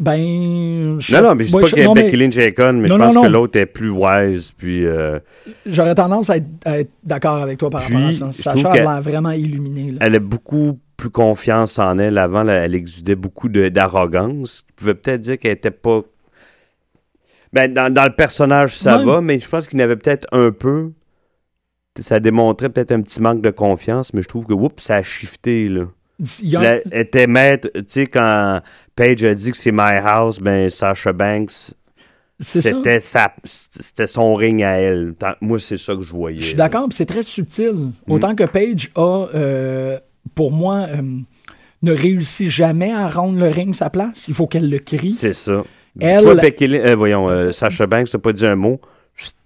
Ben. 0.00 0.98
je- 0.98 1.14
Non, 1.14 1.22
non, 1.22 1.34
mais 1.34 1.44
je 1.44 1.48
dis 1.50 1.60
pas 1.60 1.66
je- 1.66 1.76
que 1.76 1.80
non, 1.82 1.92
mais 1.94 2.04
Becky 2.04 2.16
Lynch 2.16 2.36
est 2.38 2.54
conne, 2.54 2.80
mais 2.80 2.88
Non, 2.88 2.96
je 2.96 3.00
pense 3.02 3.14
non, 3.14 3.22
que 3.22 3.26
l'autre 3.28 3.60
est 3.60 3.66
plus 3.66 3.90
wise, 3.90 4.50
puis... 4.52 4.86
euh, 4.86 5.18
J'aurais 5.66 5.94
tendance 5.94 6.30
à 6.30 6.38
être, 6.38 6.90
d'accord 7.04 7.36
avec 7.36 7.58
toi 7.58 7.68
par 7.68 7.82
rapport 7.82 8.06
à 8.06 8.12
ça. 8.12 8.32
Sacha 8.32 9.00
vraiment 9.00 9.30
illuminé. 9.32 9.92
Là. 9.92 9.98
elle 10.00 10.14
a 10.14 10.18
beaucoup 10.18 10.78
plus 10.96 11.10
confiance 11.10 11.78
en 11.78 11.98
elle. 11.98 12.16
Avant, 12.18 12.42
là, 12.42 12.54
elle 12.64 12.74
exudait 12.74 13.14
beaucoup 13.14 13.48
d'arrogance, 13.50 14.50
ce 14.50 14.62
qui 14.62 14.72
pouvait 14.74 14.94
peut-être 14.94 15.20
dire 15.20 15.38
qu'elle 15.38 15.52
était 15.52 15.70
pas... 15.70 16.00
Ben, 17.52 17.72
dans, 17.72 17.92
dans 17.92 18.04
le 18.04 18.14
personnage, 18.14 18.76
ça 18.76 18.98
va, 18.98 19.20
mais 19.20 19.38
je 19.38 19.48
pense 19.48 19.66
qu'il 19.68 19.78
y 19.78 19.82
en 19.82 19.84
avait 19.84 19.96
peut-être 19.96 20.26
un 20.32 20.50
peu... 20.50 20.92
Ça 21.98 22.20
démontrait 22.20 22.68
peut-être 22.70 22.92
un 22.92 23.02
petit 23.02 23.20
manque 23.20 23.42
de 23.42 23.50
confiance, 23.50 24.14
mais 24.14 24.22
je 24.22 24.28
trouve 24.28 24.46
que, 24.46 24.52
oups, 24.54 24.82
ça 24.82 24.96
a 24.96 25.02
shifté, 25.02 25.68
là. 25.68 25.82
Était 26.92 27.26
maître, 27.26 27.68
tu 27.74 27.82
sais, 27.88 28.06
quand 28.06 28.60
Paige 28.94 29.24
a 29.24 29.34
dit 29.34 29.50
que 29.50 29.56
c'est 29.56 29.72
My 29.72 29.98
House, 30.04 30.38
ben, 30.40 30.68
Sasha 30.70 31.12
Banks, 31.12 31.72
c'est 32.38 32.62
c'était 32.62 33.00
sa- 33.00 33.34
c'était 33.44 34.06
son 34.06 34.34
ring 34.34 34.62
à 34.62 34.72
elle. 34.78 35.14
Moi, 35.40 35.58
c'est 35.58 35.76
ça 35.76 35.94
que 35.94 36.02
je 36.02 36.12
voyais. 36.12 36.40
Je 36.40 36.46
suis 36.46 36.54
d'accord, 36.54 36.88
c'est 36.90 37.06
très 37.06 37.22
subtil. 37.22 37.72
Mm. 38.06 38.12
Autant 38.12 38.34
que 38.34 38.44
Paige 38.44 38.90
a, 38.94 39.26
euh, 39.34 39.98
pour 40.34 40.50
moi, 40.52 40.86
euh, 40.88 41.02
ne 41.82 41.92
réussit 41.92 42.48
jamais 42.50 42.92
à 42.92 43.08
rendre 43.08 43.38
le 43.38 43.48
ring 43.48 43.74
sa 43.74 43.90
place. 43.90 44.26
Il 44.28 44.34
faut 44.34 44.46
qu'elle 44.46 44.68
le 44.70 44.78
crie. 44.78 45.10
C'est 45.10 45.32
ça. 45.34 45.62
Elle- 46.00 46.22
Toi, 46.22 46.34
Becky 46.36 46.66
Lynch- 46.68 46.86
euh, 46.86 46.94
voyons, 46.96 47.52
Sasha 47.52 47.86
Banks 47.86 48.12
n'a 48.14 48.20
pas 48.20 48.32
dit 48.32 48.46
un 48.46 48.56
mot? 48.56 48.80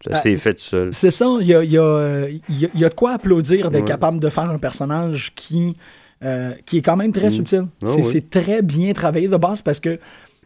Ça 0.04 0.10
Ah, 0.12 0.20
fait 0.20 0.36
tout 0.54 0.60
seul. 0.60 0.88
C'est 0.92 1.10
ça, 1.10 1.26
il 1.40 1.48
y 1.48 1.54
a, 1.54 1.64
y 1.64 1.76
a, 1.78 2.28
y 2.48 2.64
a- 2.64 2.68
il 2.74 2.80
y 2.80 2.84
a 2.84 2.88
de 2.88 2.94
quoi 2.94 3.12
applaudir 3.14 3.72
d'être 3.72 3.82
Ouais. 3.82 3.88
capable 3.88 4.20
de 4.20 4.28
faire 4.28 4.44
un 4.48 4.58
personnage 4.58 5.32
qui, 5.34 5.76
euh, 6.24 6.52
qui 6.64 6.78
est 6.78 6.82
quand 6.82 6.96
même 6.96 7.12
très 7.12 7.28
Mm. 7.28 7.32
subtil. 7.32 7.66
Ah 7.82 7.86
c'est 8.02 8.14
oui. 8.14 8.22
très 8.22 8.62
bien 8.62 8.92
travaillé 8.92 9.28
de 9.28 9.36
base 9.36 9.62
parce 9.62 9.80
que 9.80 9.98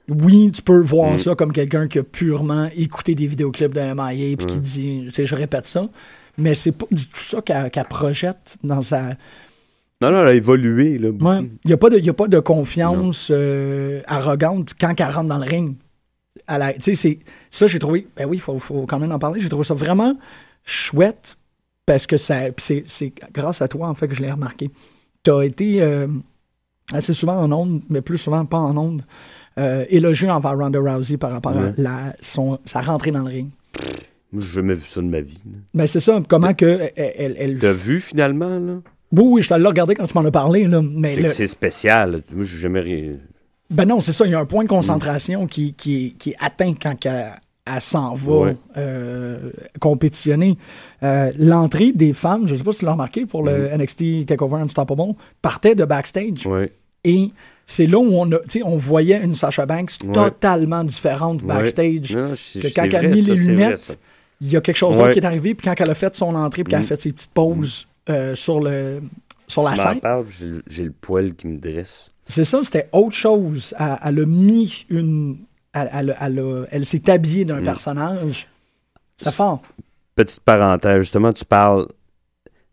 oui, 0.08 0.50
tu 0.52 0.62
peux 0.62 0.80
voir 0.80 1.14
Mm. 1.14 1.18
ça 1.18 1.34
comme 1.34 1.52
quelqu'un 1.52 1.86
qui 1.88 1.98
a 1.98 2.02
purement 2.02 2.68
écouté 2.76 3.14
des 3.14 3.26
vidéoclips 3.26 3.74
de 3.74 3.80
MIA 3.80 4.36
puis 4.36 4.46
qui 4.46 4.54
Ouais. 4.54 4.60
dit, 4.60 5.02
tu 5.06 5.12
sais, 5.12 5.26
je 5.26 5.34
répète 5.34 5.66
ça, 5.66 5.88
mais 6.36 6.54
c'est 6.54 6.72
pas 6.72 6.86
du 6.90 7.06
tout 7.06 7.20
ça 7.20 7.42
qu'elle 7.42 7.70
projette 7.88 8.56
dans 8.62 8.80
sa, 8.82 9.16
Non, 10.00 10.12
non, 10.12 10.20
elle 10.22 10.28
a 10.28 10.34
évolué. 10.34 10.96
Là, 10.96 11.10
beaucoup. 11.10 11.30
Ouais. 11.32 11.40
Il 11.64 11.68
n'y 11.68 11.72
a, 11.72 11.76
pas 11.76 11.90
de- 11.90 11.98
y 11.98 12.08
a 12.08 12.12
pas 12.14 12.28
de 12.28 12.38
confiance 12.38 13.30
euh, 13.34 14.00
arrogante 14.06 14.72
quand 14.80 14.94
elle 14.98 15.10
rentre 15.10 15.28
dans 15.28 15.38
le 15.38 15.44
ring. 15.44 15.74
Tu 16.80 16.94
sais, 16.94 17.18
ça, 17.50 17.66
j'ai 17.66 17.78
trouvé. 17.80 18.06
Ben 18.16 18.24
oui, 18.26 18.36
il 18.36 18.40
faut, 18.40 18.58
faut 18.60 18.86
quand 18.86 19.00
même 19.00 19.10
en 19.12 19.18
parler. 19.18 19.40
J'ai 19.40 19.48
trouvé 19.48 19.64
ça 19.64 19.74
vraiment 19.74 20.16
chouette 20.64 21.36
parce 21.84 22.06
que 22.06 22.16
ça. 22.16 22.36
c'est 22.58 23.12
grâce 23.32 23.60
à 23.60 23.66
toi, 23.68 23.88
en 23.88 23.94
fait, 23.94 24.06
que 24.08 24.14
je 24.14 24.22
l'ai 24.22 24.30
remarqué. 24.30 24.70
Tu 25.28 25.34
as 25.34 25.44
été 25.44 25.82
euh, 25.82 26.06
assez 26.92 27.12
souvent 27.12 27.36
en 27.38 27.52
onde, 27.52 27.82
mais 27.90 28.00
plus 28.00 28.16
souvent 28.18 28.44
pas 28.46 28.56
en 28.58 28.76
onde, 28.76 29.02
euh, 29.58 29.84
élogieux 29.90 30.30
envers 30.30 30.56
Ronda 30.56 30.78
Rousey 30.80 31.16
par 31.18 31.32
rapport 31.32 31.54
Ouais. 31.54 31.68
à 31.68 31.72
la, 31.76 32.16
son, 32.20 32.58
sa 32.64 32.80
rentrée 32.80 33.10
dans 33.10 33.18
le 33.20 33.26
ring. 33.26 33.50
Moi, 34.32 34.42
j'ai 34.42 34.50
jamais 34.52 34.74
vu 34.74 34.86
ça 34.86 35.00
de 35.02 35.06
ma 35.06 35.20
vie. 35.20 35.40
là. 35.44 35.58
Ben 35.74 35.86
c'est 35.86 36.00
ça, 36.00 36.22
comment 36.28 36.54
que 36.54 36.80
elle, 36.96 37.12
elle, 37.16 37.34
elle- 37.38 37.58
T'as 37.58 37.72
vu 37.72 38.00
finalement, 38.00 38.58
là? 38.58 38.74
Oui, 39.12 39.22
oui, 39.24 39.42
je 39.42 39.48
t'allais 39.48 39.66
regarder 39.66 39.94
quand 39.94 40.06
tu 40.06 40.14
m'en 40.14 40.24
as 40.24 40.30
parlé, 40.30 40.66
là, 40.66 40.82
mais 40.82 41.14
C'est 41.16 41.22
le- 41.22 41.28
que 41.28 41.34
c'est 41.34 41.46
spécial. 41.46 42.22
Moi, 42.32 42.44
j'ai 42.44 42.58
jamais 42.58 42.80
rien. 42.80 43.12
Ben 43.70 43.84
non, 43.86 44.00
c'est 44.00 44.12
ça. 44.12 44.24
Il 44.26 44.30
y 44.32 44.34
a 44.34 44.38
un 44.40 44.44
point 44.46 44.64
de 44.64 44.68
concentration 44.68 45.46
qui, 45.46 45.74
qui, 45.74 46.14
qui 46.18 46.30
est 46.30 46.36
atteint 46.40 46.72
quand 46.80 46.94
elle, 47.06 47.32
elle 47.74 47.80
s'en 47.80 48.14
va 48.14 48.32
Ouais. 48.38 48.56
euh, 48.76 49.50
compétitionner. 49.80 50.56
Euh, 51.02 51.30
L'entrée 51.38 51.92
des 51.92 52.12
femmes, 52.12 52.46
je 52.48 52.52
ne 52.54 52.58
sais 52.58 52.64
pas 52.64 52.72
si 52.72 52.78
tu 52.80 52.84
l'as 52.84 52.92
remarqué, 52.92 53.26
pour 53.26 53.42
le 53.42 53.68
NXT 53.76 54.26
TakeOver 54.26 54.62
Unstoppable, 54.62 55.14
partait 55.42 55.74
de 55.74 55.84
backstage. 55.84 56.46
Ouais. 56.46 56.72
Et 57.04 57.30
c'est 57.64 57.86
là 57.86 57.98
où 57.98 58.08
on, 58.12 58.30
a, 58.32 58.38
on 58.64 58.76
voyait 58.76 59.22
une 59.22 59.34
Sasha 59.34 59.66
Banks 59.66 59.92
Ouais. 60.04 60.12
totalement 60.12 60.82
différente 60.84 61.42
backstage. 61.42 62.14
Non, 62.16 62.34
Que 62.60 62.68
quand 62.74 62.84
elle 62.84 62.94
a 62.96 63.02
mis 63.08 63.22
ça, 63.22 63.34
les 63.34 63.40
lunettes. 63.40 63.98
Il 64.40 64.50
y 64.50 64.56
a 64.56 64.60
quelque 64.60 64.76
chose 64.76 64.96
d'autre 64.96 65.10
qui 65.12 65.18
est 65.18 65.24
arrivé. 65.24 65.54
Puis 65.54 65.66
quand 65.66 65.74
elle 65.80 65.90
a 65.90 65.94
fait 65.94 66.14
son 66.14 66.34
entrée, 66.34 66.62
puis 66.64 66.70
qu'elle 66.70 66.80
a 66.80 66.82
Mm. 66.82 66.86
fait 66.86 67.00
ses 67.00 67.12
petites 67.12 67.32
pauses 67.32 67.86
euh, 68.08 68.34
sur, 68.34 68.60
le, 68.60 69.00
sur 69.48 69.62
la 69.62 69.76
scène, 69.76 70.00
j'ai 70.38 70.46
le- 70.46 70.62
j'ai 70.68 70.84
le 70.84 70.92
poil 70.92 71.34
qui 71.34 71.46
me 71.48 71.58
dresse. 71.58 72.10
C'est 72.26 72.44
ça, 72.44 72.60
c'était 72.62 72.88
autre 72.92 73.14
chose. 73.16 73.74
Elle, 73.78 73.96
elle 74.04 74.18
a 74.20 74.26
mis 74.26 74.86
une. 74.90 75.38
Elle, 75.80 75.90
elle, 75.92 76.16
elle 76.20 76.38
a- 76.40 76.64
elle 76.70 76.84
s'est 76.84 77.08
habillée 77.10 77.44
d'un 77.44 77.60
Mm. 77.60 77.64
personnage. 77.64 78.48
C'est 79.16 79.32
fort. 79.34 79.62
Petite 80.14 80.40
parenthèse, 80.40 80.98
justement, 81.00 81.32
tu 81.32 81.44
parles 81.44 81.86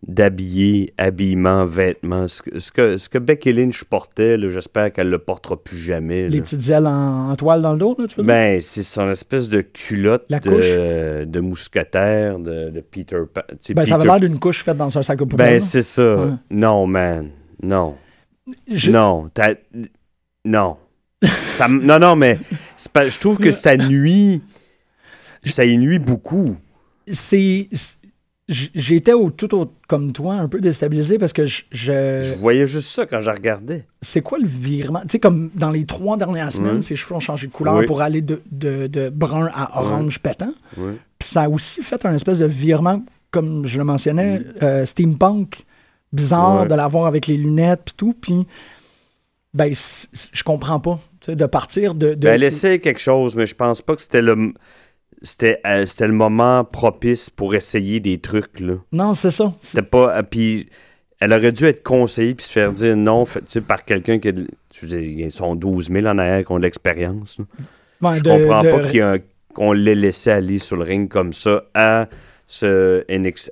d'habiller, 0.07 0.93
habillement, 0.97 1.65
vêtements. 1.65 2.27
Ce 2.27 2.41
que, 2.41 2.59
ce 2.59 2.71
que, 2.71 2.97
ce 2.97 3.09
que 3.09 3.17
Becky 3.17 3.51
Lynch 3.53 3.83
portait, 3.85 4.37
j'espère 4.51 4.93
qu'elle 4.93 5.09
le 5.09 5.17
portera 5.17 5.57
plus 5.61 5.77
jamais. 5.77 6.29
Les 6.29 6.41
petites 6.41 6.69
ailes 6.69 6.85
en, 6.85 7.31
en 7.31 7.35
toile 7.35 7.61
dans 7.63 7.73
le 7.73 7.79
dos, 7.79 7.95
là, 7.97 8.05
tu 8.07 8.17
veux? 8.17 8.23
Ben, 8.23 8.61
c'est 8.61 8.83
son 8.83 9.09
espèce 9.09 9.49
de 9.49 9.61
culotte 9.61 10.25
La 10.29 10.39
de, 10.39 11.23
de 11.25 11.39
mousquetaire, 11.39 12.37
de, 12.37 12.69
de 12.69 12.81
Peter 12.81 13.17
Pan. 13.33 13.41
Ben, 13.73 13.85
ça 13.85 13.95
avait 13.95 14.05
l'air 14.05 14.19
d'une 14.19 14.37
couche 14.37 14.63
faite 14.63 14.77
dans 14.77 14.95
un 14.95 15.01
sac 15.01 15.17
de 15.19 15.23
poubelle. 15.25 15.47
Ben, 15.47 15.59
c'est 15.59 15.81
ça. 15.83 16.15
Ouais. 16.17 16.31
Non, 16.51 16.85
man. 16.85 17.29
Non. 17.63 17.95
Je- 18.67 18.91
Non. 18.91 19.29
t'as- 19.33 19.55
Non. 20.45 20.77
Ça 21.57 21.67
non, 21.67 21.97
non, 21.97 22.15
mais 22.15 22.37
pas- 22.91 23.09
je 23.09 23.19
trouve 23.19 23.37
que 23.37 23.51
ça 23.51 23.75
nuit. 23.77 24.41
Ça 25.43 25.65
y 25.65 25.77
nuit 25.77 25.99
beaucoup. 25.99 26.55
C'est. 27.07 27.69
J'étais 28.47 29.13
au, 29.13 29.31
tout 29.31 29.55
au- 29.55 29.73
comme 29.87 30.11
toi, 30.13 30.35
un 30.35 30.47
peu 30.47 30.59
déstabilisé 30.61 31.17
parce 31.17 31.33
que 31.33 31.47
je. 31.47 31.63
je- 31.71 32.21
Je 32.23 32.35
voyais 32.35 32.67
juste 32.67 32.89
ça 32.89 33.07
quand 33.07 33.19
je 33.19 33.31
regardais. 33.31 33.87
c'est 34.03 34.21
quoi 34.21 34.37
le 34.37 34.45
virement? 34.47 35.01
Tu 35.01 35.13
sais, 35.13 35.19
comme 35.19 35.49
dans 35.55 35.71
les 35.71 35.85
trois 35.85 36.15
dernières 36.15 36.53
semaines, 36.53 36.75
Ouais. 36.75 36.81
ses 36.81 36.95
cheveux 36.95 37.15
ont 37.15 37.19
changé 37.19 37.47
de 37.47 37.51
couleur 37.51 37.77
Oui. 37.77 37.85
pour 37.87 38.03
aller 38.03 38.21
de, 38.21 38.41
de- 38.51 38.85
de 38.85 39.09
brun 39.09 39.49
à 39.51 39.81
orange 39.81 40.19
pétant. 40.19 40.53
Puis 40.75 41.27
ça 41.27 41.43
a 41.43 41.49
aussi 41.49 41.81
fait 41.81 42.05
un 42.05 42.13
espèce 42.13 42.37
de 42.37 42.45
virement, 42.45 43.03
comme 43.31 43.65
je 43.65 43.79
le 43.79 43.83
mentionnais, 43.83 44.41
euh, 44.61 44.85
steampunk, 44.85 45.65
bizarre 46.13 46.67
de 46.67 46.75
l'avoir 46.75 47.07
avec 47.07 47.25
les 47.25 47.37
lunettes 47.37 47.81
puis 47.85 47.95
tout. 47.97 48.13
Puis, 48.13 48.45
ben, 49.55 49.73
je 49.73 50.43
comprends 50.43 50.79
pas. 50.79 50.99
De 51.31 51.45
partir 51.45 51.93
de. 51.95 52.09
de- 52.09 52.15
Ben, 52.15 52.33
elle 52.33 52.43
essaie 52.43 52.79
quelque 52.79 52.99
chose, 52.99 53.35
mais 53.35 53.45
je 53.45 53.55
pense 53.55 53.81
pas 53.81 53.95
que 53.95 54.01
c'était 54.01 54.21
le. 54.21 54.53
C'était, 55.21 55.59
euh, 55.65 55.85
c'était 55.85 56.07
le 56.07 56.13
moment 56.13 56.63
propice 56.65 57.29
pour 57.29 57.55
essayer 57.55 57.99
des 57.99 58.19
trucs, 58.19 58.59
là. 58.59 58.75
Non, 58.91 59.13
c'est 59.13 59.31
ça. 59.31 59.53
C'était 59.61 59.81
pas. 59.81 60.17
euh, 60.17 60.23
Puis 60.23 60.69
elle 61.19 61.33
aurait 61.33 61.51
dû 61.53 61.65
être 61.65 61.81
conseillée 61.83 62.35
puis 62.35 62.45
se 62.45 62.51
faire 62.51 62.71
dire 62.73 62.95
non 62.95 63.25
fait, 63.25 63.59
par 63.61 63.85
quelqu'un 63.85 64.19
qui 64.19 64.27
a. 64.27 64.31
dire, 64.33 64.47
ils 64.91 65.31
sont 65.31 65.55
12 65.55 65.89
000 65.89 66.05
en 66.05 66.17
arrière 66.17 66.45
qui 66.45 66.51
ont 66.51 66.57
de 66.57 66.63
l'expérience. 66.63 67.37
Je 68.01 68.21
de- 68.21 68.29
comprends 68.29 68.61
de- 68.61 68.69
pas 68.69 69.17
qu'on 69.53 69.71
l'ait 69.71 69.95
laissé 69.95 70.29
aller 70.31 70.59
sur 70.59 70.75
le 70.75 70.83
ring 70.83 71.09
comme 71.09 71.31
ça 71.31 71.63
à, 71.73 72.07
ce 72.47 73.03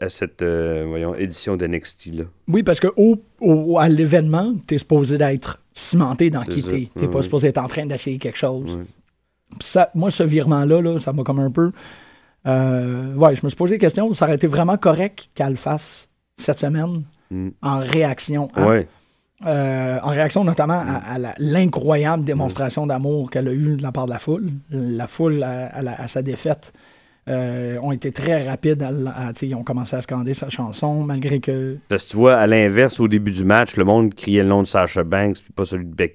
à 0.01 0.09
cette 0.09 0.41
euh, 0.41 0.85
voyons, 0.87 1.15
édition 1.15 1.57
de 1.57 1.65
NXT. 1.65 2.13
Là. 2.15 2.23
Oui, 2.47 2.63
parce 2.63 2.79
que 2.79 2.87
au, 2.95 3.21
au- 3.41 3.77
à 3.79 3.89
l'événement, 3.89 4.53
t'es 4.67 4.77
supposé 4.77 5.17
d'être 5.17 5.59
cimenté 5.73 6.29
dans 6.29 6.43
qui 6.43 6.61
t'es. 6.63 6.89
T'es 6.99 7.07
pas 7.07 7.23
supposé 7.23 7.47
être 7.47 7.57
en 7.57 7.67
train 7.67 7.85
d'essayer 7.85 8.17
quelque 8.19 8.37
chose. 8.37 8.79
Ça, 9.59 9.89
moi, 9.95 10.11
ce 10.11 10.23
virement-là, 10.23 10.81
là, 10.81 10.99
ça 10.99 11.11
m'a 11.13 11.23
comme 11.23 11.39
un 11.39 11.51
peu. 11.51 11.71
euh, 12.47 13.13
ouais, 13.15 13.35
je 13.35 13.41
me 13.43 13.49
suis 13.49 13.55
posé 13.55 13.75
des 13.75 13.79
questions. 13.79 14.13
Ça 14.13 14.25
aurait 14.25 14.35
été 14.35 14.47
vraiment 14.47 14.77
correct 14.77 15.29
qu'elle 15.33 15.51
le 15.51 15.55
fasse 15.55 16.07
cette 16.37 16.59
semaine 16.59 17.03
Mm. 17.31 17.49
en 17.63 17.79
réaction 17.79 18.47
à. 18.53 18.67
Ouais. 18.67 18.87
Euh, 19.45 19.97
en 20.03 20.09
réaction 20.09 20.43
notamment 20.43 20.79
à, 20.79 21.13
à 21.13 21.17
la- 21.19 21.35
l'incroyable 21.39 22.23
démonstration 22.23 22.85
d'amour 22.85 23.31
qu'elle 23.31 23.47
a 23.47 23.51
eue 23.53 23.75
de 23.75 23.81
la 23.81 23.91
part 23.91 24.05
de 24.05 24.11
la 24.11 24.19
foule. 24.19 24.51
La 24.69 25.07
foule, 25.07 25.41
à, 25.41 25.65
à 25.67 25.81
la- 25.81 25.99
à 25.99 26.07
sa 26.07 26.21
défaite, 26.21 26.73
euh, 27.29 27.77
ont 27.81 27.91
été 27.91 28.11
très 28.11 28.45
rapides. 28.47 28.83
À, 28.83 28.89
à- 29.29 29.31
ils 29.41 29.55
ont 29.55 29.63
commencé 29.63 29.95
à 29.95 30.01
scander 30.01 30.33
sa 30.33 30.49
chanson, 30.49 31.03
malgré 31.03 31.39
que. 31.39 31.77
Parce 31.89 32.05
que 32.05 32.11
tu 32.11 32.17
vois, 32.17 32.35
à 32.35 32.47
l'inverse, 32.47 32.99
au 32.99 33.07
début 33.07 33.31
du 33.31 33.45
match, 33.45 33.75
le 33.77 33.85
monde 33.85 34.13
criait 34.13 34.43
le 34.43 34.49
nom 34.49 34.61
de 34.63 34.67
Sasha 34.67 35.03
Banks 35.03 35.35
puis 35.41 35.53
pas 35.55 35.65
celui 35.65 35.85
de 35.85 36.11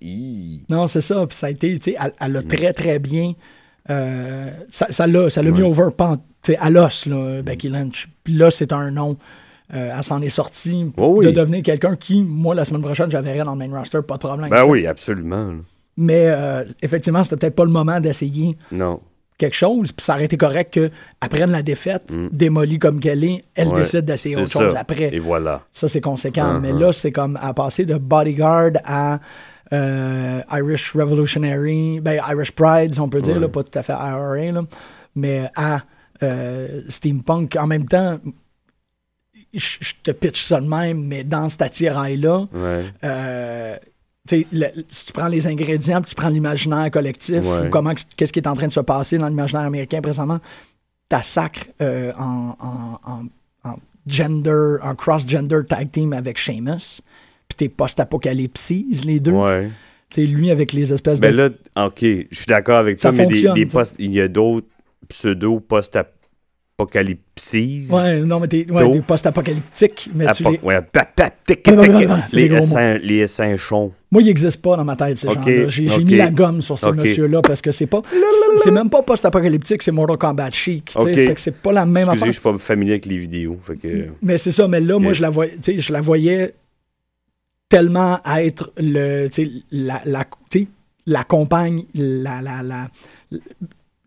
Hi. 0.00 0.64
Non, 0.68 0.86
c'est 0.86 1.00
ça. 1.00 1.26
Puis 1.26 1.36
ça 1.36 1.46
a 1.48 1.50
été, 1.50 1.78
elle, 2.00 2.12
elle 2.20 2.36
a 2.36 2.42
très, 2.42 2.72
très 2.72 2.98
bien. 2.98 3.32
euh, 3.90 4.50
ça 4.68 5.06
l'a 5.06 5.30
ça 5.30 5.42
l'a 5.42 5.50
mis 5.50 5.62
Ouais. 5.62 5.68
over 5.68 5.88
pan- 5.96 6.16
tu 6.42 6.52
sais, 6.52 6.58
à 6.58 6.70
l'os, 6.70 7.06
là, 7.06 7.42
Becky 7.42 7.68
Lynch. 7.68 8.08
Puis 8.24 8.34
là, 8.34 8.50
c'est 8.50 8.72
un 8.72 8.90
nom. 8.90 9.16
Euh, 9.74 9.92
elle 9.96 10.02
s'en 10.04 10.22
est 10.22 10.28
sortie 10.30 10.92
Oh 10.96 11.14
oui. 11.18 11.26
de 11.26 11.30
devenir 11.32 11.60
quelqu'un 11.62 11.96
qui, 11.96 12.22
moi, 12.22 12.54
la 12.54 12.64
semaine 12.64 12.82
prochaine, 12.82 13.10
j'avais 13.10 13.36
dans 13.42 13.54
le 13.56 13.58
main 13.68 13.76
roster, 13.78 13.98
pas 14.06 14.14
de 14.14 14.20
problème. 14.20 14.48
Ben 14.50 14.64
oui, 14.64 14.86
absolument. 14.86 15.54
Mais 15.96 16.26
effectivement, 16.82 17.24
c'était 17.24 17.36
peut-être 17.36 17.56
pas 17.56 17.64
le 17.64 17.70
moment 17.70 17.98
d'essayer 18.00 18.56
Non. 18.70 19.00
Quelque 19.38 19.54
chose, 19.56 19.92
puis 19.92 20.02
ça 20.02 20.14
aurait 20.14 20.24
été 20.24 20.36
correct 20.36 20.72
qu'elle 20.74 20.90
prenne 21.28 21.50
la 21.50 21.62
défaite, 21.62 22.14
démolie 22.32 22.78
comme 22.78 23.00
qu'elle 23.00 23.22
est, 23.24 23.44
elle 23.54 23.68
Mm. 23.68 23.72
Ouais, 23.72 23.78
décide 23.80 24.04
d'essayer 24.06 24.36
autre 24.36 24.50
chose 24.50 24.74
après. 24.76 25.14
Et 25.14 25.18
voilà. 25.18 25.62
Ça, 25.72 25.88
c'est 25.88 26.00
conséquent. 26.00 26.54
Uh-huh. 26.54 26.60
Mais 26.60 26.72
là, 26.72 26.92
c'est 26.92 27.12
comme 27.12 27.38
à 27.42 27.52
passer 27.52 27.84
de 27.84 27.96
bodyguard 27.96 28.70
à 28.84 29.20
euh, 29.72 30.40
Irish 30.52 30.92
Revolutionary, 30.94 32.00
ben 32.00 32.20
Irish 32.30 32.52
Pride, 32.52 32.94
si 32.94 33.00
on 33.00 33.08
peut 33.08 33.20
dire, 33.20 33.34
Ouais. 33.34 33.40
là, 33.40 33.48
pas 33.48 33.62
tout 33.64 33.78
à 33.78 33.82
fait 33.82 33.92
IRA, 33.92 34.52
là, 34.52 34.62
mais 35.16 35.50
à 35.56 35.82
euh, 36.22 36.82
Steampunk. 36.88 37.56
En 37.56 37.66
même 37.66 37.86
temps, 37.86 38.18
je 39.52 39.92
te 40.02 40.10
pitch 40.10 40.42
ça 40.44 40.60
de 40.60 40.66
même, 40.68 41.04
mais 41.06 41.24
dans 41.24 41.48
cette 41.48 41.62
attirail-là, 41.62 42.46
Ouais. 42.52 42.84
euh, 43.04 43.76
le- 44.52 44.84
si 44.88 45.06
tu 45.06 45.12
prends 45.12 45.28
les 45.28 45.46
ingrédients, 45.46 46.00
puis 46.00 46.10
tu 46.10 46.14
prends 46.14 46.28
l'imaginaire 46.28 46.90
collectif, 46.90 47.44
Ouais. 47.44 47.66
ou 47.66 47.70
comment 47.70 47.92
qu'est-ce 48.16 48.32
qui 48.32 48.38
est 48.40 48.48
en 48.48 48.54
train 48.54 48.66
de 48.68 48.72
se 48.72 48.80
passer 48.80 49.18
dans 49.18 49.28
l'imaginaire 49.28 49.64
américain 49.66 50.00
présentement, 50.00 50.40
ta 51.08 51.22
sacre 51.22 51.66
euh, 51.80 52.12
en, 52.18 52.56
en- 52.60 52.98
en- 53.12 53.70
en 53.70 53.76
gender, 54.06 54.76
en 54.82 54.94
cross-gender 54.94 55.60
tag 55.68 55.90
team 55.90 56.12
avec 56.12 56.38
Sheamus, 56.38 57.00
puis 57.48 57.56
t'es 57.56 57.68
post-apocalypses, 57.68 58.70
les 59.04 59.20
deux. 59.20 59.32
Ouais. 59.32 59.70
Tu 60.10 60.20
sais, 60.22 60.26
lui 60.26 60.50
avec 60.50 60.72
les 60.72 60.92
espèces 60.92 61.20
Ben 61.20 61.32
de... 61.32 61.36
là, 61.36 61.86
ok, 61.86 61.98
je 62.00 62.26
suis 62.32 62.46
d'accord 62.46 62.76
avec 62.78 63.00
Ça 63.00 63.10
toi, 63.10 63.18
mais 63.18 63.26
des, 63.26 63.34
fonctionne, 63.34 63.54
des 63.54 63.68
ça. 63.68 63.78
post- 63.78 63.96
il 63.98 64.12
y 64.14 64.20
a 64.20 64.28
d'autres 64.28 64.66
pseudo 65.08 65.60
post-apocalypses. 65.60 66.15
Ouais, 66.78 68.18
non, 68.18 68.38
mais 68.38 68.48
t'es 68.48 68.70
ouais, 68.70 68.82
D'eau. 68.82 68.92
des 68.92 69.00
post-apocalyptiques, 69.00 70.10
mais 70.14 70.26
tu 70.32 70.42
Apo- 70.42 70.50
les... 70.52 70.58
ouais, 70.62 70.80
les 72.32 72.48
mots. 72.50 72.56
essaims- 72.56 72.98
les 73.02 73.16
essinchons. 73.20 73.92
Moi, 74.10 74.20
il 74.22 74.26
n'existe 74.26 74.60
pas 74.60 74.76
dans 74.76 74.84
ma 74.84 74.94
tête, 74.94 75.16
ces 75.16 75.26
gens-là. 75.28 75.68
J'ai 75.68 76.04
mis 76.04 76.16
la 76.16 76.30
gomme 76.30 76.60
sur 76.60 76.78
ces 76.78 76.86
Ok. 76.88 76.96
messieurs-là 76.96 77.40
parce 77.40 77.62
que 77.62 77.70
c'est 77.70 77.86
pas. 77.86 78.02
C'est 78.62 78.70
même 78.70 78.90
pas 78.90 79.02
post-apocalyptique, 79.02 79.82
c'est 79.82 79.90
Mortal 79.92 80.18
Kombat 80.18 80.50
chic. 80.50 80.84
tu 80.94 81.14
sais, 81.14 81.30
Ok. 81.30 81.38
C'est 81.38 81.56
pas 81.56 81.72
la 81.72 81.86
même 81.86 81.96
Excusez, 82.04 82.12
affaire. 82.16 82.26
je 82.26 82.32
suis 82.32 82.42
pas 82.42 82.58
familier 82.58 82.92
avec 82.92 83.06
les 83.06 83.16
vidéos. 83.18 83.58
Fait 83.62 83.76
que... 83.76 84.06
Mais 84.22 84.36
c'est 84.36 84.52
ça, 84.52 84.68
mais 84.68 84.80
là, 84.80 84.98
moi, 84.98 85.12
je 85.14 85.22
la 85.22 85.30
sais, 85.62 85.78
je 85.78 85.92
la 85.92 86.00
voyais 86.02 86.54
tellement 87.70 88.20
être 88.36 88.72
le, 88.78 89.28
la, 89.72 90.02
la, 90.04 90.24
la 91.06 91.24
compagne, 91.24 91.84
la, 91.94 92.40
la, 92.42 92.62
la, 92.62 92.88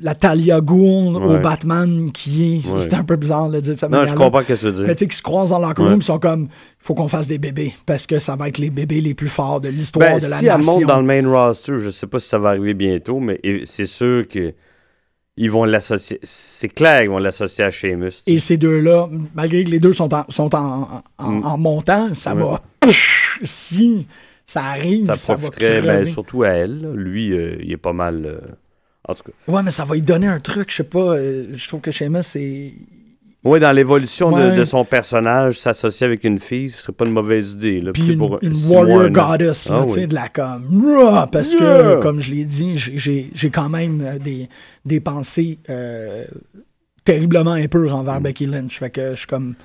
la 0.02 0.16
Talia 0.16 0.62
Ghul 0.62 1.16
au 1.18 1.34
Ouais. 1.34 1.40
Batman 1.40 2.12
qui 2.12 2.56
est. 2.64 2.68
Ouais. 2.70 2.80
C'est 2.80 2.94
un 2.94 3.04
peu 3.04 3.16
bizarre 3.18 3.50
de 3.50 3.60
dire 3.60 3.76
cette 3.78 3.90
Non, 3.92 4.06
je 4.06 4.14
comprends 4.16 4.42
ce 4.42 4.48
que 4.48 4.54
tu 4.54 4.66
veux 4.66 4.72
dire. 4.72 4.86
Mais 4.88 4.96
tu 4.96 5.00
sais, 5.00 5.08
qui 5.08 5.18
se 5.18 5.22
croisent 5.22 5.50
dans 5.50 5.60
Ouais. 5.68 5.74
room, 5.78 5.96
ils 5.98 6.04
sont 6.04 6.20
comme, 6.20 6.44
il 6.44 6.48
faut 6.86 6.94
qu'on 6.94 7.08
fasse 7.10 7.28
des 7.28 7.38
bébés, 7.38 7.74
parce 7.86 8.08
que 8.08 8.18
ça 8.20 8.36
va 8.36 8.48
être 8.48 8.58
les 8.60 8.70
bébés 8.70 9.02
les 9.02 9.14
plus 9.14 9.28
forts 9.28 9.60
de 9.60 9.68
l'histoire 9.70 10.08
Ben, 10.10 10.20
de 10.20 10.28
la 10.28 10.38
si 10.40 10.46
elle 10.48 10.58
nation. 10.58 10.74
monte 10.80 10.86
dans 10.88 11.02
le 11.02 11.06
main 11.06 11.28
roster, 11.30 11.74
je 11.80 11.90
sais 11.90 12.08
pas 12.08 12.20
si 12.20 12.30
ça 12.30 12.40
va 12.40 12.50
arriver 12.50 12.74
bientôt, 12.74 13.20
mais 13.20 13.40
c'est 13.66 13.86
sûr 13.88 14.28
que 14.28 14.54
ils 15.42 15.50
vont 15.52 15.64
l'associer. 15.64 16.20
C'est 16.24 16.68
clair 16.70 17.02
qu'ils 17.02 17.10
vont 17.12 17.18
l'associer 17.18 17.64
à 17.64 17.70
Sheamus. 17.70 18.24
Et 18.28 18.40
ces 18.40 18.58
deux-là, 18.58 19.08
malgré 19.36 19.64
que 19.64 19.70
les 19.70 19.80
deux 19.80 19.94
sont 19.94 20.14
en, 20.14 20.26
sont 20.30 20.54
en, 20.56 20.88
en, 21.18 21.32
Mm. 21.32 21.46
en 21.46 21.58
montant, 21.58 22.14
ça 22.14 22.36
Ouais. 22.36 22.42
va. 22.42 22.62
Si 23.44 24.08
ça 24.46 24.64
arrive, 24.66 25.06
ça, 25.08 25.18
ça 25.18 25.36
va 25.36 25.50
ben, 25.50 25.52
crever. 25.52 26.06
surtout 26.08 26.44
à 26.44 26.50
elle. 26.50 26.92
Lui, 26.94 27.32
euh, 27.32 27.58
il 27.62 27.72
est 27.72 27.78
pas 27.78 27.94
mal. 27.94 28.26
euh, 28.26 28.40
En 29.10 29.14
tout 29.16 29.24
cas. 29.24 29.32
Ouais, 29.52 29.64
mais 29.64 29.72
ça 29.72 29.84
va 29.86 29.96
lui 29.96 30.02
donner 30.02 30.28
un 30.28 30.40
truc, 30.40 30.70
je 30.72 30.76
sais 30.78 30.84
pas. 30.84 31.00
euh, 31.16 31.48
je 31.54 31.68
trouve 31.68 31.82
que 31.82 31.92
Sheamus, 31.92 32.24
c'est. 32.24 32.74
Oui, 33.46 33.60
dans 33.62 33.72
l'évolution 33.72 34.32
de- 34.32 34.36
Ouais. 34.50 34.56
de, 34.58 34.66
son 34.66 34.84
personnage, 34.84 35.58
s'associer 35.60 36.06
avec 36.06 36.26
une 36.26 36.40
fille, 36.40 36.70
ce 36.70 36.82
serait 36.82 36.92
pas 36.94 37.06
une 37.06 37.14
mauvaise 37.14 37.54
idée. 37.54 37.80
Là. 37.80 37.94
Puis 37.94 38.12
une, 38.12 38.18
pour 38.18 38.38
une 38.42 38.54
warrior 38.70 39.02
un 39.04 39.10
goddess, 39.10 39.70
là, 39.70 39.80
Ah 39.82 39.86
tu 39.86 39.92
sais, 39.94 40.00
oui. 40.02 40.08
de 40.08 40.14
la 40.14 40.28
comme. 40.28 41.28
Parce 41.32 41.56
que, 41.56 42.02
comme 42.02 42.20
je 42.20 42.32
l'ai 42.32 42.44
dit, 42.46 42.76
j'ai- 42.76 43.50
quand 43.50 43.70
même 43.70 44.02
euh, 44.02 44.20
des, 44.20 44.50
des 44.86 45.00
pensées 45.00 45.58
euh, 45.70 46.26
terriblement 47.06 47.54
impures 47.54 47.96
envers 47.96 48.20
Mm. 48.20 48.24
Becky 48.24 48.46
Lynch. 48.46 48.78
Fait 48.80 48.90
que 48.90 49.12
je 49.12 49.16
suis 49.16 49.28
comme. 49.28 49.56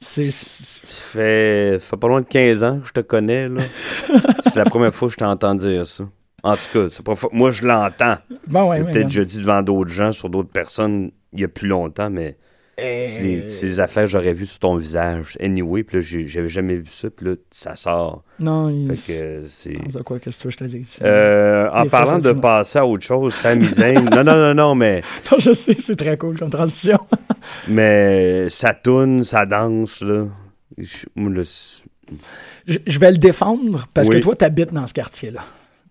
C'est. 0.00 0.30
Ça 0.32 0.80
fait, 1.12 1.78
pas 2.00 2.08
loin 2.08 2.22
de 2.22 2.26
15 2.26 2.62
ans 2.64 2.80
que 2.80 2.88
je 2.88 2.92
te 2.94 3.00
connais. 3.00 3.48
là. 3.48 3.60
c'est 4.44 4.56
la 4.56 4.64
première 4.64 4.94
fois 4.94 5.08
que 5.08 5.12
je 5.12 5.18
t'entends 5.18 5.54
dire 5.54 5.86
ça. 5.86 6.04
En 6.42 6.56
tout 6.56 6.62
cas, 6.72 6.86
c'est 6.90 7.04
fois- 7.16 7.30
moi 7.32 7.50
je 7.50 7.64
l'entends. 7.66 8.16
Bon, 8.48 8.70
ouais, 8.70 8.82
Peut-être 8.84 9.06
déjà 9.08 9.24
dit 9.24 9.38
devant 9.38 9.62
d'autres 9.62 9.90
gens, 9.90 10.10
sur 10.12 10.28
d'autres 10.28 10.50
personnes, 10.50 11.10
il 11.32 11.40
y 11.40 11.44
a 11.44 11.48
plus 11.48 11.68
longtemps, 11.68 12.10
mais 12.10 12.36
Euh, 12.80 13.06
c'est 13.46 13.66
des 13.66 13.80
affaires 13.80 14.04
que 14.04 14.10
j'aurais 14.10 14.32
vues 14.32 14.46
sur 14.46 14.58
ton 14.60 14.76
visage. 14.76 15.36
Anyway, 15.40 15.84
puis 15.84 15.98
là, 15.98 16.02
j'avais 16.26 16.48
jamais 16.48 16.74
vu 16.76 16.86
ça, 16.88 17.10
puis 17.10 17.26
là, 17.26 17.32
ça 17.50 17.76
sort. 17.76 18.24
Non, 18.40 18.70
il. 18.70 18.92
Fait 18.96 19.12
que 19.12 19.42
c'est... 19.46 20.02
Quoi, 20.02 20.18
qu'est-ce 20.18 20.42
que 20.42 20.50
je 20.50 20.56
te 20.56 20.64
dise? 20.64 20.98
Euh, 21.02 21.68
en 21.70 21.86
parlant 21.86 22.18
de 22.18 22.32
passer 22.32 22.78
à 22.78 22.86
autre 22.86 23.04
chose, 23.04 23.34
Sami 23.34 23.66
Zayn, 23.66 24.02
non, 24.10 24.24
non, 24.24 24.34
non, 24.36 24.54
non, 24.54 24.74
mais, 24.74 25.02
Non, 25.30 25.38
je 25.38 25.52
sais, 25.52 25.74
c'est 25.78 25.96
très 25.96 26.16
cool 26.16 26.38
comme 26.38 26.50
transition. 26.50 26.98
mais 27.68 28.48
ça 28.48 28.74
tourne, 28.74 29.22
ça 29.22 29.46
danse, 29.46 30.00
là. 30.00 30.24
Je, 30.78 31.06
moi, 31.14 31.30
là, 31.30 31.42
c'est- 31.44 31.82
je, 32.66 32.78
je 32.86 32.98
vais 32.98 33.12
le 33.12 33.18
défendre 33.18 33.86
parce 33.94 34.08
Oui. 34.08 34.16
que 34.16 34.22
toi, 34.22 34.34
tu 34.34 34.44
habites 34.44 34.72
dans 34.72 34.86
ce 34.86 34.94
quartier-là. 34.94 35.42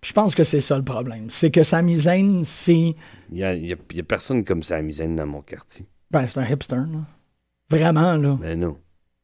Je 0.04 0.12
pense 0.12 0.34
que 0.34 0.42
c'est 0.44 0.60
ça 0.60 0.76
le 0.76 0.82
problème. 0.84 1.26
C'est 1.30 1.50
que 1.50 1.62
Sami 1.62 1.98
Zayn, 1.98 2.42
c'est. 2.44 2.94
il 3.30 3.38
y 3.38 3.44
a, 3.44 3.54
y 3.54 3.72
a- 3.72 3.76
il 3.90 3.96
y 3.96 4.00
a 4.00 4.02
personne 4.02 4.44
comme 4.44 4.62
Sami 4.62 4.92
Zayn 4.94 5.14
dans 5.14 5.26
mon 5.26 5.42
quartier. 5.42 5.86
Ben, 6.10 6.26
c'est 6.26 6.40
un 6.40 6.44
hipster, 6.48 6.76
là. 6.76 7.06
Vraiment, 7.70 8.16
là. 8.16 8.36
Ben 8.40 8.58
non. 8.58 8.76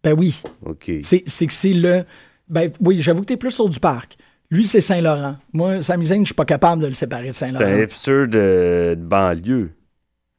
Ben 0.03 0.15
oui. 0.17 0.41
OK. 0.65 0.91
C'est 1.03 1.21
que 1.47 1.53
c'est 1.53 1.73
le. 1.75 2.05
Ben 2.49 2.71
oui, 2.81 3.01
j'avoue 3.01 3.21
que 3.21 3.27
t'es 3.27 3.37
plus 3.37 3.51
sur 3.51 3.69
du 3.69 3.81
parc. 3.81 4.17
Lui, 4.51 4.67
c'est 4.67 4.81
Saint-Laurent. 4.81 5.37
Moi, 5.53 5.83
Sami 5.83 6.07
Zayn, 6.07 6.21
je 6.21 6.27
suis 6.27 6.35
pas 6.35 6.47
capable 6.47 6.81
de 6.83 6.87
le 6.87 6.95
séparer 6.95 7.29
de 7.29 7.33
C'est 7.33 7.47
un 7.47 7.59
Saint-Laurent. 7.59 7.83
hipster 7.83 8.27
de, 8.29 8.95
de 8.97 9.03
banlieue. 9.05 9.73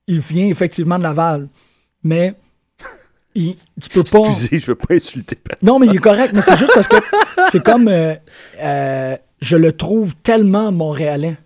Il 0.08 0.20
vient 0.22 0.48
effectivement 0.48 0.98
de 0.98 1.04
Laval. 1.04 1.50
Mais. 2.02 2.34
il- 3.36 3.56
tu 3.80 3.90
peux 3.90 4.04
pas. 4.04 4.20
Excusez, 4.30 4.58
je 4.58 4.68
veux 4.68 4.76
pas 4.76 4.96
insulter 4.96 5.36
personne. 5.36 5.68
Non, 5.68 5.78
mais 5.80 5.88
il 5.88 5.96
est 5.98 6.00
correct, 6.00 6.32
mais 6.34 6.42
c'est 6.42 6.58
juste 6.58 6.72
parce 6.74 6.88
que 6.88 6.96
c'est 7.52 7.62
comme. 7.64 7.90
euh, 7.90 8.16
euh, 8.62 9.18
je 9.42 9.56
le 9.58 9.72
trouve 9.74 10.16
tellement 10.24 10.72
montréalais. 10.72 11.38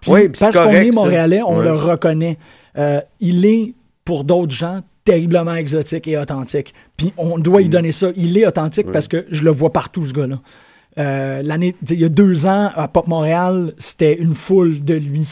Puis 0.00 0.10
Oui, 0.12 0.28
parce 0.28 0.58
qu'on 0.58 0.70
est 0.70 0.92
ça. 0.92 1.00
montréalais, 1.00 1.42
on 1.42 1.58
Ouais. 1.58 1.64
le 1.64 1.72
reconnaît. 1.74 2.38
Euh, 2.76 3.00
il 3.20 3.44
est, 3.46 3.74
pour 4.04 4.24
d'autres 4.24 4.52
gens, 4.54 4.80
terriblement 5.04 5.54
exotique 5.54 6.08
et 6.08 6.16
authentique. 6.18 6.74
Puis 6.96 7.12
on 7.16 7.38
doit 7.38 7.60
Mm. 7.60 7.64
y 7.64 7.68
donner 7.68 7.92
ça. 7.92 8.08
Il 8.16 8.36
est 8.38 8.46
authentique 8.46 8.90
parce 8.92 9.08
que 9.08 9.26
je 9.30 9.44
le 9.44 9.50
vois 9.50 9.70
partout, 9.72 10.04
ce 10.06 10.12
gars-là. 10.12 10.40
Euh, 10.98 11.42
l'année, 11.42 11.74
il 11.90 12.00
y 12.00 12.04
a 12.04 12.08
deux 12.08 12.46
ans, 12.46 12.70
à 12.74 12.88
Pop 12.88 13.06
Montréal, 13.08 13.72
c'était 13.78 14.14
une 14.16 14.34
foule 14.34 14.84
de 14.84 14.94
lui. 14.94 15.28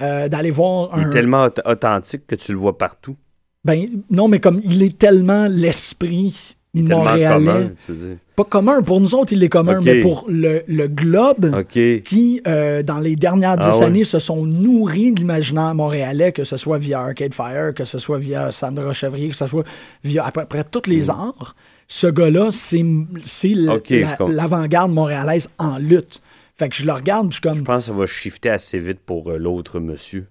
Euh, 0.00 0.28
D'aller 0.28 0.50
voir 0.50 0.90
Il 0.98 1.06
est 1.06 1.10
tellement 1.10 1.46
auth- 1.46 1.60
authentique 1.70 2.26
que 2.26 2.34
tu 2.34 2.52
le 2.52 2.58
vois 2.58 2.76
partout. 2.78 3.16
Ben, 3.64 3.86
non, 4.10 4.28
mais 4.28 4.40
comme 4.40 4.60
il 4.64 4.82
est 4.82 4.98
tellement 4.98 5.46
l'esprit 5.48 6.56
Il 6.74 6.84
est 6.84 6.86
tellement 6.88 7.04
montréalais. 7.04 7.44
commun, 7.44 7.70
tu. 7.84 7.92
Pas 8.34 8.44
commun. 8.44 8.80
Pour 8.82 8.98
nous 9.00 9.14
autres, 9.14 9.34
il 9.34 9.42
est 9.44 9.48
commun, 9.50 9.80
mais 9.82 10.00
pour 10.00 10.24
le, 10.28 10.62
le 10.66 10.88
globe 10.88 11.50
qui, 12.02 12.40
euh, 12.46 12.82
dans 12.82 12.98
les 12.98 13.14
dernières 13.14 13.58
dix 13.58 13.66
Ah 13.68 13.78
ouais. 13.78 13.84
années, 13.84 14.04
se 14.04 14.18
sont 14.18 14.46
nourris 14.46 15.12
de 15.12 15.20
l'imaginaire 15.20 15.74
montréalais, 15.74 16.32
que 16.32 16.44
ce 16.44 16.56
soit 16.56 16.78
via 16.78 17.00
Arcade 17.00 17.34
Fire, 17.34 17.74
que 17.74 17.84
ce 17.84 17.98
soit 17.98 18.18
via 18.18 18.50
Sandra 18.52 18.94
Chevrier, 18.94 19.28
que 19.28 19.36
ce 19.36 19.46
soit 19.46 19.64
via 20.02 20.24
à 20.24 20.32
peu 20.32 20.46
près 20.46 20.64
tous 20.64 20.88
les 20.88 21.10
arts. 21.10 21.54
Ce 21.88 22.06
gars-là, 22.06 22.48
c'est 22.50 22.82
la- 23.54 24.16
l'avant-garde 24.30 24.92
montréalaise 24.92 25.50
en 25.58 25.76
lutte. 25.76 26.22
Fait 26.56 26.70
que 26.70 26.74
je 26.74 26.86
le 26.86 26.92
regarde, 26.92 27.28
puis 27.28 27.32
je 27.32 27.40
suis 27.40 27.42
comme. 27.42 27.58
Je 27.58 27.62
pense 27.62 27.84
que 27.86 27.92
ça 27.92 27.98
va 27.98 28.06
shifter 28.06 28.48
assez 28.50 28.78
vite 28.78 29.00
pour 29.04 29.30
euh, 29.30 29.36
l'autre 29.36 29.78
monsieur. 29.78 30.26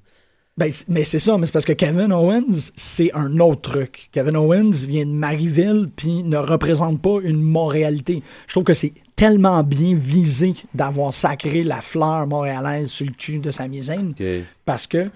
Ben, 0.58 0.70
mais 0.90 1.06
c'est 1.06 1.18
ça, 1.20 1.38
mais 1.38 1.46
c'est 1.46 1.54
parce 1.54 1.66
que 1.66 1.72
Kevin 1.74 2.12
Owens, 2.12 2.72
c'est 2.76 3.12
un 3.14 3.40
autre 3.40 3.62
truc. 3.72 4.10
Kevin 4.12 4.36
Owens 4.36 4.86
vient 4.86 5.06
de 5.06 5.12
Marieville 5.12 5.90
puis 5.96 6.24
ne 6.24 6.38
représente 6.38 7.02
pas 7.02 7.20
une 7.24 7.42
Montréalité. 7.42 8.22
Je 8.48 8.54
trouve 8.54 8.66
que 8.66 8.74
c'est 8.74 8.94
tellement 9.16 9.64
bien 9.64 9.96
visé 9.96 10.54
d'avoir 10.74 11.14
sacré 11.14 11.64
la 11.64 11.80
fleur 11.82 12.28
montréalaise 12.28 12.90
sur 12.90 13.06
le 13.06 13.14
cul 13.14 13.40
de 13.40 13.50
Sami 13.50 13.82
Zayn 13.84 14.10
OK. 14.10 14.24
parce 14.66 14.88
que 14.88 15.10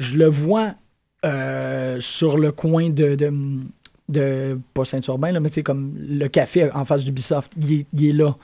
je 0.00 0.18
le 0.18 0.26
vois 0.26 0.74
euh, 1.24 1.98
sur 2.00 2.36
le 2.36 2.50
coin 2.52 2.88
de, 2.90 3.14
de, 3.14 3.32
de- 4.08 4.58
pas 4.74 4.84
Saint-Urbain, 4.84 5.30
là, 5.32 5.40
mais 5.40 5.50
tu 5.50 5.56
sais, 5.56 5.62
comme 5.62 5.94
le 5.98 6.26
café 6.28 6.70
en 6.72 6.84
face 6.84 7.04
d'Ubisoft. 7.04 7.52
Il 7.60 7.72
est, 7.72 7.86
il 7.92 8.08
est 8.08 8.12
là. 8.12 8.36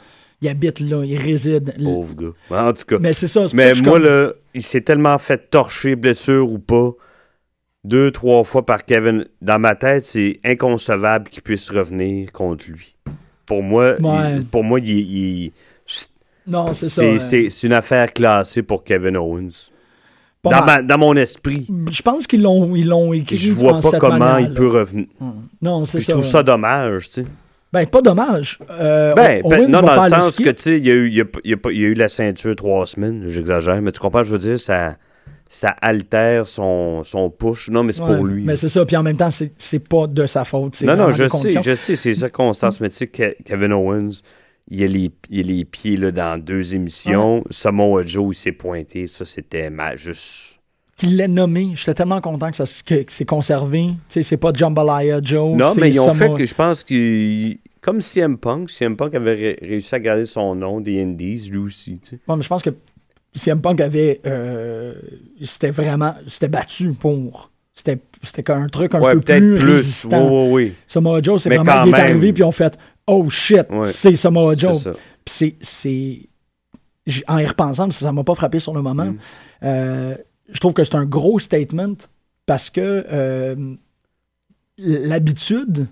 Il 0.42 0.48
habite 0.48 0.80
là, 0.80 1.02
il 1.04 1.16
réside. 1.18 1.74
Pauvre 1.82 2.14
gars. 2.14 2.66
En 2.68 2.72
tout 2.72 2.84
cas. 2.84 2.98
Mais 3.00 3.12
c'est 3.12 3.26
ça. 3.26 3.48
ça 3.48 3.56
Mais 3.56 3.72
moi, 3.74 3.94
comme- 3.94 4.02
là, 4.04 4.32
il 4.54 4.62
s'est 4.62 4.82
tellement 4.82 5.16
fait 5.18 5.50
torcher, 5.50 5.96
blessure 5.96 6.50
ou 6.50 6.58
pas, 6.58 6.90
deux, 7.84 8.10
trois 8.10 8.44
fois 8.44 8.66
par 8.66 8.84
Kevin. 8.84 9.24
Dans 9.40 9.58
ma 9.58 9.74
tête, 9.74 10.04
c'est 10.04 10.38
inconcevable 10.44 11.28
qu'il 11.30 11.42
puisse 11.42 11.70
revenir 11.70 12.32
contre 12.32 12.66
lui. 12.68 12.96
Pour 13.46 13.62
moi, 13.62 13.94
Ouais. 14.00 14.36
il- 14.38 14.46
pour 14.46 14.62
moi, 14.64 14.78
il, 14.80 14.88
il- 14.90 15.52
Non, 16.46 16.72
c'est 16.74 16.86
ça. 16.86 17.02
c'est 17.18 17.46
euh, 17.46 17.48
c'est- 17.50 17.66
une 17.66 17.72
affaire 17.72 18.12
classée 18.12 18.62
pour 18.62 18.84
Kevin 18.84 19.16
Owens. 19.16 19.70
Dans, 20.44 20.50
mal. 20.50 20.64
ma- 20.64 20.82
dans 20.82 20.98
mon 20.98 21.16
esprit. 21.16 21.66
Je 21.90 22.02
pense 22.02 22.26
qu'ils 22.28 22.42
l'ont 22.42 22.76
ils 22.76 22.86
l'ont 22.86 23.12
écrit 23.12 23.36
Je 23.36 23.50
vois 23.52 23.80
pas 23.80 23.98
comment 23.98 24.16
manière, 24.18 24.48
il 24.48 24.54
peut 24.54 24.68
revenir. 24.68 25.06
Non, 25.60 25.84
c'est 25.86 25.98
Puis 25.98 26.02
Je 26.02 26.06
ça. 26.06 26.12
trouve 26.12 26.24
ça 26.24 26.42
dommage, 26.44 27.06
tu 27.08 27.12
sais. 27.22 27.26
Ben, 27.80 27.86
pas 27.86 28.00
dommage. 28.02 28.58
Euh, 28.70 29.12
Ben, 29.14 29.42
ben, 29.48 29.70
non, 29.70 29.82
dans 29.82 30.04
le 30.04 30.08
sens 30.10 30.32
que, 30.36 30.50
tu 30.50 30.62
sais, 30.62 30.78
il 30.78 30.86
y, 30.86 30.90
a 30.90 30.94
eu- 30.94 31.10
y 31.10 31.22
y 31.44 31.78
y 31.80 31.86
a 31.86 31.94
la 31.94 32.08
ceinture 32.08 32.56
trois 32.56 32.86
semaines, 32.86 33.24
j'exagère, 33.28 33.80
mais 33.82 33.92
tu 33.92 34.00
comprends, 34.00 34.22
je 34.22 34.30
veux 34.32 34.38
dire, 34.38 34.58
ça, 34.58 34.96
ça 35.50 35.68
altère 35.82 36.46
son, 36.48 37.04
son 37.04 37.28
push. 37.30 37.68
Non, 37.70 37.82
mais 37.82 37.92
c'est 37.92 38.02
Ouais, 38.02 38.16
pour 38.16 38.24
lui. 38.24 38.44
Mais 38.44 38.56
c'est 38.56 38.68
ça, 38.70 38.84
puis 38.86 38.96
en 38.96 39.02
même 39.02 39.16
temps, 39.16 39.28
c'est 39.30 39.88
pas 39.88 40.06
de 40.06 40.24
sa 40.26 40.44
faute. 40.44 40.80
Non, 40.82 40.96
non, 40.96 41.12
je 41.12 41.28
sais, 41.28 41.62
je 41.62 41.74
sais, 41.74 41.96
c'est 41.96 42.14
circonstances, 42.14 42.80
mais 42.80 42.88
tu 42.88 42.96
sais, 42.96 43.06
Ke- 43.06 43.36
Kevin 43.44 43.72
Owens, 43.72 44.22
il 44.70 44.82
a 44.82 44.86
les, 44.86 45.10
il 45.30 45.40
a 45.40 45.42
les 45.42 45.64
pieds 45.64 45.96
là, 45.96 46.10
dans 46.10 46.42
deux 46.42 46.74
émissions. 46.74 47.44
Samoa 47.50 48.02
Joe, 48.04 48.34
il 48.34 48.38
s'est 48.38 48.52
pointé, 48.52 49.06
ça, 49.06 49.24
c'était 49.24 49.70
juste... 49.96 50.54
Qu'il 50.96 51.18
l'ait 51.18 51.28
nommé, 51.28 51.72
j'étais 51.74 51.92
tellement 51.92 52.22
content 52.22 52.50
que 52.50 52.56
ça 52.56 52.64
que, 52.86 53.02
que 53.02 53.12
c'est 53.12 53.26
conservé. 53.26 53.88
Tu 54.08 54.14
sais, 54.14 54.22
c'est 54.22 54.38
pas 54.38 54.50
Jambalaya 54.56 55.20
Joe. 55.22 55.54
Non, 55.54 55.74
mais 55.78 55.90
ils 55.90 56.00
ont 56.00 56.06
Samoa- 56.06 56.14
fait 56.14 56.34
que 56.42 56.46
je 56.46 56.54
pense 56.54 56.82
qu'ils 56.82 57.58
comme 57.80 58.00
CM 58.00 58.36
Punk. 58.38 58.70
CM 58.70 58.96
Punk 58.96 59.14
avait 59.14 59.34
ré- 59.34 59.58
réussi 59.62 59.94
à 59.94 60.00
garder 60.00 60.26
son 60.26 60.54
nom 60.54 60.80
des 60.80 61.02
Indies, 61.02 61.48
lui 61.50 61.58
aussi. 61.58 61.98
tu 62.00 62.10
sais. 62.10 62.18
Ouais, 62.28 62.36
mais 62.36 62.42
je 62.42 62.48
pense 62.48 62.62
que 62.62 62.70
CM 63.32 63.60
Punk 63.60 63.80
avait. 63.80 64.20
euh, 64.26 64.94
c'était 65.42 65.70
vraiment. 65.70 66.14
C'était 66.26 66.48
battu 66.48 66.92
pour. 66.92 67.50
C'était 67.74 68.42
comme 68.42 68.62
un 68.62 68.68
truc 68.68 68.94
un 68.94 69.00
Ouais, 69.00 69.12
peu 69.14 69.20
plus, 69.20 69.56
plus. 69.56 69.72
résistant. 69.72 70.26
Oui, 70.28 70.48
oui, 70.50 70.64
oui. 70.68 70.72
Samoa 70.86 71.20
Joe, 71.22 71.42
c'est 71.42 71.50
vraiment. 71.50 71.64
quand 71.72 71.82
Il 71.84 71.88
est 71.88 71.92
même. 71.92 72.00
arrivé, 72.00 72.32
puis 72.32 72.42
on 72.42 72.50
fait 72.52 72.78
Oh 73.06 73.28
shit, 73.30 73.66
Ouais. 73.70 73.84
c'est 73.84 74.16
Samoa 74.16 74.54
Joe. 74.56 74.88
Puis 75.24 75.54
c'est. 75.60 76.20
En 77.28 77.38
y 77.38 77.46
repensant, 77.46 77.88
ça 77.90 78.10
m'a 78.10 78.24
pas 78.24 78.34
frappé 78.34 78.58
sur 78.58 78.74
le 78.74 78.82
moment. 78.82 79.04
Mm. 79.04 79.18
Euh, 79.62 80.16
je 80.50 80.58
trouve 80.58 80.72
que 80.72 80.82
c'est 80.82 80.96
un 80.96 81.04
gros 81.04 81.38
statement 81.38 81.94
parce 82.46 82.68
que 82.70 83.04
euh, 83.12 83.54
l'habitude 84.78 85.86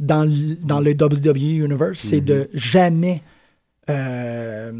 dans, 0.00 0.24
l- 0.24 0.58
dans 0.62 0.80
le 0.80 0.92
WWE 0.92 1.64
Universe, 1.64 1.98
c'est 2.00 2.20
Mhm. 2.20 2.24
de 2.26 2.50
jamais. 2.54 3.22
euh, 3.88 4.72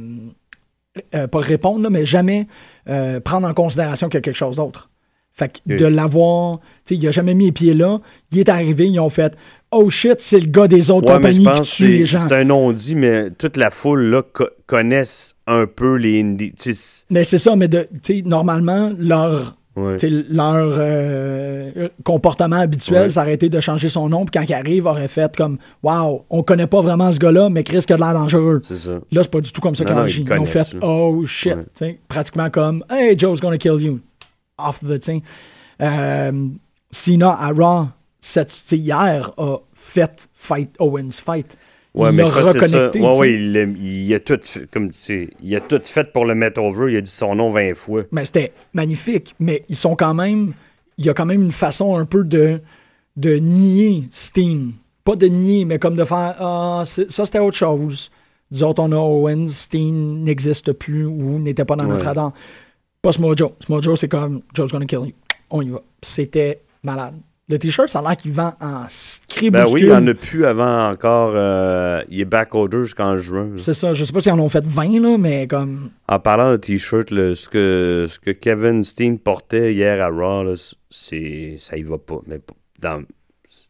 euh, 1.14 1.26
pas 1.28 1.38
répondre, 1.40 1.80
là, 1.82 1.90
mais 1.90 2.04
jamais 2.04 2.46
euh, 2.88 3.20
prendre 3.20 3.46
en 3.46 3.54
considération 3.54 4.08
qu'il 4.08 4.16
y 4.16 4.18
a 4.18 4.22
quelque 4.22 4.34
chose 4.34 4.56
d'autre. 4.56 4.90
Fait 5.32 5.48
que 5.52 5.58
Oui. 5.68 5.76
de 5.76 5.84
l'avoir, 5.86 6.60
tu 6.86 6.94
sais, 6.94 7.00
il 7.00 7.06
a 7.06 7.10
jamais 7.10 7.34
mis 7.34 7.46
les 7.46 7.52
pieds 7.52 7.74
là, 7.74 8.00
il 8.32 8.38
est 8.38 8.48
arrivé, 8.48 8.86
ils 8.88 8.98
ont 8.98 9.10
fait 9.10 9.36
Oh 9.70 9.90
shit, 9.90 10.16
c'est 10.20 10.40
le 10.40 10.46
gars 10.48 10.66
des 10.68 10.90
autres 10.90 11.06
Ouais, 11.12 11.18
mais 11.20 11.32
je 11.32 11.38
compagnies 11.40 11.60
qui 11.60 11.70
tue 11.76 11.88
les 11.88 12.04
gens. 12.06 12.26
c'est 12.26 12.34
un 12.34 12.44
non-dit, 12.44 12.96
mais 12.96 13.30
toute 13.32 13.56
la 13.58 13.70
foule 13.70 14.04
là 14.06 14.22
co- 14.22 14.48
connaissent 14.66 15.34
un 15.46 15.66
peu 15.66 15.96
les 15.96 16.20
Indies. 16.22 16.54
Mais 17.10 17.24
c'est 17.24 17.38
ça, 17.38 17.54
mais 17.56 17.68
de, 17.68 17.86
normalement, 18.24 18.92
leur, 18.98 19.56
ouais. 19.76 19.96
leur 20.30 20.76
euh, 20.78 21.88
comportement 22.04 22.56
habituel, 22.56 23.10
Ouais. 23.16 23.32
été 23.34 23.48
de 23.48 23.60
changer 23.60 23.88
son 23.88 24.08
nom, 24.08 24.24
puis 24.24 24.32
quand 24.40 24.46
il 24.48 24.54
arrive, 24.54 24.86
aurait 24.86 25.08
fait 25.08 25.36
comme 25.36 25.58
Wow, 25.82 26.24
on 26.30 26.42
connaît 26.42 26.66
pas 26.66 26.80
vraiment 26.80 27.12
ce 27.12 27.18
gars-là, 27.18 27.48
mais 27.50 27.62
Chris 27.62 27.84
qui 27.86 27.92
a 27.92 27.96
de 27.96 28.02
l'air 28.02 28.14
dangereux. 28.14 28.60
Ça. 28.62 28.90
Là, 29.12 29.22
c'est 29.22 29.30
pas 29.30 29.40
du 29.40 29.52
tout 29.52 29.60
comme 29.60 29.74
ça 29.74 29.84
qu'ils 29.84 29.96
agissent. 29.96 30.24
ils 30.26 30.32
ont 30.38 30.46
fait. 30.46 30.66
Oh 30.82 31.24
shit. 31.26 31.56
Ouais. 31.80 32.00
Pratiquement 32.08 32.50
comme 32.50 32.84
Hey, 32.90 33.18
Joe's 33.18 33.40
gonna 33.40 33.58
kill 33.58 33.80
you. 33.80 34.00
Off 34.58 34.80
the 34.80 34.98
thing. 34.98 35.22
Euh, 35.82 36.48
Cena 36.90 37.30
à 37.38 37.50
Raw, 37.52 37.86
cette, 38.20 38.72
hier, 38.72 39.30
a 39.36 39.56
fait 39.74 40.28
Fight 40.34 40.70
Owens 40.78 41.20
Fight. 41.24 41.56
Ouais, 41.96 42.10
il 42.10 42.16
mais 42.16 42.26
je 42.26 42.30
pense 42.30 42.42
reconnecté. 42.42 43.00
Ouais, 43.00 43.32
il, 43.32 44.14
a 44.14 44.20
tout, 44.20 44.38
fait- 44.42 44.70
comme 44.70 44.90
tu 44.90 44.98
sais, 44.98 45.30
il 45.42 45.56
a 45.56 45.60
tout 45.60 45.80
fait 45.82 46.12
pour 46.12 46.26
le 46.26 46.34
mettre 46.34 46.60
over. 46.60 46.92
Il 46.92 46.96
a 46.98 47.00
dit 47.00 47.10
son 47.10 47.34
nom 47.34 47.50
20 47.52 47.74
fois. 47.74 48.02
Mais 48.12 48.24
c'était 48.26 48.52
magnifique. 48.74 49.34
Mais 49.40 49.64
ils 49.68 49.76
sont 49.76 49.96
quand 49.96 50.12
même. 50.14 50.52
Il 50.98 51.06
y 51.06 51.08
a 51.08 51.14
quand 51.14 51.26
même 51.26 51.42
une 51.42 51.52
façon 51.52 51.96
un 51.96 52.04
peu 52.04 52.22
de, 52.24 52.60
de 53.16 53.34
nier 53.36 54.04
Steen. 54.10 54.72
Pas 55.04 55.16
de 55.16 55.26
nier, 55.26 55.64
mais 55.64 55.78
comme 55.78 55.96
de 55.96 56.04
faire 56.04 56.36
Ah, 56.38 56.82
ça 56.86 57.24
c'était 57.26 57.38
autre 57.38 57.56
chose. 57.56 58.10
Nous 58.50 58.62
autres, 58.62 58.82
on 58.82 58.92
a 58.92 58.96
Owens, 58.96 59.48
Steen 59.48 60.22
n'existe 60.22 60.72
plus 60.72 61.04
ou 61.04 61.38
n'était 61.38 61.64
pas 61.64 61.76
dans 61.76 61.84
notre 61.84 62.04
radar. 62.04 62.32
Pas 63.02 63.12
Smojo. 63.12 63.54
Smojo, 63.64 63.96
c'est 63.96 64.08
comme 64.08 64.42
Joe's 64.54 64.70
gonna 64.70 64.86
kill 64.86 65.00
you. 65.06 65.12
On 65.50 65.62
y 65.62 65.68
va. 65.70 65.80
C'était 66.02 66.60
malade. 66.82 67.14
Le 67.48 67.60
t-shirt, 67.60 67.88
ça 67.88 68.00
a 68.00 68.02
l'air 68.02 68.16
qu'il 68.16 68.32
vend 68.32 68.54
en 68.60 68.86
scribuscule. 68.88 69.50
Ben 69.52 69.70
oui, 69.72 69.82
il 69.82 69.86
n'y 69.86 69.92
en 69.92 70.04
a 70.08 70.14
plus 70.14 70.44
avant 70.46 70.90
encore. 70.90 71.30
euh, 71.36 72.02
il 72.08 72.20
est 72.20 72.24
back-order 72.24 72.82
jusqu'en 72.82 73.16
juin. 73.18 73.50
C'est 73.56 73.72
ça. 73.72 73.92
Je 73.92 74.02
sais 74.02 74.12
pas 74.12 74.20
s'ils 74.20 74.32
en 74.32 74.38
ont 74.40 74.48
fait 74.48 74.66
20, 74.66 75.00
là, 75.00 75.16
mais 75.16 75.46
comme. 75.46 75.90
En 76.08 76.18
parlant 76.18 76.50
de 76.50 76.56
t-shirt, 76.56 77.08
ce 77.10 77.48
que, 77.48 78.06
ce 78.08 78.18
que 78.18 78.32
Kevin 78.32 78.82
Steen 78.82 79.20
portait 79.20 79.72
hier 79.72 80.02
à 80.04 80.08
Raw, 80.08 80.54
c'est, 80.90 81.54
ça 81.60 81.76
y 81.76 81.82
va 81.84 81.98
pas. 81.98 82.18
Mais 82.26 82.40
pas, 82.40 82.54
dans, 82.80 83.02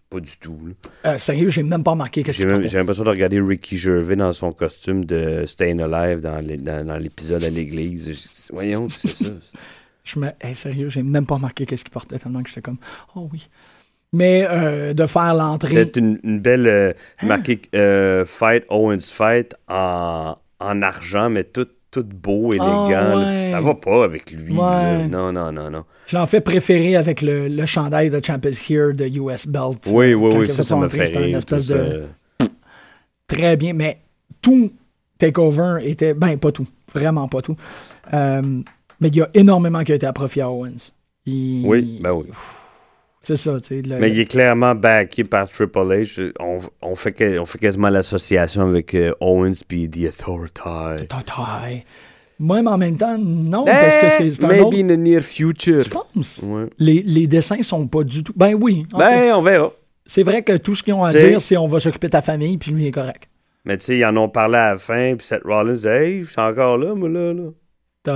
pas 0.09 0.21
du 0.21 0.39
tout. 0.39 0.59
euh, 1.05 1.19
sérieux, 1.19 1.51
j'ai 1.51 1.63
même 1.63 1.83
pas 1.85 1.91
remarqué 1.91 2.23
qu'est-ce 2.23 2.39
qu'il 2.47 2.69
j'ai 2.71 2.79
l'impression 2.79 3.05
de 3.05 3.11
regarder 3.11 3.41
Ricky 3.43 3.77
Gervais 3.77 4.17
dans 4.17 4.33
son 4.33 4.53
costume 4.53 5.05
de 5.05 5.45
Staying 5.45 5.81
Alive 5.83 6.21
dans, 6.23 6.39
les- 6.41 6.57
dans, 6.57 6.87
dans 6.87 6.97
l'épisode 6.97 7.45
à 7.45 7.51
l'église. 7.51 8.31
Voyons, 8.51 8.89
c'est 8.89 9.09
ça. 9.15 9.31
Je 10.07 10.19
me. 10.21 10.29
Hey, 10.41 10.55
sérieux, 10.55 10.89
j'ai 10.89 11.03
même 11.03 11.27
pas 11.27 11.35
remarqué 11.35 11.67
qu'est-ce 11.67 11.85
qu'il 11.85 11.93
portait 11.93 12.19
tellement 12.19 12.43
que 12.43 12.49
j'étais 12.49 12.63
comme. 12.63 12.79
Oh 13.17 13.29
oui. 13.33 13.49
Mais 14.13 14.47
euh, 14.49 14.95
de 14.95 15.05
faire 15.05 15.35
l'entrée. 15.35 15.75
Peut-être 15.75 15.97
une, 15.97 16.19
une 16.23 16.39
belle 16.41 16.67
euh, 16.69 16.93
Hein? 17.21 17.27
marquée 17.27 17.61
euh, 17.75 18.25
Fight, 18.25 18.65
Owens 18.71 19.11
Fight 19.11 19.55
en, 19.69 20.37
en 20.61 20.83
argent, 20.83 21.29
mais 21.29 21.43
tout, 21.43 21.67
tout 21.91 22.05
beau, 22.05 22.53
élégant. 22.53 22.67
Ah, 22.69 23.27
ouais. 23.27 23.51
Ça 23.51 23.61
va 23.61 23.75
pas 23.75 24.05
avec 24.05 24.31
lui. 24.31 24.55
Ouais. 24.55 25.09
Non, 25.09 25.33
non, 25.33 25.51
non, 25.51 25.71
non. 25.71 25.85
Je 26.07 26.17
l'en 26.17 26.27
fais 26.27 26.41
préféré 26.41 26.95
avec 26.95 27.21
le, 27.21 27.49
le 27.49 27.67
chandail 27.67 28.11
de 28.11 28.21
Champions 28.25 28.51
Here 28.71 28.93
de 28.95 29.07
US 29.07 29.47
Belt. 29.49 29.85
Oui, 29.89 30.15
oui, 30.15 30.35
oui, 30.37 30.51
a 30.51 30.55
ça, 30.55 30.63
ça 30.63 30.77
entrée, 30.77 31.05
fait 31.07 31.29
une 31.29 31.35
espèce 31.35 31.67
de. 31.67 32.05
ça. 32.41 32.47
Très 33.27 33.57
bien. 33.57 33.73
Mais 33.73 33.99
tout 34.41 34.73
Takeover 35.19 35.79
était. 35.83 36.15
Ben, 36.15 36.39
pas 36.39 36.53
tout. 36.53 36.67
Vraiment 36.95 37.27
pas 37.27 37.43
tout. 37.43 37.57
Euh, 38.15 38.61
mais 39.01 39.09
il 39.09 39.17
y 39.17 39.23
a 39.23 39.29
énormément 39.35 39.83
qui 39.85 39.93
a 39.93 39.95
été 39.97 40.07
à 40.07 40.13
profit 40.13 40.41
à 40.41 40.51
Owens. 40.51 40.93
Il- 41.27 41.65
Oui, 41.67 41.99
ben 42.03 42.13
oui. 42.13 42.27
C'est 43.23 43.35
ça, 43.37 43.61
tu 43.61 43.69
sais. 43.69 43.83
le- 43.83 43.99
Mais 43.99 44.11
il 44.11 44.21
est 44.21 44.27
clairement 44.27 44.75
backé 44.77 45.25
par 45.25 45.49
Triple 45.51 45.79
H. 45.81 46.33
On, 46.39 46.61
on, 46.81 46.95
fait, 46.95 47.13
que- 47.13 47.39
on 47.41 47.47
fait 47.47 47.59
quasiment 47.59 47.89
l'association 47.89 48.69
avec 48.69 48.95
euh, 48.95 49.13
Owens 49.21 49.63
puis 49.67 49.91
The 49.91 50.09
Authority. 50.09 51.07
Total. 51.09 51.83
Moi, 52.39 52.63
mais 52.63 52.69
en 52.71 52.79
même 52.79 52.97
temps, 52.97 53.17
non, 53.19 53.65
parce 53.65 53.97
que 53.97 54.09
c'est 54.31 54.45
un 54.45 54.49
Maybe 54.49 54.65
autre. 54.67 54.77
in 54.79 54.87
the 54.89 54.99
near 54.99 55.23
future. 55.23 55.83
Tu 55.83 55.91
penses? 55.91 56.41
Ouais. 56.45 56.67
Les, 56.79 57.03
les 57.03 57.27
dessins 57.27 57.63
sont 57.63 57.87
pas 57.89 58.05
du 58.05 58.23
tout. 58.23 58.33
Ben 58.37 58.55
oui. 58.55 58.87
en 58.93 58.99
fait. 58.99 59.05
Ben, 59.05 59.35
on 59.35 59.43
verra. 59.43 59.73
C'est 60.05 60.23
vrai 60.23 60.43
que 60.43 60.57
tout 60.59 60.75
ce 60.77 60.83
qu'ils 60.85 60.95
ont 60.95 61.03
à 61.03 61.13
dire, 61.13 61.41
c'est 61.41 61.57
on 61.57 61.67
va 61.67 61.81
s'occuper 61.81 62.07
de 62.07 62.13
ta 62.13 62.23
famille, 62.23 62.59
puis 62.59 62.71
lui 62.71 62.87
est 62.87 62.93
correct. 62.93 63.29
Mais 63.65 63.77
tu 63.79 63.87
sais, 63.87 63.97
ils 63.99 64.05
en 64.05 64.17
ont 64.19 64.29
parlé 64.29 64.57
à 64.57 64.73
la 64.73 64.79
fin, 64.79 65.17
puis 65.17 65.27
Seth 65.27 65.43
Rollins 65.45 65.83
Hey, 65.85 66.23
je 66.25 66.31
suis 66.31 66.41
encore 66.41 66.79
là, 66.79 66.95
moi, 66.95 67.09
là. 67.09 67.33
là. 67.33 67.43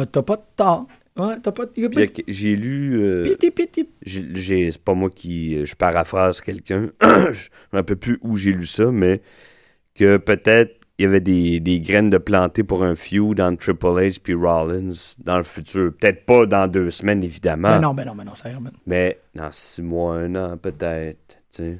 T'as 0.06 0.22
pas 0.22 0.36
de. 0.36 0.86
Ouais, 1.16 1.34
t'as 1.42 1.52
pas 1.52 1.64
a- 1.64 2.22
j'ai 2.28 2.56
lu. 2.56 3.02
euh, 3.02 3.24
Piti, 3.24 3.50
piti. 3.50 3.88
j'ai- 4.02 4.70
c'est 4.70 4.82
pas 4.82 4.94
moi 4.94 5.10
qui. 5.10 5.64
Je 5.66 5.74
paraphrase 5.74 6.40
quelqu'un. 6.40 6.90
je 7.02 7.06
ne 7.08 7.22
me 7.72 7.78
rappelle 7.78 7.96
plus 7.96 8.18
où 8.22 8.36
j'ai 8.36 8.52
lu 8.52 8.64
ça, 8.66 8.90
mais 8.90 9.20
que 9.94 10.16
peut-être 10.16 10.76
il 10.98 11.04
y 11.04 11.06
avait 11.06 11.20
des, 11.20 11.60
des 11.60 11.80
graines 11.80 12.10
de 12.10 12.18
planter 12.18 12.62
pour 12.62 12.84
un 12.84 12.94
feud 12.94 13.40
entre 13.40 13.58
Triple 13.58 13.86
H 13.86 14.20
puis 14.22 14.34
Rollins 14.34 14.92
dans 15.24 15.38
le 15.38 15.44
futur. 15.44 15.92
Peut-être 15.98 16.26
pas 16.26 16.46
dans 16.46 16.68
deux 16.68 16.90
semaines, 16.90 17.24
évidemment. 17.24 17.70
Ben 17.70 17.80
non, 17.80 17.94
ben 17.94 18.04
non, 18.06 18.14
ben 18.14 18.24
non, 18.24 18.34
ça 18.34 18.50
ben. 18.50 18.70
Mais 18.86 19.18
dans 19.34 19.50
six 19.50 19.82
mois, 19.82 20.16
un 20.16 20.34
an, 20.36 20.56
peut-être. 20.58 21.38
tu 21.52 21.62
sais. 21.62 21.78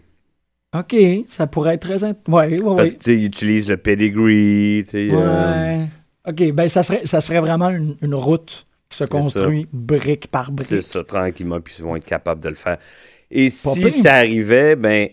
Ok, 0.77 0.95
ça 1.29 1.47
pourrait 1.47 1.75
être 1.75 1.83
très. 1.83 1.99
int- 1.99 2.17
Ouais, 2.29 2.61
ouais, 2.63 2.77
Parce 2.77 2.91
ouais. 2.91 2.95
que 2.97 2.99
tu 2.99 3.11
sais, 3.11 3.17
ils 3.19 3.27
utilisent 3.27 3.69
le 3.69 3.77
pedigree. 3.77 4.83
tu 4.85 4.91
sais, 4.91 5.09
euh, 5.13 5.79
Ouais. 5.81 5.87
Ok, 6.31 6.53
ben 6.53 6.69
ça 6.69 6.83
serait, 6.83 7.05
ça 7.07 7.21
serait 7.21 7.41
vraiment 7.41 7.69
une, 7.71 7.97
une 8.03 8.15
route 8.15 8.67
qui 8.89 8.99
se 8.99 9.05
construit 9.05 9.67
brique 9.73 10.29
par 10.29 10.51
brique. 10.53 10.69
c'est 10.69 10.83
ça, 10.83 11.05
tranquillement, 11.05 11.61
puis 11.61 11.75
ils 11.79 11.85
vont 11.85 11.97
être 11.97 12.05
capables 12.05 12.43
de 12.43 12.49
le 12.49 12.55
faire. 12.57 12.79
Et 13.31 13.47
Pas 13.47 13.73
si 13.75 13.81
pire. 13.81 13.91
ça 13.91 14.15
arrivait, 14.17 14.75
ben. 14.77 15.09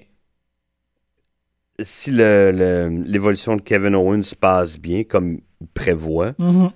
Si 1.79 2.09
le- 2.09 2.51
le- 2.51 3.03
l'évolution 3.05 3.55
de 3.55 3.61
Kevin 3.61 3.93
Owens 3.93 4.23
se 4.23 4.35
passe 4.35 4.79
bien, 4.79 5.03
comme 5.03 5.39
il 5.61 5.67
prévoit, 5.75 6.33
Mhm. 6.39 6.71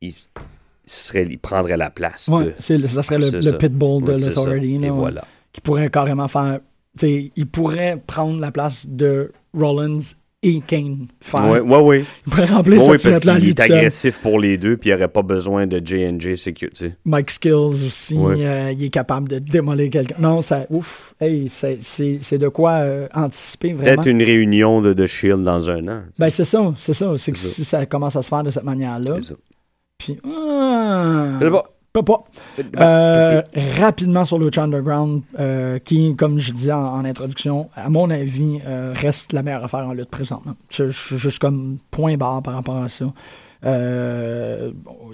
il, 0.00 0.08
il 0.08 0.14
serait, 0.86 1.24
il 1.30 1.38
prendrait 1.38 1.76
la 1.76 1.90
place. 1.90 2.26
Ouais, 2.26 2.46
de- 2.46 2.54
c'est 2.58 2.76
le- 2.76 2.88
ça 2.88 3.04
serait 3.04 3.18
le, 3.20 3.30
le 3.30 3.56
pitbull 3.56 4.02
de 4.04 4.18
ça. 4.18 4.26
l'Authority. 4.30 4.78
Ouais. 4.78 4.88
voilà. 4.90 5.24
Qui 5.52 5.60
pourrait 5.60 5.90
carrément 5.90 6.26
faire. 6.28 6.58
il 7.02 7.46
pourrait 7.46 8.02
prendre 8.04 8.40
la 8.40 8.50
place 8.50 8.84
de 8.88 9.30
Rollins 9.54 10.00
et 10.42 10.60
Kane. 10.66 11.06
Faire. 11.20 11.48
Ouais, 11.48 11.60
ouais. 11.60 12.04
Il 12.26 12.30
pourrait 12.30 12.46
remplir 12.46 12.86
Ouais, 12.86 12.98
cette 12.98 13.12
parce 13.12 13.36
qu'il 13.36 13.44
lui 13.44 13.50
est 13.50 13.60
agressif 13.60 14.20
pour 14.20 14.40
les 14.40 14.58
deux, 14.58 14.76
puis 14.76 14.90
il 14.90 14.92
n'y 14.92 14.98
aurait 14.98 15.08
pas 15.08 15.22
besoin 15.22 15.66
de 15.66 15.80
J&J 15.84 16.36
Security. 16.36 16.92
Mike 17.04 17.30
Skills 17.30 17.84
aussi, 17.86 18.16
euh, 18.18 18.72
il 18.72 18.84
est 18.84 18.90
capable 18.90 19.28
de 19.28 19.38
démolir 19.38 19.90
quelqu'un. 19.90 20.16
Non, 20.18 20.42
ça, 20.42 20.66
ouf, 20.70 21.14
hey, 21.20 21.48
c'est, 21.48 21.78
c'est, 21.80 22.18
c'est 22.22 22.38
de 22.38 22.48
quoi 22.48 22.72
euh, 22.72 23.08
anticiper 23.14 23.72
vraiment. 23.72 24.02
Peut-être 24.02 24.08
une 24.08 24.22
réunion 24.22 24.82
de, 24.82 25.06
Shield 25.06 25.42
dans 25.42 25.68
un 25.70 25.88
an. 25.88 26.02
Ben 26.18 26.30
c'est 26.30 26.44
ça, 26.44 26.72
c'est 26.78 26.94
ça. 26.94 27.12
C'est 27.16 27.32
que 27.32 27.38
ça. 27.38 27.48
si 27.48 27.64
ça 27.64 27.86
commence 27.86 28.16
à 28.16 28.22
se 28.22 28.28
faire 28.28 28.44
de 28.44 28.50
cette 28.50 28.64
manière-là, 28.64 29.16
C'est 29.20 29.28
ça. 29.28 29.34
puis 29.98 30.18
ah, 30.24 31.38
C'est 31.94 32.02
bon. 32.02 32.18
pas 32.56 32.62
pas. 32.72 32.84
Euh, 32.84 33.42
rapidement 33.78 34.24
sur 34.24 34.38
Lucha 34.38 34.62
Underground, 34.62 35.22
euh, 35.38 35.78
qui, 35.78 36.16
comme 36.16 36.38
je 36.38 36.52
disais 36.52 36.72
en, 36.72 36.80
en 36.84 37.04
introduction, 37.04 37.68
à 37.74 37.90
mon 37.90 38.08
avis, 38.08 38.60
euh, 38.66 38.94
reste 38.96 39.32
la 39.34 39.42
meilleure 39.42 39.64
affaire 39.64 39.86
en 39.86 39.92
lutte 39.92 40.08
présentement. 40.10 40.54
Je 40.70 40.88
je 40.88 40.98
suis 40.98 41.18
juste 41.18 41.38
comme 41.38 41.76
point 41.90 42.16
barre 42.16 42.42
par 42.42 42.54
rapport 42.54 42.76
à 42.78 42.88
ça. 42.88 43.12
Euh, 43.64 44.72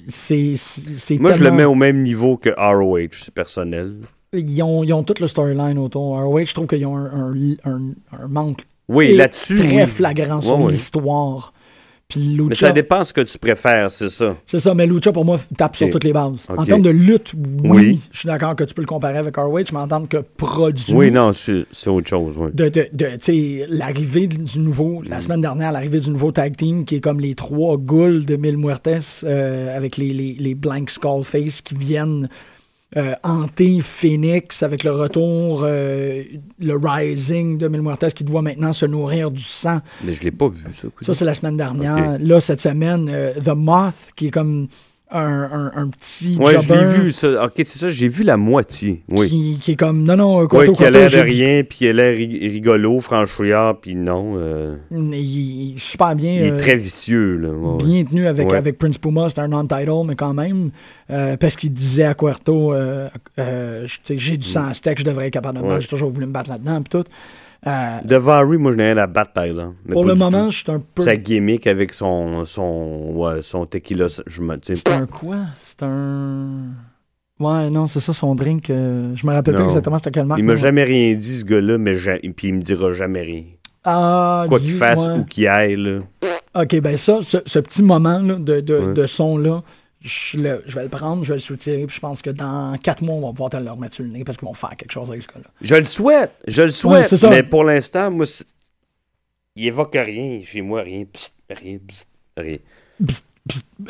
c'est, 0.09 0.55
c'est, 0.57 0.97
c'est 0.99 1.19
Moi, 1.19 1.33
je 1.33 1.39
le 1.39 1.45
tellement- 1.45 1.57
mets 1.57 1.65
au 1.65 1.75
même 1.75 2.03
niveau 2.03 2.37
que 2.37 2.51
ROH, 2.57 3.09
c'est 3.25 3.35
personnel. 3.35 3.97
Ils 4.33 4.63
ont, 4.63 4.85
ils 4.85 4.93
ont 4.93 5.03
tout 5.03 5.15
le 5.21 5.27
storyline 5.27 5.79
autour. 5.79 6.19
ROH, 6.21 6.45
je 6.45 6.55
trouve 6.55 6.67
qu'ils 6.67 6.87
ont 6.87 6.97
un, 6.97 7.33
un, 7.33 7.35
un- 7.65 7.91
un 8.13 8.29
manque 8.29 8.61
Oui, 8.89 9.17
là-dessus. 9.17 9.57
très 9.57 9.81
oui. 9.83 9.87
flagrant 9.87 10.41
sur 10.41 10.59
Ouais, 10.59 10.67
ouais. 10.67 10.73
Mais 12.17 12.55
ça 12.55 12.73
dépend 12.73 13.05
ce 13.05 13.13
que 13.13 13.21
tu 13.21 13.37
préfères, 13.37 13.91
c'est 13.91 14.09
ça. 14.09 14.35
c'est 14.47 14.61
ça, 14.61 14.73
mais 14.75 14.87
Lucha, 14.87 15.13
pour 15.13 15.27
moi, 15.27 15.37
tape 15.59 15.77
sur 15.77 15.91
toutes 15.91 16.05
les 16.05 16.15
bases. 16.15 16.47
En 16.49 16.65
termes 16.65 16.81
de 16.81 16.89
lutte, 16.89 17.35
oui, 17.37 17.69
Oui. 17.71 18.01
je 18.13 18.21
suis 18.21 18.27
d'accord 18.27 18.57
que 18.57 18.65
tu 18.65 18.73
peux 18.73 18.81
le 18.81 18.87
comparer 18.87 19.19
avec 19.19 19.37
ROH, 19.37 19.65
mais 19.73 19.79
en 19.79 19.87
termes 19.89 20.09
que 20.09 20.17
produit, 20.39 20.87
Oui, 20.95 21.11
non, 21.11 21.33
c'est 21.35 21.67
autre 21.91 22.09
chose, 22.09 22.35
oui. 22.39 22.49
de, 22.55 22.71
de, 22.71 22.87
de, 22.95 23.07
tu 23.17 23.19
sais, 23.21 23.67
l'arrivée 23.69 24.27
du 24.27 24.59
nouveau, 24.59 25.01
Mm. 25.03 25.09
la 25.09 25.21
semaine 25.21 25.43
dernière, 25.43 25.71
l'arrivée 25.71 26.01
du 26.01 26.09
nouveau 26.09 26.33
tag 26.33 26.57
team 26.57 26.87
qui 26.87 26.97
est 26.97 27.01
comme 27.01 27.21
les 27.21 27.35
trois 27.35 27.77
ghouls 27.77 28.25
de 28.25 28.37
Mil 28.37 28.57
Muertes 28.57 28.89
euh, 29.25 29.77
avec 29.77 29.99
les, 29.99 30.15
les, 30.15 30.35
les 30.39 30.55
Blank 30.55 30.89
Skull 30.89 31.25
Face 31.25 31.61
qui 31.61 31.75
viennent 31.75 32.31
euh, 32.97 33.15
hanter 33.23 33.81
Phoenix 33.83 34.63
avec 34.63 34.83
le 34.83 34.93
retour, 34.93 35.63
euh, 35.65 36.23
le 36.59 36.75
Rising 36.75 37.59
de 37.59 37.69
Mil 37.69 37.83
Muertes 37.83 38.15
qui 38.15 38.25
doit 38.25 38.41
maintenant 38.41 38.73
se 38.73 38.87
nourrir 38.87 39.31
du 39.31 39.43
sang. 39.43 39.81
Mais 40.03 40.15
je 40.15 40.23
l'ai 40.23 40.31
pas 40.31 40.49
vu, 40.49 40.63
ça. 40.73 40.89
Ça, 41.03 41.13
c'est 41.13 41.27
la 41.27 41.35
semaine 41.35 41.59
dernière. 41.59 42.17
Là, 42.19 42.41
cette 42.41 42.63
semaine, 42.63 43.11
euh, 43.13 43.35
The 43.35 43.55
Moth 43.55 44.13
qui 44.17 44.29
est 44.29 44.31
comme 44.31 44.69
un, 45.11 45.21
un, 45.21 45.73
un 45.75 45.89
petit 45.89 46.35
je 46.35 46.41
jobber 46.61 46.75
l'ai 46.77 46.85
vu, 47.01 47.13
ça. 47.13 47.45
Ok, 47.45 47.53
c'est 47.57 47.79
ça, 47.79 47.89
j'ai 47.89 48.09
vu 48.09 48.25
la 48.25 48.37
moitié. 48.37 49.03
Oui. 49.09 49.29
qui, 49.29 49.59
qui 49.59 49.73
est 49.73 49.77
comme 49.77 50.03
non, 50.05 50.17
non, 50.17 50.47
Koto, 50.47 50.73
qui 50.73 50.85
a 50.85 50.91
l'air 50.91 51.05
de 51.05 51.09
j'ai- 51.09 51.21
rien, 51.23 51.63
puis 51.65 51.79
il 51.83 51.89
a 51.89 51.93
l'air 51.95 52.17
ri- 52.17 52.49
rigolo, 52.49 53.01
franchouillard, 53.01 53.79
puis 53.81 53.95
non. 53.95 54.35
euh, 54.37 54.77
il, 54.91 55.17
il 55.17 55.75
est 55.77 55.79
super 55.79 56.15
bien. 56.15 56.33
il 56.35 56.43
est 56.47 56.53
euh, 56.53 56.57
très 56.59 56.77
vicieux, 56.77 57.37
là. 57.39 57.49
ouais, 57.49 57.71
ouais. 57.73 57.85
bien 57.85 58.05
tenu 58.05 58.27
avec, 58.27 58.51
Ouais. 58.51 58.57
avec 58.59 58.79
Prince 58.79 58.99
Puma, 58.99 59.29
c'était 59.29 59.41
un 59.41 59.49
non-title, 59.49 60.03
mais 60.07 60.15
quand 60.15 60.35
même, 60.35 60.71
euh, 61.11 61.37
parce 61.39 61.57
qu'il 61.57 61.73
disait 61.73 62.05
à 62.05 62.15
sais, 64.03 64.17
j'ai 64.19 64.37
du 64.37 64.47
sang 64.47 64.67
à 64.69 64.75
steak, 64.75 64.99
je 64.99 65.05
devrais 65.05 65.29
être 65.29 65.33
capable 65.33 65.59
de 65.59 65.63
me 65.63 65.65
Mm. 65.65 65.69
Ouais. 65.69 65.75
battre, 65.77 65.83
j'ai 65.83 65.89
toujours 65.89 66.11
voulu 66.11 66.27
me 66.27 66.33
battre 66.33 66.51
là-dedans, 66.51 66.83
puis 66.83 67.01
tout. 67.01 67.09
Euh, 67.67 68.21
Harry, 68.29 68.57
moi, 68.57 68.73
je 68.73 68.77
n'ai 68.77 68.93
rien 68.93 68.97
à 68.99 69.07
battre, 69.07 69.33
par 69.33 69.45
exemple. 69.45 69.77
Mais 69.85 69.93
pour 69.93 70.03
pas 70.03 70.09
le 70.09 70.15
moment, 70.15 70.45
tout. 70.47 70.51
je 70.53 70.59
suis 70.59 70.71
un 70.71 70.81
peu... 70.95 71.03
Sa 71.03 71.17
gimmick 71.17 71.67
avec 71.67 71.93
son, 71.93 72.45
son, 72.45 73.13
ouais, 73.15 73.43
son 73.43 73.67
tequila, 73.67 74.07
je 74.27 74.41
me, 74.43 74.57
C'est 74.63 74.89
un 74.91 75.07
quoi? 75.07 75.37
C'est 75.61 75.83
un... 75.83 76.61
Ouais, 77.41 77.71
non, 77.71 77.87
c'est 77.87 78.01
ça 78.01 78.13
son 78.13 78.35
drink. 78.35 78.69
euh, 78.71 79.13
je 79.15 79.27
me 79.27 79.33
rappelle 79.33 79.55
pas 79.55 79.61
Non. 79.61 79.67
exactement 79.69 79.99
c'était 79.99 80.11
quelle 80.13 80.25
marque. 80.27 80.41
il 80.41 80.45
m'a 80.45 80.55
mais- 80.55 80.59
jamais 80.61 80.83
rien 80.85 81.15
dit, 81.15 81.37
ce 81.37 81.45
gars-là, 81.45 81.79
mais 81.79 81.95
ja- 81.97 82.19
puis 82.19 82.49
il 82.49 82.55
me 82.55 82.63
dira 82.63 82.91
jamais 82.91 83.23
rien. 83.23 83.45
Ah, 83.85 84.45
Quoi 84.49 84.59
qu'il 84.59 84.73
fasse 84.75 85.07
ouais. 85.07 85.15
ou 85.19 85.25
qu'il 85.25 85.47
aille, 85.47 85.77
là. 85.77 86.01
Ok, 86.55 86.81
ben 86.81 86.97
ça, 86.97 87.21
ce, 87.23 87.39
ce 87.47 87.59
petit 87.61 87.83
moment 87.83 88.21
là, 88.21 88.35
de, 88.35 88.61
de, 88.61 88.79
Ouais. 88.79 88.93
de 88.95 89.07
son-là, 89.07 89.63
je, 90.01 90.39
le- 90.39 90.63
je 90.67 90.75
vais 90.77 90.85
le 90.85 90.89
prendre, 90.89 91.25
je 91.25 91.29
vais 91.31 91.37
le 91.37 91.41
soutirer, 91.41 91.85
puis 91.87 91.97
je 91.97 92.01
pense 92.01 92.23
que 92.23 92.31
dans 92.31 92.77
quatre 92.79 93.03
mois, 93.03 93.17
on 93.17 93.21
va 93.27 93.31
pouvoir 93.31 93.51
te 93.51 93.57
le 93.57 93.71
remettre 93.71 93.95
sur 93.97 94.05
le 94.05 94.11
nez 94.11 94.25
parce 94.25 94.37
qu'ils 94.39 94.47
vont 94.47 94.55
faire 94.55 94.77
quelque 94.77 94.93
chose 94.93 95.11
avec 95.11 95.23
ce 95.23 95.29
gars-là. 95.29 95.51
Je 95.61 95.75
le 95.75 95.85
souhaite, 95.85 96.33
je 96.47 96.63
le 96.63 96.71
souhaite, 96.71 97.13
mais 97.31 97.43
pour 97.43 97.65
l'instant, 97.65 98.11
moi, 98.11 98.25
il 99.57 99.67
évoque 99.67 99.95
rien 99.95 100.41
chez 100.45 100.63
moi, 100.63 100.83
rien, 100.83 101.05
psst, 101.05 101.33
rien, 101.51 101.79
psst, 101.87 102.09
rien. 102.37 102.59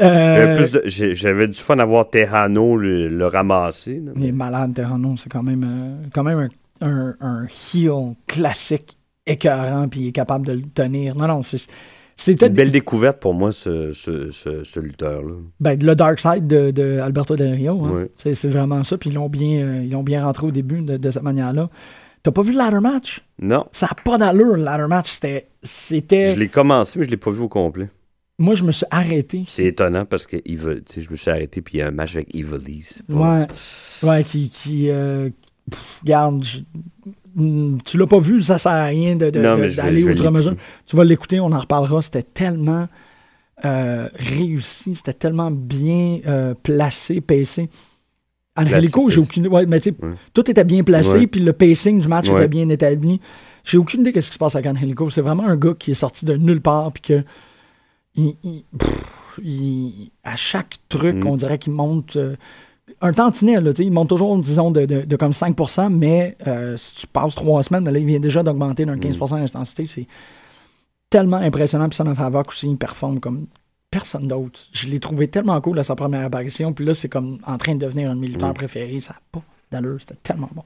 Euh, 0.00 0.64
J'avais 0.66 0.88
j'ai- 0.88 1.14
J'avais 1.14 1.48
du 1.48 1.58
fun 1.58 1.78
à 1.78 1.84
voir 1.84 2.08
Terrano 2.08 2.76
le, 2.76 3.08
le 3.08 3.26
ramasser. 3.26 3.94
là, 4.00 4.12
Il 4.14 4.20
mais- 4.22 4.28
est 4.28 4.32
malade, 4.32 4.74
Terrano. 4.74 5.16
C'est 5.16 5.28
quand 5.28 5.42
même, 5.42 5.64
euh, 5.64 6.06
quand 6.12 6.22
même 6.22 6.48
un, 6.80 6.86
un, 6.88 7.16
un 7.20 7.46
heel 7.46 8.14
classique, 8.26 8.96
écœurant, 9.26 9.88
puis 9.88 10.00
il 10.00 10.08
est 10.08 10.12
capable 10.12 10.46
de 10.46 10.52
le 10.52 10.62
tenir. 10.62 11.16
Non, 11.16 11.26
non, 11.26 11.42
c'est- 11.42 11.68
c'était 12.20 12.48
Une 12.48 12.52
belle 12.54 12.72
découverte 12.72 13.20
pour 13.20 13.32
moi, 13.34 13.52
ce, 13.52 13.92
ce, 13.92 14.30
ce, 14.30 14.64
ce 14.64 14.80
lutteur-là. 14.80 15.34
ben, 15.60 15.78
le 15.82 15.94
dark 15.94 16.20
side 16.20 16.46
de, 16.46 16.70
de 16.70 16.98
Alberto 16.98 17.36
Del 17.36 17.54
Rio. 17.54 17.84
hein. 17.84 18.06
C'est 18.16 18.34
c'est 18.34 18.48
vraiment 18.48 18.82
ça. 18.84 18.98
Puis 18.98 19.10
ils 19.10 19.14
l'ont 19.14 19.28
bien, 19.28 19.62
euh, 19.64 19.82
ils 19.84 19.90
l'ont 19.90 20.02
bien 20.02 20.24
rentré 20.24 20.46
au 20.46 20.50
début 20.50 20.82
de, 20.82 20.96
de 20.96 21.10
cette 21.10 21.22
manière-là. 21.22 21.70
T'as 22.22 22.32
pas 22.32 22.42
vu 22.42 22.50
le 22.52 22.58
ladder 22.58 22.80
match? 22.80 23.24
Non, 23.40 23.66
Ça 23.70 23.86
n'a 23.86 23.94
pas 24.04 24.18
d'allure, 24.18 24.56
le 24.56 24.64
ladder 24.64 24.86
match. 24.88 25.10
C'était. 25.10 25.48
c'était- 25.62 26.34
je 26.34 26.40
l'ai 26.40 26.48
commencé, 26.48 26.98
mais 26.98 27.04
je 27.04 27.10
l'ai 27.10 27.16
pas 27.16 27.30
vu 27.30 27.40
au 27.40 27.48
complet. 27.48 27.88
Moi, 28.40 28.54
je 28.54 28.62
me 28.64 28.70
suis 28.72 28.86
arrêté. 28.90 29.44
C'est 29.48 29.64
étonnant 29.64 30.04
parce 30.04 30.26
que 30.26 30.36
Evil, 30.44 30.82
je 30.96 31.10
me 31.10 31.16
suis 31.16 31.30
arrêté 31.30 31.60
puis 31.60 31.78
il 31.78 31.80
y 31.80 31.82
a 31.82 31.88
un 31.88 31.92
match 31.92 32.14
avec 32.16 32.34
Evil 32.34 32.80
c'est 32.82 33.04
pas- 33.06 33.14
Ouais. 33.14 33.46
Ouais, 34.08 34.24
qui. 34.24 34.48
qui 34.48 34.90
euh, 34.90 35.30
pff, 35.70 36.00
regarde, 36.02 36.44
je- 36.44 36.58
tu 37.84 37.96
l'as 37.98 38.06
pas 38.06 38.18
vu, 38.20 38.40
ça 38.42 38.58
sert 38.58 38.72
à 38.72 38.84
rien 38.86 39.16
d'aller 39.16 40.04
outre 40.04 40.30
mesure. 40.30 40.54
Tu 40.86 40.96
vas 40.96 41.04
l'écouter, 41.04 41.40
on 41.40 41.52
en 41.52 41.58
reparlera. 41.58 42.02
C'était 42.02 42.22
tellement 42.22 42.88
euh, 43.64 44.08
réussi, 44.14 44.94
c'était 44.94 45.12
tellement 45.12 45.50
bien 45.50 46.20
euh, 46.26 46.54
placé, 46.62 47.20
pacé. 47.20 47.68
Angelico, 48.56 49.08
j'ai 49.08 49.20
aucune. 49.20 49.46
Ouais, 49.48 49.66
mais 49.66 49.80
tu 49.80 49.90
sais, 49.90 49.96
Ouais. 50.04 50.14
tout 50.32 50.50
était 50.50 50.64
bien 50.64 50.82
placé, 50.82 51.26
puis 51.26 51.40
le 51.40 51.52
pacing 51.52 52.00
du 52.00 52.08
match 52.08 52.28
Ouais. 52.28 52.34
était 52.36 52.48
bien 52.48 52.68
établi. 52.68 53.20
J'ai 53.64 53.78
aucune 53.78 54.00
idée 54.00 54.12
de 54.12 54.20
ce 54.20 54.28
qui 54.28 54.34
se 54.34 54.38
passe 54.38 54.56
avec 54.56 54.66
Angelico. 54.66 55.10
C'est 55.10 55.20
vraiment 55.20 55.44
un 55.44 55.56
gars 55.56 55.74
qui 55.78 55.92
est 55.92 55.94
sorti 55.94 56.24
de 56.24 56.34
nulle 56.36 56.60
part, 56.60 56.92
puis 56.92 57.02
que. 57.02 57.24
il- 58.16 58.34
il- 58.42 58.64
pff, 58.76 59.38
il- 59.44 60.10
à 60.24 60.34
chaque 60.34 60.76
truc, 60.88 61.16
Mm. 61.22 61.26
on 61.28 61.36
dirait 61.36 61.58
qu'il 61.58 61.72
monte. 61.72 62.16
euh, 62.16 62.34
un 63.00 63.12
tantinet, 63.12 63.60
là, 63.60 63.70
il 63.78 63.92
monte 63.92 64.08
toujours, 64.08 64.36
disons, 64.38 64.70
de, 64.70 64.84
de- 64.86 65.02
de 65.02 65.16
comme 65.16 65.32
5%, 65.32 65.90
mais 65.92 66.36
euh, 66.46 66.76
si 66.76 66.94
tu 66.96 67.06
passes 67.06 67.34
trois 67.34 67.62
semaines, 67.62 67.88
là, 67.88 67.98
il 67.98 68.06
vient 68.06 68.20
déjà 68.20 68.42
d'augmenter 68.42 68.84
d'un 68.86 68.96
15% 68.96 69.38
d'intensité. 69.40 69.84
C'est 69.86 70.06
tellement 71.10 71.36
impressionnant. 71.38 71.88
Puis 71.88 71.96
Son 71.96 72.06
of 72.06 72.18
Havoc 72.20 72.48
aussi, 72.48 72.68
il 72.68 72.76
performe 72.76 73.20
comme 73.20 73.46
personne 73.90 74.26
d'autre. 74.28 74.60
Je 74.72 74.88
l'ai 74.88 75.00
trouvé 75.00 75.28
tellement 75.28 75.60
cool 75.60 75.78
à 75.78 75.82
sa 75.82 75.94
première 75.96 76.24
apparition. 76.24 76.72
Puis 76.72 76.84
là, 76.84 76.94
c'est 76.94 77.08
comme 77.08 77.38
en 77.46 77.56
train 77.58 77.74
de 77.74 77.80
devenir 77.80 78.10
un 78.10 78.14
militant 78.14 78.50
Mm. 78.50 78.54
préféré. 78.54 79.00
Ça 79.00 79.14
n'a 79.14 79.20
pas 79.32 79.42
d'allure. 79.70 79.96
C'était 80.00 80.16
tellement 80.22 80.50
bon. 80.54 80.62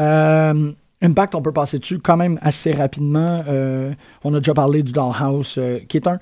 Euh, 0.00 0.72
Impact, 1.00 1.36
on 1.36 1.42
peut 1.42 1.52
passer 1.52 1.78
dessus 1.78 2.00
quand 2.00 2.16
même 2.16 2.40
assez 2.42 2.72
rapidement. 2.72 3.44
Euh, 3.46 3.92
on 4.24 4.34
a 4.34 4.38
déjà 4.38 4.52
parlé 4.54 4.82
du 4.82 4.90
Dollhouse, 4.92 5.56
qui 5.88 5.96
est 5.96 6.08
un 6.08 6.18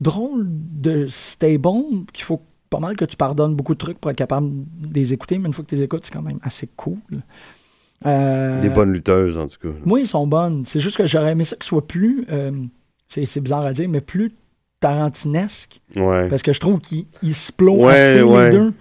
drôle 0.00 0.44
de 0.48 1.06
stable 1.08 2.06
qu'il 2.12 2.24
faut 2.24 2.42
pas 2.70 2.78
mal 2.80 2.96
que 2.96 3.04
tu 3.04 3.16
pardonnes 3.16 3.54
beaucoup 3.54 3.74
de 3.74 3.78
trucs 3.78 3.98
pour 3.98 4.10
être 4.10 4.16
capable 4.16 4.50
de 4.50 4.94
les 4.94 5.12
écouter, 5.12 5.38
mais 5.38 5.46
une 5.46 5.52
fois 5.52 5.64
que 5.64 5.70
tu 5.70 5.74
les 5.76 5.82
écoutes, 5.82 6.04
c'est 6.04 6.12
quand 6.12 6.22
même 6.22 6.38
assez 6.42 6.68
cool. 6.76 6.98
Euh, 8.04 8.60
Des 8.60 8.68
bonnes 8.68 8.92
lutteuses, 8.92 9.38
en 9.38 9.46
tout 9.48 9.56
cas. 9.62 9.74
moi, 9.84 10.00
ils 10.00 10.06
sont 10.06 10.26
bonnes. 10.26 10.64
C'est 10.66 10.80
juste 10.80 10.96
que 10.98 11.06
j'aurais 11.06 11.32
aimé 11.32 11.44
ça 11.44 11.56
qu'ils 11.56 11.64
soient 11.66 11.86
plus. 11.86 12.26
euh, 12.30 12.52
c'est 13.08 13.24
c'est 13.24 13.40
bizarre 13.40 13.64
à 13.64 13.72
dire, 13.72 13.88
mais 13.88 14.00
plus 14.00 14.32
tarantinesque. 14.80 15.80
Ouais. 15.96 16.28
Parce 16.28 16.42
que 16.42 16.52
je 16.52 16.60
trouve 16.60 16.80
qu'ils 16.80 17.06
ils 17.22 17.34
se 17.34 17.52
Ouais, 17.62 17.92
assez 17.94 18.22
ouais. 18.22 18.44
les 18.44 18.50
deux. 18.50 18.72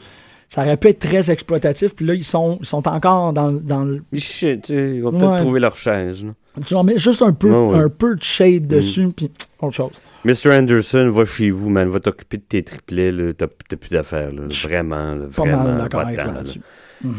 Ça 0.50 0.62
aurait 0.62 0.78
pu 0.78 0.90
être 0.90 1.00
très 1.00 1.32
exploitatif. 1.32 1.96
Puis 1.96 2.06
là, 2.06 2.14
ils 2.14 2.24
sont, 2.24 2.58
ils 2.62 2.66
sont 2.66 2.88
encore 2.88 3.34
dans, 3.34 3.52
dans 3.52 3.84
le. 3.84 4.04
Shit, 4.14 4.70
ils 4.70 5.02
vont 5.02 5.12
peut-être 5.12 5.38
trouver 5.38 5.60
leur 5.60 5.76
chaise. 5.76 6.24
là. 6.24 6.32
Tu 6.66 6.74
leur 6.74 6.84
mets 6.86 6.98
juste 6.98 7.22
un 7.22 7.34
peu, 7.34 7.52
un 7.76 7.90
peu 7.90 8.16
de 8.16 8.24
shade 8.24 8.68
dessus, 8.68 9.10
puis 9.16 9.30
autre 9.60 9.74
chose. 9.76 9.92
Mr. 10.26 10.52
Anderson, 10.52 11.10
va 11.12 11.24
chez 11.26 11.52
vous, 11.52 11.70
man. 11.70 11.88
Va 11.90 12.00
t'occuper 12.00 12.38
de 12.38 12.44
tes 12.44 12.64
triplets. 12.64 13.12
là. 13.12 13.32
T'as 13.34 13.48
t'as 13.70 13.78
plus 13.78 13.92
d'affaires. 13.92 14.32
là. 14.34 14.42
Vraiment. 14.50 15.16
là, 15.16 15.26
Pas 15.34 15.44
vraiment. 15.44 15.64
mal 15.64 15.78
là. 15.84 16.44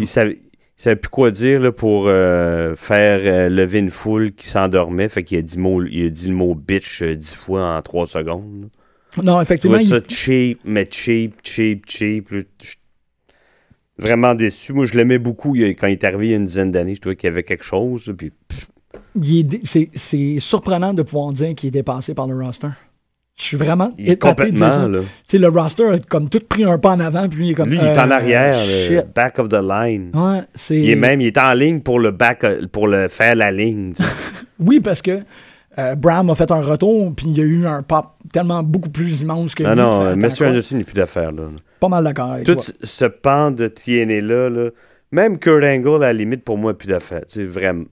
Il 0.01 0.07
savait, 0.07 0.41
il 0.79 0.83
savait 0.83 0.97
plus 0.97 1.09
quoi 1.09 1.31
dire 1.31 1.61
là, 1.61 1.71
pour 1.73 2.09
euh, 2.09 2.75
faire 2.77 3.21
euh, 3.23 3.49
lever 3.49 3.79
une 3.79 3.91
foule 3.91 4.33
qui 4.33 4.49
s'endormait. 4.49 5.09
Fait 5.09 5.23
qu'il 5.25 5.39
a 5.39 5.43
dit, 5.43 5.59
mot, 5.59 5.83
il 5.85 6.07
a 6.07 6.11
dit 6.11 6.29
le 6.29 6.35
mot 6.35 6.55
bitch 6.55 7.03
euh, 7.03 7.15
dix 7.15 7.35
fois 7.35 7.77
en 7.77 7.83
trois 7.83 8.07
secondes. 8.07 8.63
là. 9.17 9.23
Non, 9.23 9.41
effectivement, 9.41 9.79
il- 9.79 9.87
ça 9.89 10.01
cheap, 10.07 10.59
mais 10.65 10.87
cheap, 10.91 11.37
cheap, 11.43 11.85
cheap. 11.89 12.29
Vraiment 13.99 14.35
déçu. 14.35 14.73
Moi, 14.75 14.85
je 14.85 14.95
l'aimais 14.95 15.19
beaucoup 15.19 15.55
il 15.55 15.63
y 15.63 15.65
a- 15.65 15.69
quand 15.69 15.87
il 15.87 15.93
est 15.93 16.05
arrivé 16.05 16.27
il 16.27 16.31
y 16.31 16.35
a 16.35 16.37
une 16.37 16.45
dizaine 16.45 16.71
d'années. 16.71 16.95
Je 16.97 17.01
trouvais 17.01 17.17
qu'il 17.17 17.29
y 17.29 17.33
avait 17.33 17.45
quelque 17.45 17.65
chose. 17.65 18.07
là, 18.07 18.13
puis, 18.15 18.31
pff, 18.49 18.67
il 19.15 19.39
est 19.39 19.43
dé- 19.45 19.61
c'est 19.65 19.89
c'est 19.95 20.37
surprenant 20.39 20.93
de 20.93 21.03
pouvoir 21.03 21.33
dire 21.33 21.55
qu'il 21.55 21.69
est 21.69 21.71
dépassé 21.71 22.13
par 22.13 22.27
le 22.27 22.35
roster. 22.37 22.69
Je 23.39 23.43
suis 23.45 23.57
vraiment 23.59 23.93
il 23.99 24.05
est 24.09 24.17
dire 24.17 24.17
ça. 24.23 24.29
complètement. 24.35 24.89
Là. 24.89 25.01
Tu 25.01 25.07
sais, 25.29 25.39
le 25.39 25.49
roster 25.49 25.85
a 25.85 25.99
comme 25.99 26.31
tout 26.31 26.41
pris 26.49 26.65
un 26.65 26.79
pas 26.79 26.93
en 26.93 27.01
avant, 27.01 27.29
puis 27.29 27.39
lui, 27.39 27.47
il 27.49 27.51
est 27.51 27.55
comme. 27.55 27.69
Lui, 27.69 27.77
il 27.77 27.85
est 27.85 27.99
en 27.99 28.11
euh, 28.11 28.15
arrière, 28.15 28.57
le 28.59 28.97
Shit. 28.97 29.07
back 29.15 29.39
of 29.39 29.49
the 29.51 29.61
line. 29.63 30.11
Ouais, 30.15 30.41
c'est. 30.55 30.77
Il 30.79 30.89
est 30.89 30.95
même, 30.97 31.21
il 31.21 31.27
est 31.27 31.39
en 31.39 31.53
ligne 31.53 31.81
pour 31.81 32.01
le 32.01 32.13
back, 32.13 32.45
euh, 32.45 32.67
pour 32.73 32.89
le 32.89 33.09
faire 33.09 33.35
la 33.37 33.51
ligne. 33.53 33.93
Oui, 34.59 34.81
parce 34.81 35.03
que 35.03 35.21
euh, 35.77 35.95
Bram 35.97 36.31
a 36.31 36.35
fait 36.35 36.51
un 36.51 36.63
retour, 36.63 37.13
puis 37.15 37.27
il 37.29 37.37
y 37.37 37.43
a 37.43 37.45
eu 37.45 37.67
un 37.67 37.83
pop 37.83 38.07
tellement 38.33 38.63
beaucoup 38.63 38.89
plus 38.89 39.21
immense 39.21 39.55
que 39.55 39.65
non, 39.65 39.71
lui. 39.73 39.77
non, 39.77 40.29
quoi? 40.31 40.47
Anderson 40.49 40.77
n'est 40.79 40.85
plus 40.85 40.95
d'affaires 40.95 41.31
là. 41.31 41.43
Pas 41.79 41.89
mal 41.89 42.03
d'accord 42.05 42.33
avec 42.33 42.47
Tout 42.47 42.55
toi. 42.55 42.65
ce- 42.83 43.05
pan 43.05 43.51
de 43.51 43.69
TNA-là, 43.69 44.49
là, 44.49 44.71
même 45.13 45.39
Kurt 45.39 45.63
Angle, 45.63 45.97
à 45.97 46.07
la 46.07 46.13
limite, 46.15 46.43
pour 46.43 46.57
moi, 46.57 46.73
plus 46.73 46.89
d'affaires. 46.89 47.25
Vraiment. 47.37 47.85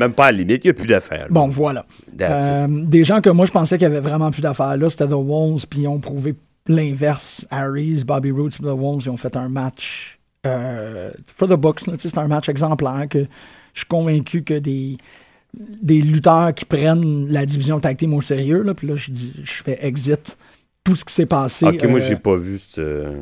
Même 0.00 0.14
pas 0.14 0.26
à 0.26 0.32
la 0.32 0.38
limite, 0.38 0.64
il 0.64 0.68
n'y 0.68 0.70
a 0.70 0.74
plus 0.74 0.86
d'affaires. 0.86 1.26
Bon, 1.28 1.48
voilà. 1.48 1.84
Euh, 2.20 2.66
des 2.68 3.04
gens 3.04 3.20
que 3.20 3.28
moi, 3.28 3.44
je 3.44 3.52
pensais 3.52 3.76
qu'il 3.76 3.86
y 3.86 3.90
avait 3.90 4.00
vraiment 4.00 4.30
plus 4.30 4.40
d'affaires 4.40 4.76
là, 4.76 4.88
c'était 4.88 5.06
The 5.06 5.12
Wolves, 5.12 5.66
puis 5.68 5.80
ils 5.80 5.88
ont 5.88 6.00
prouvé 6.00 6.34
l'inverse. 6.66 7.46
Harris, 7.50 8.04
Bobby 8.04 8.30
Roots, 8.30 8.58
The 8.58 8.64
Wolves, 8.64 9.02
ils 9.04 9.10
ont 9.10 9.16
fait 9.18 9.36
un 9.36 9.48
match 9.50 10.18
euh, 10.46 11.10
for 11.36 11.46
the 11.48 11.54
books. 11.54 11.80
C'est 11.98 12.18
un 12.18 12.28
match 12.28 12.48
exemplaire 12.48 13.06
que 13.10 13.26
je 13.74 13.80
suis 13.80 13.86
convaincu 13.86 14.42
que 14.42 14.58
des, 14.58 14.96
des 15.54 16.00
lutteurs 16.00 16.54
qui 16.54 16.64
prennent 16.64 17.28
la 17.28 17.44
division 17.44 17.78
tag 17.78 17.98
team 17.98 18.14
au 18.14 18.22
sérieux, 18.22 18.62
là, 18.62 18.72
puis 18.72 18.86
là, 18.86 18.94
je, 18.94 19.10
dis, 19.10 19.34
je 19.42 19.62
fais 19.62 19.78
exit 19.82 20.38
tout 20.84 20.96
ce 20.96 21.04
qui 21.04 21.12
s'est 21.12 21.26
passé. 21.26 21.66
ok, 21.66 21.84
moi, 21.84 22.00
euh, 22.00 22.04
j'ai 22.08 22.16
pas 22.16 22.36
vu 22.36 22.58
ce, 22.58 23.12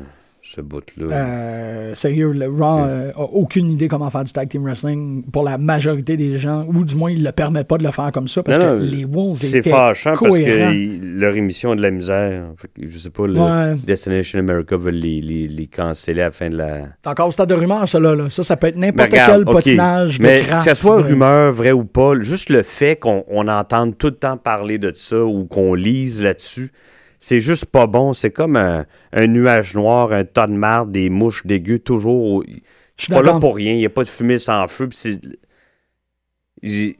ce 0.55 0.61
bout-là. 0.61 1.05
Euh, 1.15 1.93
sérieux, 1.93 2.31
le 2.31 2.47
Raw 2.49 2.81
euh, 2.85 3.11
a 3.15 3.21
aucune 3.21 3.71
idée 3.71 3.87
comment 3.87 4.09
faire 4.09 4.23
du 4.23 4.31
tag 4.31 4.49
team 4.49 4.63
wrestling 4.63 5.23
pour 5.31 5.43
la 5.43 5.57
majorité 5.57 6.17
des 6.17 6.37
gens, 6.37 6.65
ou 6.67 6.83
du 6.83 6.95
moins, 6.95 7.09
il 7.11 7.19
ne 7.19 7.25
le 7.25 7.31
permet 7.31 7.63
pas 7.63 7.77
de 7.77 7.83
le 7.83 7.91
faire 7.91 8.11
comme 8.11 8.27
ça 8.27 8.43
parce 8.43 8.57
Non, 8.57 8.65
que 8.65 8.83
non, 8.83 8.85
les 8.91 9.05
Wolves 9.05 9.35
C'est 9.37 9.57
étaient 9.59 9.69
fâchant 9.69 10.09
parce 10.11 10.19
cohérents. 10.19 10.71
que 10.71 10.75
il- 10.75 11.17
leur 11.19 11.35
émission 11.35 11.71
a 11.71 11.75
de 11.75 11.81
la 11.81 11.91
misère. 11.91 12.43
Que, 12.61 12.87
je 12.87 12.97
sais 12.97 13.09
pas, 13.09 13.27
le 13.27 13.39
Ouais. 13.39 13.75
Destination 13.85 14.39
America 14.39 14.75
veut 14.77 14.91
les, 14.91 15.21
les, 15.21 15.47
les 15.47 15.67
canceller 15.67 16.21
à 16.21 16.25
la 16.25 16.31
fin 16.31 16.49
de 16.49 16.57
la. 16.57 16.87
C'est 17.03 17.09
encore 17.09 17.27
au 17.27 17.31
stade 17.31 17.49
de 17.49 17.55
rumeur, 17.55 17.87
ça, 17.87 17.99
là. 17.99 18.15
Ça, 18.29 18.43
ça 18.43 18.57
peut 18.57 18.67
être 18.67 18.75
n'importe 18.77 19.09
quel 19.11 19.45
potinage 19.45 20.19
de 20.19 20.47
crasse. 20.47 20.65
que 20.65 20.73
ce 20.73 20.81
soit 20.81 20.97
de- 20.97 21.07
rumeur, 21.07 21.51
vrai 21.53 21.71
ou 21.71 21.83
pas, 21.85 22.13
juste 22.19 22.49
le 22.49 22.63
fait 22.63 22.97
qu'on 22.97 23.23
on 23.29 23.47
entende 23.47 23.97
tout 23.97 24.07
le 24.07 24.13
temps 24.15 24.37
parler 24.37 24.77
de 24.77 24.91
ça 24.93 25.23
ou 25.23 25.45
qu'on 25.45 25.73
lise 25.73 26.21
là-dessus, 26.21 26.71
c'est 27.21 27.39
juste 27.39 27.67
pas 27.67 27.87
bon. 27.87 28.11
C'est 28.11 28.31
comme 28.31 28.57
un, 28.57 28.85
un 29.13 29.27
nuage 29.27 29.73
noir, 29.75 30.11
un 30.11 30.25
tas 30.25 30.47
de 30.47 30.51
marde, 30.53 30.91
des 30.91 31.09
mouches 31.09 31.45
dégueu, 31.45 31.79
toujours. 31.79 32.43
Je 32.97 33.05
suis 33.05 33.13
pas 33.13 33.21
là 33.21 33.39
pour 33.39 33.55
rien. 33.55 33.71
Il 33.71 33.77
n'y 33.77 33.85
a 33.85 33.89
pas 33.89 34.03
de 34.03 34.09
fumée 34.09 34.37
sans 34.39 34.67
feu. 34.67 34.89
c'est- 34.91 35.19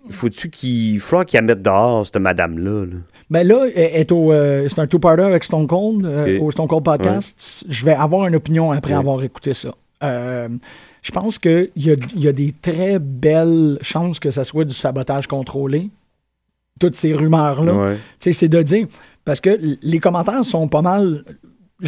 Faut-tu 0.09 0.49
qu'il 0.49 0.99
faut 0.99 1.19
qu'il 1.21 1.37
la 1.37 1.41
mette 1.43 1.61
dehors, 1.61 2.05
cette 2.05 2.17
madame-là? 2.17 2.85
là? 2.85 2.95
Ben 3.29 3.47
là, 3.47 3.67
elle 3.75 4.01
est 4.01 4.11
au, 4.11 4.31
euh, 4.31 4.67
c'est 4.67 4.79
un 4.79 4.87
two-parter 4.87 5.21
avec 5.21 5.43
Stone 5.43 5.67
Cold, 5.67 6.03
euh, 6.05 6.39
au 6.39 6.49
Stone 6.51 6.67
Cold 6.67 6.83
Podcast. 6.83 7.63
Je 7.69 7.85
vais 7.85 7.93
avoir 7.93 8.27
une 8.27 8.35
opinion 8.35 8.71
après 8.71 8.93
Ouais. 8.93 8.99
avoir 8.99 9.23
écouté 9.23 9.53
ça. 9.53 9.73
Euh, 10.03 10.49
je 11.03 11.11
pense 11.11 11.37
qu'il 11.37 11.69
y 11.75 11.91
a, 11.91 11.95
il 12.15 12.23
y 12.23 12.27
a 12.27 12.33
des 12.33 12.53
très 12.53 12.97
belles 12.97 13.77
chances 13.81 14.19
que 14.19 14.31
ça 14.31 14.43
soit 14.43 14.65
du 14.65 14.73
sabotage 14.73 15.27
contrôlé. 15.27 15.89
Toutes 16.79 16.95
ces 16.95 17.13
rumeurs-là. 17.13 17.73
Ouais. 17.73 17.95
Tu 17.95 18.01
sais, 18.19 18.31
c'est 18.31 18.47
de 18.47 18.61
dire. 18.63 18.87
Parce 19.25 19.39
que 19.39 19.57
les 19.81 19.99
commentaires 19.99 20.43
sont 20.45 20.67
pas 20.67 20.81
mal 20.81 21.23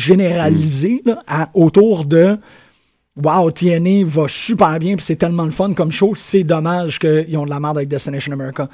généralisés 0.08 1.02
là, 1.06 1.20
à- 1.28 1.50
autour 1.54 2.06
de 2.06 2.38
Wow, 3.16 3.52
TNA 3.52 4.06
va 4.06 4.24
super 4.28 4.80
bien, 4.80 4.96
puis 4.96 5.06
c'est 5.06 5.18
tellement 5.18 5.46
le 5.46 5.52
fun 5.52 5.74
comme 5.74 5.92
show, 5.92 6.14
c'est 6.16 6.44
dommage 6.44 6.98
qu'ils 6.98 7.38
ont 7.38 7.46
de 7.46 7.50
la 7.52 7.60
merde 7.60 7.78
avec 7.78 7.88
Destination 7.88 8.32
America. 8.34 8.68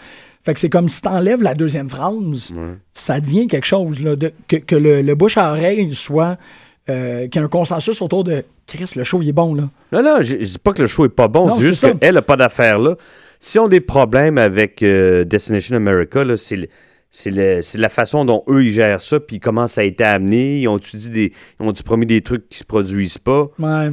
Fait 0.45 0.53
que 0.53 0.61
c'est 0.61 0.69
comme 0.69 0.87
si 0.87 1.01
t'enlèves 1.01 1.41
la 1.43 1.55
deuxième 1.55 1.89
phrase, 1.89 2.53
Ouais. 2.55 2.75
ça 2.93 3.19
devient 3.19 3.47
quelque 3.47 3.65
chose, 3.67 4.01
là, 4.01 4.15
de, 4.15 4.31
que, 4.47 4.55
que 4.55 4.77
le, 4.77 5.01
le 5.01 5.15
bouche 5.15 5.37
à 5.37 5.51
oreille 5.51 5.93
soit. 5.93 6.37
euh, 6.89 7.27
qu'il 7.27 7.39
y 7.39 7.43
ait 7.43 7.45
un 7.45 7.49
consensus 7.49 8.01
autour 8.01 8.23
de 8.23 8.43
Chris, 8.65 8.89
le 8.95 9.03
show 9.03 9.21
il 9.21 9.27
est 9.29 9.33
bon, 9.33 9.53
là. 9.53 9.69
Non, 9.91 10.01
non, 10.01 10.21
je, 10.21 10.37
je 10.39 10.51
dis 10.53 10.57
pas 10.57 10.71
que 10.71 10.81
le 10.83 10.87
show 10.87 11.05
est 11.05 11.09
pas 11.09 11.27
bon. 11.27 11.53
C'est 11.55 11.61
juste 11.67 11.99
qu'elle 11.99 12.15
n'a 12.15 12.21
pas 12.23 12.35
d'affaires 12.37 12.79
là. 12.79 12.95
Si 13.41 13.59
on 13.59 13.65
a 13.65 13.69
des 13.69 13.79
problèmes 13.81 14.37
avec 14.39 14.81
euh, 14.83 15.23
Destination 15.25 15.75
America, 15.75 16.23
là, 16.23 16.35
c'est, 16.37 16.67
c'est, 17.11 17.31
la 17.75 17.89
façon 17.89 18.23
dont 18.25 18.43
eux 18.47 18.63
ils 18.65 18.71
gèrent 18.71 19.01
ça, 19.01 19.19
puis 19.19 19.39
comment 19.39 19.67
ça 19.67 19.81
a 19.81 19.83
été 19.83 20.03
amené. 20.03 20.59
Ils 20.61 20.67
ont 20.67 20.77
dit 20.77 21.09
des, 21.09 21.33
ils 21.59 21.65
ont 21.65 21.73
promis 21.73 22.05
des 22.05 22.21
trucs 22.21 22.47
qui 22.49 22.59
se 22.59 22.63
produisent 22.63 23.17
pas. 23.17 23.49
Ouais. 23.59 23.91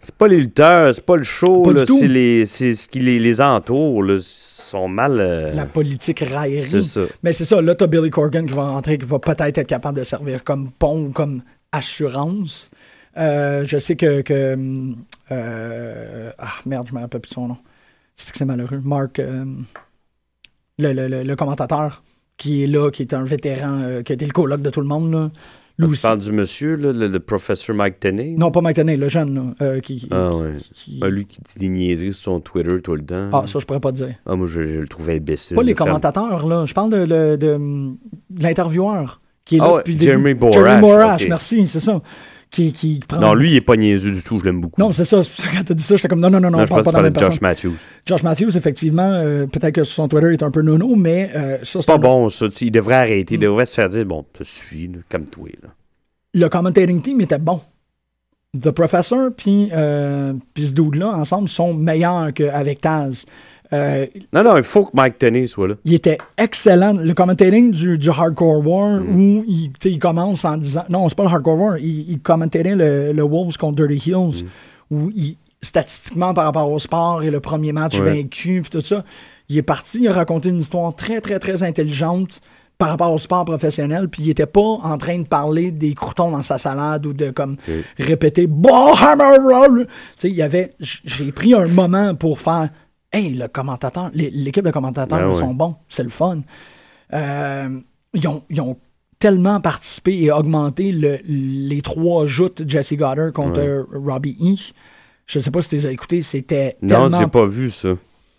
C'est 0.00 0.14
pas 0.14 0.28
les 0.28 0.36
lutteurs, 0.38 0.94
c'est 0.94 1.04
pas 1.04 1.16
le 1.16 1.22
show, 1.24 1.64
c'est, 1.86 2.06
les, 2.08 2.46
c'est 2.46 2.74
ce 2.74 2.88
qui 2.88 3.00
les, 3.00 3.18
les 3.18 3.40
entoure. 3.40 4.02
Là, 4.02 4.18
sont 4.20 4.88
mal. 4.88 5.18
euh, 5.20 5.52
La 5.54 5.66
politique 5.66 6.20
raillerie. 6.20 6.84
ça. 6.84 7.02
Mais 7.22 7.32
c'est 7.32 7.44
ça, 7.44 7.60
là, 7.62 7.74
t'as 7.76 7.86
Billy 7.86 8.10
Corgan 8.10 8.44
qui 8.46 8.52
va 8.54 8.68
rentrer, 8.70 8.98
qui 8.98 9.06
va 9.06 9.18
peut-être 9.20 9.58
être 9.58 9.66
capable 9.66 9.98
de 9.98 10.04
servir 10.04 10.42
comme 10.44 10.70
pont 10.72 11.06
ou 11.06 11.10
comme 11.10 11.42
assurance. 11.72 12.70
Euh, 13.16 13.64
je 13.66 13.78
sais 13.78 13.96
que. 13.96 14.20
que, 14.22 14.56
euh, 15.30 16.30
ah, 16.38 16.52
merde, 16.66 16.86
je 16.88 16.94
me 16.94 17.00
rappelle 17.00 17.20
plus 17.20 17.30
de 17.30 17.34
son 17.34 17.48
nom. 17.48 17.56
C'est 18.16 18.32
que 18.32 18.38
c'est 18.38 18.44
malheureux. 18.44 18.80
Mark, 18.84 19.18
le, 19.18 20.92
le- 20.92 21.08
le- 21.08 21.22
le 21.22 21.36
commentateur 21.36 22.02
qui 22.36 22.62
est 22.64 22.66
là, 22.66 22.90
qui 22.90 23.02
est 23.02 23.14
un 23.14 23.24
vétéran, 23.24 23.80
euh, 23.82 24.02
qui 24.02 24.12
a 24.12 24.14
été 24.14 24.26
le 24.26 24.32
coloc 24.32 24.60
de 24.60 24.70
tout 24.70 24.80
le 24.80 24.86
monde, 24.86 25.10
là. 25.12 25.30
Lui 25.78 25.88
Tu 25.88 25.92
aussi. 25.92 26.02
parles 26.02 26.18
du 26.20 26.32
monsieur, 26.32 26.74
là, 26.76 26.90
le, 26.90 27.06
le 27.08 27.20
professeur 27.20 27.76
Mike 27.76 28.00
Tenney? 28.00 28.34
Non, 28.38 28.50
pas 28.50 28.62
Mike 28.62 28.76
Tenney, 28.76 28.96
le 28.96 29.08
jeune, 29.10 29.34
là, 29.34 29.42
euh, 29.60 29.80
qui. 29.80 30.08
Ah 30.10 30.30
qui- 30.32 30.40
ouais. 30.40 30.50
qui- 30.72 31.00
Ah, 31.02 31.08
lui 31.10 31.26
qui 31.26 31.38
dit 31.42 31.58
des 31.58 31.68
niaiseries 31.68 32.14
sur 32.14 32.22
son 32.24 32.40
Twitter 32.40 32.80
tout 32.82 32.94
le 32.94 33.04
temps. 33.04 33.28
Ah, 33.32 33.42
ça, 33.46 33.58
je 33.58 33.66
pourrais 33.66 33.80
pas 33.80 33.92
te 33.92 33.96
dire. 33.98 34.14
Ah, 34.24 34.36
moi, 34.36 34.46
je, 34.46 34.66
je 34.66 34.78
le 34.80 34.88
trouvais 34.88 35.16
imbécile. 35.16 35.54
Pas 35.54 35.62
les 35.62 35.74
commentateurs, 35.74 36.46
là. 36.46 36.64
Je 36.64 36.72
parle 36.72 36.90
de, 36.92 37.00
de- 37.04 37.36
de- 37.36 37.58
de 38.30 38.42
l'intervieweur 38.42 39.20
qui 39.44 39.56
est 39.56 39.60
Ah 39.60 39.64
là 39.66 39.72
ouais, 39.74 39.78
depuis 39.80 39.96
le 39.96 40.02
Jeremy 40.02 40.24
début. 40.24 40.34
Borash, 40.40 40.54
Jeremy 40.54 40.80
Borash, 40.80 41.28
merci, 41.28 41.66
c'est 41.66 41.80
ça. 41.80 42.00
Qui, 42.50 42.72
qui 42.72 43.00
prend... 43.06 43.18
Non, 43.20 43.34
lui, 43.34 43.50
il 43.50 43.56
est 43.56 43.60
pas 43.60 43.76
niaiseux 43.76 44.12
du 44.12 44.22
tout, 44.22 44.38
je 44.38 44.44
l'aime 44.44 44.60
beaucoup. 44.60 44.80
Non, 44.80 44.92
c'est 44.92 45.04
ça. 45.04 45.20
Quand 45.52 45.64
t'as 45.64 45.74
dit 45.74 45.82
ça, 45.82 45.96
j'étais 45.96 46.08
comme 46.08 46.20
non, 46.20 46.30
non, 46.30 46.40
non, 46.40 46.50
non, 46.50 46.58
Non, 46.58 46.62
on 46.62 46.66
je 46.66 46.70
parle 46.70 46.84
pas 46.84 46.92
de 46.92 46.96
tu 46.96 47.02
la 47.02 47.10
même. 47.10 47.30
Josh 47.32 47.40
Matthews. 47.40 47.74
Josh 48.06 48.22
Matthews, 48.22 48.56
effectivement, 48.56 49.10
euh, 49.12 49.46
peut-être 49.46 49.74
que 49.74 49.84
sur 49.84 49.94
son 49.96 50.08
Twitter, 50.08 50.28
il 50.28 50.32
est 50.34 50.42
un 50.42 50.50
peu 50.50 50.62
nono, 50.62 50.94
mais 50.94 51.30
euh, 51.34 51.58
ça, 51.64 51.80
C'est 51.80 51.86
pas 51.86 51.94
un- 51.94 51.98
bon, 51.98 52.28
ça. 52.28 52.48
tu 52.48 52.66
Il 52.66 52.70
devrait 52.70 52.94
arrêter. 52.94 53.34
Mm. 53.36 53.40
Il 53.40 53.40
devrait 53.40 53.64
se 53.66 53.74
faire 53.74 53.88
dire 53.88 54.06
bon, 54.06 54.24
ça 54.38 54.44
suffit, 54.44 54.86
là, 54.88 54.98
calme-toi. 55.08 55.48
Là. 55.62 55.68
Le 56.34 56.48
commentating 56.48 57.00
team 57.02 57.20
était 57.20 57.38
bon. 57.38 57.60
The 58.58 58.70
Professor 58.70 59.30
puis 59.36 59.68
euh, 59.74 60.32
ce 60.56 60.70
dude-là, 60.72 61.08
ensemble, 61.08 61.48
sont 61.48 61.74
meilleurs 61.74 62.32
qu'avec 62.32 62.80
Taz. 62.80 63.26
Euh, 63.72 64.06
Non, 64.32 64.42
non, 64.44 64.56
il 64.56 64.62
faut 64.62 64.84
que 64.84 64.90
Mike 64.94 65.18
Tenney 65.18 65.46
soit 65.46 65.68
là. 65.68 65.74
il 65.84 65.94
était 65.94 66.18
excellent. 66.36 66.92
Le 66.94 67.12
commentating 67.14 67.72
du, 67.72 67.98
du 67.98 68.10
Hardcore 68.10 68.66
War, 68.66 69.00
Mm. 69.00 69.16
où 69.16 69.44
il, 69.48 69.70
il 69.84 69.98
commence 69.98 70.44
en 70.44 70.56
disant. 70.56 70.84
Non, 70.88 71.08
c'est 71.08 71.16
pas 71.16 71.24
le 71.24 71.30
Hardcore 71.30 71.58
War. 71.58 71.78
Il, 71.78 72.10
il 72.10 72.20
commentatait 72.20 72.62
le, 72.74 73.12
le 73.12 73.22
Wolves 73.22 73.56
contre 73.58 73.86
Dirty 73.86 74.10
Hills, 74.10 74.44
Mm. 74.44 74.46
où 74.96 75.10
il, 75.14 75.36
statistiquement, 75.62 76.32
par 76.34 76.44
rapport 76.44 76.70
au 76.70 76.78
sport 76.78 77.22
et 77.22 77.30
le 77.30 77.40
premier 77.40 77.72
match 77.72 77.98
Ouais. 77.98 78.14
vaincu, 78.22 78.60
puis 78.62 78.70
tout 78.70 78.80
ça, 78.82 79.04
il 79.48 79.58
est 79.58 79.62
parti, 79.62 80.00
il 80.02 80.08
a 80.08 80.12
raconté 80.12 80.48
une 80.48 80.58
histoire 80.58 80.94
très, 80.94 81.20
très, 81.20 81.38
très 81.38 81.62
intelligente 81.62 82.40
par 82.78 82.88
rapport 82.90 83.10
au 83.12 83.16
sport 83.18 83.44
professionnel, 83.46 84.08
puis 84.10 84.24
il 84.24 84.30
était 84.30 84.44
pas 84.46 84.60
en 84.60 84.98
train 84.98 85.18
de 85.18 85.26
parler 85.26 85.70
des 85.70 85.94
croutons 85.94 86.30
dans 86.30 86.42
sa 86.42 86.58
salade 86.58 87.06
ou 87.06 87.14
de 87.14 87.30
comme 87.30 87.56
répéter 87.98 88.46
Bon 88.46 88.92
Hammer 88.92 89.38
Roll. 89.38 89.86
Tu 89.86 89.92
sais, 90.18 90.28
il 90.30 90.36
y 90.36 90.42
avait. 90.42 90.72
J'ai 90.78 91.32
pris 91.32 91.54
un 91.54 91.66
moment 91.68 92.14
pour 92.14 92.38
faire 92.38 92.68
Hey, 93.16 93.34
le 93.34 93.48
commentateur, 93.48 94.10
l'é- 94.14 94.30
l'équipe 94.30 94.64
de 94.64 94.70
commentateurs 94.70 95.28
Ben 95.30 95.34
sont 95.34 95.54
bons, 95.54 95.76
c'est 95.88 96.02
le 96.02 96.10
fun. 96.10 96.40
Euh, 97.12 97.80
ils, 98.14 98.28
ont, 98.28 98.42
ils 98.50 98.60
ont 98.60 98.76
tellement 99.18 99.60
participé 99.60 100.22
et 100.24 100.30
augmenté 100.30 100.92
le- 100.92 101.18
les 101.26 101.80
trois 101.82 102.26
joutes 102.26 102.62
de 102.62 102.68
Jesse 102.68 102.94
Goddard 102.94 103.32
contre 103.32 103.60
Ouais. 103.62 103.98
Robbie 104.12 104.36
E. 104.42 104.72
Je 105.26 105.38
sais 105.38 105.50
pas 105.50 105.62
si 105.62 105.70
tu 105.70 105.74
les 105.76 105.86
as 105.86 105.92
écoutés, 105.92 106.22
c'était 106.22 106.76
Non, 106.82 106.88
tellement 107.08 107.18
j'ai 107.20 107.26
pas 107.26 107.46
vu 107.46 107.70
ça. 107.70 107.96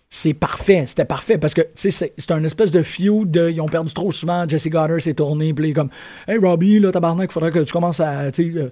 c'est 0.08 0.32
parfait, 0.34 0.84
c'était 0.86 1.04
parfait 1.04 1.36
parce 1.38 1.52
que 1.54 1.62
c'est 1.74 2.30
un 2.30 2.44
espèce 2.44 2.70
de 2.70 2.82
feud 2.82 3.30
de 3.30 3.50
ils 3.50 3.60
ont 3.60 3.66
perdu 3.66 3.92
trop 3.92 4.12
souvent, 4.12 4.48
Jesse 4.48 4.68
Goddard 4.68 5.00
s'est 5.00 5.14
tourné, 5.14 5.52
puis 5.52 5.72
comme 5.72 5.90
Hey 6.26 6.38
Robbie, 6.38 6.78
là 6.78 6.92
tabarnak, 6.92 7.30
il 7.30 7.32
faudrait 7.32 7.50
que 7.52 7.58
tu 7.58 7.72
commences 7.72 8.00
à 8.00 8.20
euh, 8.38 8.70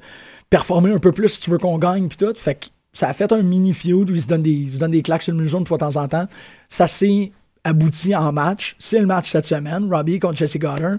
performer 0.49 0.93
un 0.93 0.99
peu 0.99 1.13
plus 1.13 1.29
si 1.31 1.41
tu 1.41 1.51
veux 1.51 1.59
qu'on 1.59 1.79
gagne 1.79 2.09
puis 2.09 2.17
tout. 2.17 2.33
Fait 2.37 2.55
que 2.55 2.67
ça 2.97 3.11
a 3.11 3.13
fait 3.13 3.31
un 3.31 3.43
mini 3.43 3.75
feud 3.75 4.11
où 4.11 4.15
ils 4.15 4.23
se 4.23 4.27
donnent 4.27 4.43
des, 4.43 4.51
ils 4.51 4.73
se 4.73 4.79
donnent 4.79 4.93
des 4.93 5.03
claques 5.03 5.23
sur 5.23 5.35
le 5.35 5.39
museau 5.39 5.61
de 5.61 5.69
fois 5.69 5.77
de 5.77 5.81
temps 5.81 5.97
en 5.97 6.09
temps. 6.09 6.27
Ça 6.71 6.87
s'est 6.87 7.31
abouti 7.63 8.17
en 8.17 8.33
match. 8.33 8.75
C'est 8.79 8.99
le 8.99 9.05
match 9.05 9.33
cette 9.33 9.45
semaine, 9.45 9.93
Robbie 9.93 10.19
contre 10.19 10.37
Jesse 10.37 10.57
Goddard. 10.57 10.97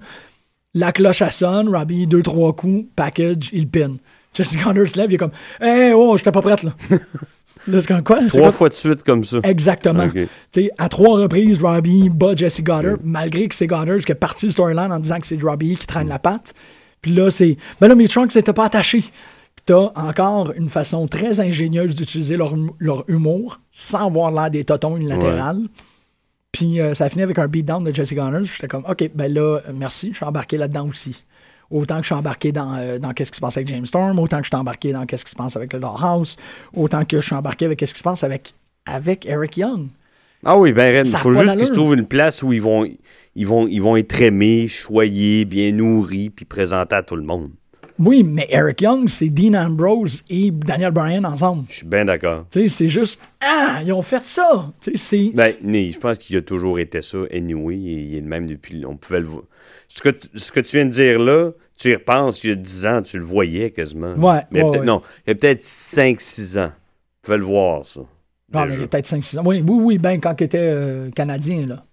La 0.76 0.92
cloche 0.92 1.24
à 1.24 1.32
sonne, 1.32 1.76
Robbie, 1.76 2.06
deux, 2.06 2.22
trois 2.22 2.56
coups, 2.56 2.86
package, 2.96 3.50
il 3.52 3.68
pin. 3.68 3.96
Jesse 4.32 4.58
Goddard 4.64 4.88
se 4.88 4.96
lève, 4.96 5.10
il 5.10 5.16
est 5.16 5.18
comme 5.18 5.32
Hey, 5.60 5.92
oh, 5.94 6.16
j'étais 6.18 6.32
pas 6.32 6.44
prête 6.44 6.62
là. 6.62 6.74
là, 7.68 7.82
c'est 7.82 7.88
comme 7.88 8.04
quoi? 8.04 8.20
Trois 8.28 8.42
quoi? 8.42 8.52
fois 8.52 8.70
de 8.70 8.76
suite 8.76 9.02
comme 9.02 9.24
ça. 9.24 9.40
Exactement. 9.42 10.08
À 10.78 10.90
trois 10.90 11.18
reprises, 11.18 11.60
Robbie 11.60 12.10
bat 12.10 12.36
Jesse 12.36 12.62
Goddard, 12.62 12.98
malgré 13.04 13.48
que 13.48 13.56
c'est 13.56 13.66
Goddard 13.66 13.98
qui 14.06 14.12
est 14.12 14.16
parti 14.16 14.46
le 14.46 14.52
storyline 14.52 14.92
en 14.92 15.00
disant 15.00 15.20
que 15.20 15.26
c'est 15.26 15.42
Robbie 15.42 15.76
qui 15.76 15.88
traîne 15.88 16.10
la 16.10 16.20
patte. 16.20 16.54
Puis 17.02 17.12
là, 17.12 17.32
c'est. 17.32 17.58
Ben 17.82 17.88
là, 17.88 17.96
mes 17.96 18.08
trunks 18.08 18.36
n'étaient 18.36 18.54
pas 18.54 18.66
attachés. 18.66 19.04
T'as 19.68 19.92
encore 19.96 20.54
une 20.56 20.70
façon 20.70 21.08
très 21.08 21.42
ingénieuse 21.42 21.94
d'utiliser 21.94 22.38
leur, 22.38 22.56
leur 22.80 23.04
humour 23.10 23.60
sans 23.70 24.08
avoir 24.08 24.32
l'air 24.32 24.50
des 24.50 24.64
totons 24.64 24.96
unilatérales. 24.96 25.60
Puis 26.54 26.80
euh, 26.80 26.94
ça 26.94 27.04
a 27.04 27.10
fini 27.10 27.22
avec 27.22 27.38
un 27.38 27.50
beatdown 27.50 27.84
de 27.84 27.94
Jesse. 27.94 28.14
Puis 28.14 28.52
J'étais 28.54 28.70
comme, 28.70 28.86
OK, 28.90 29.12
ben 29.14 29.32
là, 29.32 29.60
euh, 29.68 29.74
merci, 29.76 30.12
je 30.12 30.16
suis 30.16 30.26
embarqué 30.26 30.58
là-dedans 30.58 30.88
aussi. 30.88 31.26
Autant 31.70 31.98
que 31.98 32.04
je 32.04 32.08
suis 32.08 32.16
embarqué 32.16 32.54
dans, 32.54 32.76
euh, 32.76 32.98
dans 32.98 33.12
qu'est-ce 33.12 33.30
qui 33.30 33.36
se 33.36 33.42
passe 33.42 33.58
avec 33.58 33.68
James 33.68 33.86
Storm, 33.86 34.18
autant 34.20 34.38
que 34.38 34.46
je 34.46 34.50
suis 34.52 34.56
embarqué 34.56 34.94
dans 34.94 35.06
qu'est-ce 35.06 35.26
qui 35.26 35.32
se 35.32 35.36
passe 35.36 35.58
avec 35.58 35.74
le 35.74 35.82
Dollhouse, 35.82 36.38
autant 36.74 37.04
que 37.04 37.20
je 37.20 37.26
suis 37.26 37.36
embarqué 37.36 37.66
avec 37.66 37.78
qu'est-ce 37.78 37.92
qui 37.94 38.00
se 38.00 38.06
passe 38.06 38.24
avec, 38.24 38.54
avec 38.86 39.26
Eric 39.26 39.58
Young. 39.58 39.88
Ah 40.46 40.58
oui, 40.58 40.72
ben, 40.72 41.04
il 41.06 41.18
faut 41.18 41.34
juste 41.34 41.58
qu'ils 41.58 41.72
trouvent 41.72 41.96
une 41.96 42.08
place 42.08 42.42
où 42.42 42.54
ils 42.54 42.62
vont, 42.62 42.90
ils 43.36 43.46
vont, 43.46 43.68
ils 43.68 43.82
vont 43.82 43.98
être 43.98 44.22
aimés, 44.22 44.70
choyés, 44.70 45.44
bien 45.44 45.74
nourris, 45.74 46.30
puis 46.30 46.46
présentés 46.46 46.96
à 46.96 47.04
tout 47.04 47.18
le 47.18 47.24
monde. 47.24 47.52
Oui, 48.00 48.24
mais 48.24 48.46
Eric 48.50 48.82
Young, 48.82 49.08
c'est 49.10 49.30
Dean 49.30 49.56
Ambrose 49.56 50.24
et 50.30 50.52
Daniel 50.52 50.92
Bryan 50.92 51.26
ensemble. 51.26 51.66
Je 51.70 51.76
suis 51.78 51.86
bien 51.88 52.06
d'accord. 52.06 52.46
Tu 52.52 52.62
sais, 52.62 52.68
c'est 52.68 52.88
juste, 52.88 53.20
ah, 53.42 53.82
ils 53.84 53.92
ont 53.92 54.02
fait 54.04 54.24
ça. 54.26 54.72
Tu 54.82 54.92
sais, 54.92 54.98
c'est. 54.98 55.32
Ben, 55.36 55.52
né, 55.64 55.90
je 55.90 56.00
pense 56.00 56.20
qu'il 56.20 56.38
a 56.38 56.42
toujours 56.44 56.78
été 56.80 57.02
ça, 57.02 57.18
anyway, 57.34 57.76
et 57.76 57.80
il 58.04 58.16
est 58.18 58.22
le 58.22 58.28
même 58.28 58.46
depuis. 58.46 58.86
On 58.86 58.96
pouvait 58.96 59.20
le 59.20 59.26
voir. 59.26 59.44
Ce 59.88 60.02
que, 60.02 60.10
tu- 60.10 60.28
ce 60.36 60.52
que 60.52 60.60
tu 60.60 60.76
viens 60.78 60.86
de 60.86 60.92
dire 60.92 61.18
là, 61.18 61.52
tu 61.80 61.90
y 61.90 61.96
repenses, 61.96 62.44
il 62.44 62.50
y 62.50 62.54
a 62.54 62.56
10 62.56 62.86
ans, 62.86 63.02
tu 63.02 63.18
le 63.18 63.24
voyais 63.24 63.72
quasiment. 63.72 64.14
Ouais, 64.14 64.42
Mais 64.52 64.62
ouais, 64.62 64.70
peut-être, 64.70 64.80
ouais. 64.82 64.86
non, 64.86 65.02
il 65.26 65.30
y 65.30 65.32
a 65.32 65.36
peut-être 65.36 65.62
5-6 65.64 66.58
ans. 66.60 66.72
Tu 66.72 67.22
pouvais 67.24 67.38
le 67.38 67.46
voir, 67.46 67.86
ça. 67.86 68.02
Ah, 68.54 68.66
mais 68.66 68.76
il 68.76 68.82
y 68.82 68.84
a 68.84 68.88
peut-être 68.88 69.08
5-6 69.08 69.40
ans. 69.40 69.44
Oui, 69.46 69.64
oui, 69.68 69.80
oui, 69.82 69.98
ben, 69.98 70.20
quand 70.20 70.40
il 70.40 70.44
était 70.44 70.60
euh, 70.62 71.10
Canadien, 71.12 71.66
là. 71.66 71.84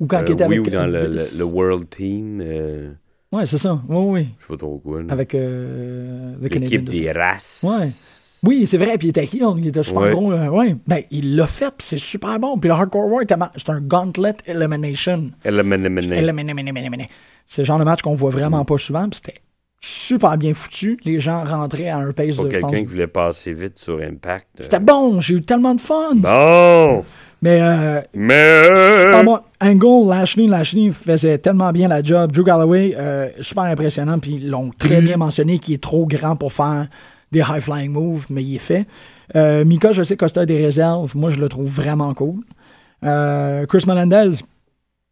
Ou 0.00 0.06
quand 0.06 0.20
il 0.26 0.30
Euh, 0.30 0.34
était 0.34 0.44
oui, 0.46 0.56
avec. 0.58 0.66
ou 0.66 0.70
dans 0.70 0.86
le, 0.86 1.06
le- 1.06 1.38
le 1.38 1.44
World 1.44 1.88
Team. 1.90 2.40
euh, 2.42 2.90
Ouais, 3.32 3.44
c'est 3.46 3.58
ça. 3.58 3.80
Oui, 3.88 4.04
oui. 4.20 4.28
Je 4.38 4.42
sais 4.44 4.48
pas 4.48 4.56
trop 4.56 4.78
quoi. 4.78 5.00
là. 5.02 5.12
Avec 5.12 5.34
euh, 5.34 6.34
L'équipe 6.40 6.84
des 6.88 7.10
races. 7.12 7.64
Ouais. 7.66 7.88
Oui, 8.44 8.66
c'est 8.66 8.78
vrai. 8.78 8.96
Puis 8.96 9.08
il 9.08 9.10
était 9.10 9.26
qui? 9.26 9.42
Il 9.58 9.66
était 9.66 9.82
super 9.82 10.02
Ouais. 10.02 10.10
gros. 10.12 10.32
euh, 10.32 10.46
ouais. 10.48 10.76
Ben, 10.86 11.02
il 11.10 11.36
l'a 11.36 11.46
fait, 11.46 11.66
puis 11.76 11.86
c'est 11.86 11.98
super 11.98 12.38
bon. 12.38 12.56
Puis 12.58 12.68
le 12.68 12.74
Hardcore 12.74 13.06
War, 13.10 13.24
c'est 13.56 13.68
un 13.70 13.80
Gauntlet 13.80 14.34
Elimination. 14.46 15.30
Elimination. 15.44 17.06
C'est 17.46 17.62
le 17.62 17.66
genre 17.66 17.78
de 17.78 17.84
match 17.84 18.00
qu'on 18.02 18.14
voit 18.14 18.30
vraiment 18.30 18.64
pas 18.64 18.78
souvent, 18.78 19.08
puis 19.08 19.20
c'était 19.24 19.40
super 19.80 20.36
bien 20.38 20.54
foutu. 20.54 20.98
Les 21.04 21.18
gens 21.20 21.44
rentraient 21.44 21.88
à 21.88 21.98
un 21.98 22.12
pace 22.12 22.36
Pour 22.36 22.44
de, 22.44 22.50
quelqu'un 22.50 22.70
qui 22.80 22.84
voulait 22.84 23.06
passer 23.06 23.52
vite 23.52 23.78
sur 23.78 24.00
Impact. 24.00 24.46
euh. 24.60 24.62
C'était 24.62 24.80
bon, 24.80 25.20
j'ai 25.20 25.34
eu 25.34 25.40
tellement 25.40 25.74
de 25.74 25.80
fun. 25.80 26.14
Bon! 26.16 27.04
Mais 27.42 27.58
euh, 27.60 28.00
Mais. 28.14 28.66
Super 29.04 29.24
bon. 29.24 29.38
Angle, 29.60 30.08
Lashley, 30.08 30.46
Lashley 30.46 30.92
faisait 30.92 31.38
tellement 31.38 31.72
bien 31.72 31.88
la 31.88 32.02
job. 32.02 32.30
Drew 32.32 32.44
Galloway, 32.44 32.94
euh, 32.96 33.28
super 33.40 33.64
impressionnant. 33.64 34.18
Puis 34.18 34.34
ils 34.34 34.48
l'ont 34.50 34.70
très 34.76 35.00
bien 35.00 35.16
mentionné 35.16 35.58
qu'il 35.58 35.74
est 35.74 35.82
trop 35.82 36.06
grand 36.06 36.36
pour 36.36 36.52
faire 36.52 36.86
des 37.32 37.40
high-flying 37.40 37.90
moves, 37.90 38.26
mais 38.30 38.42
il 38.42 38.54
est 38.54 38.58
fait. 38.58 38.86
Euh, 39.36 39.64
Mika, 39.64 39.92
je 39.92 40.02
sais 40.02 40.16
Costa 40.16 40.42
a 40.42 40.46
des 40.46 40.64
réserves. 40.64 41.16
Moi, 41.16 41.30
je 41.30 41.38
le 41.40 41.48
trouve 41.48 41.68
vraiment 41.68 42.14
cool. 42.14 42.40
Euh, 43.04 43.66
Chris 43.66 43.84
Melendez, 43.86 44.30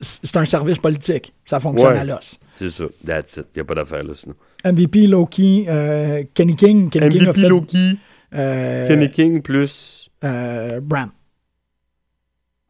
c'est 0.01 0.37
un 0.37 0.45
service 0.45 0.79
politique. 0.79 1.35
Ça 1.45 1.59
fonctionne 1.61 1.93
Ouais. 1.93 1.99
à 1.99 2.05
l'os. 2.05 2.39
C'est 2.57 2.71
ça. 2.71 2.85
That's 3.05 3.37
it. 3.39 3.47
Y 3.57 3.61
a 3.61 3.65
pas 3.65 3.75
d'affaire 3.75 4.05
là 4.05 4.15
sinon. 4.15 4.35
MVP, 4.65 5.07
Loki, 5.07 5.67
euh, 5.69 6.23
Kenny 6.35 6.57
King. 6.57 6.89
Kenny 6.89 7.09
King 7.11 7.21
a 7.23 7.25
MVP 7.31 7.41
fait, 7.41 7.49
Loki. 7.49 7.99
Kenny 8.33 9.11
King 9.11 9.43
plus. 9.43 10.09
Bram. 10.23 11.11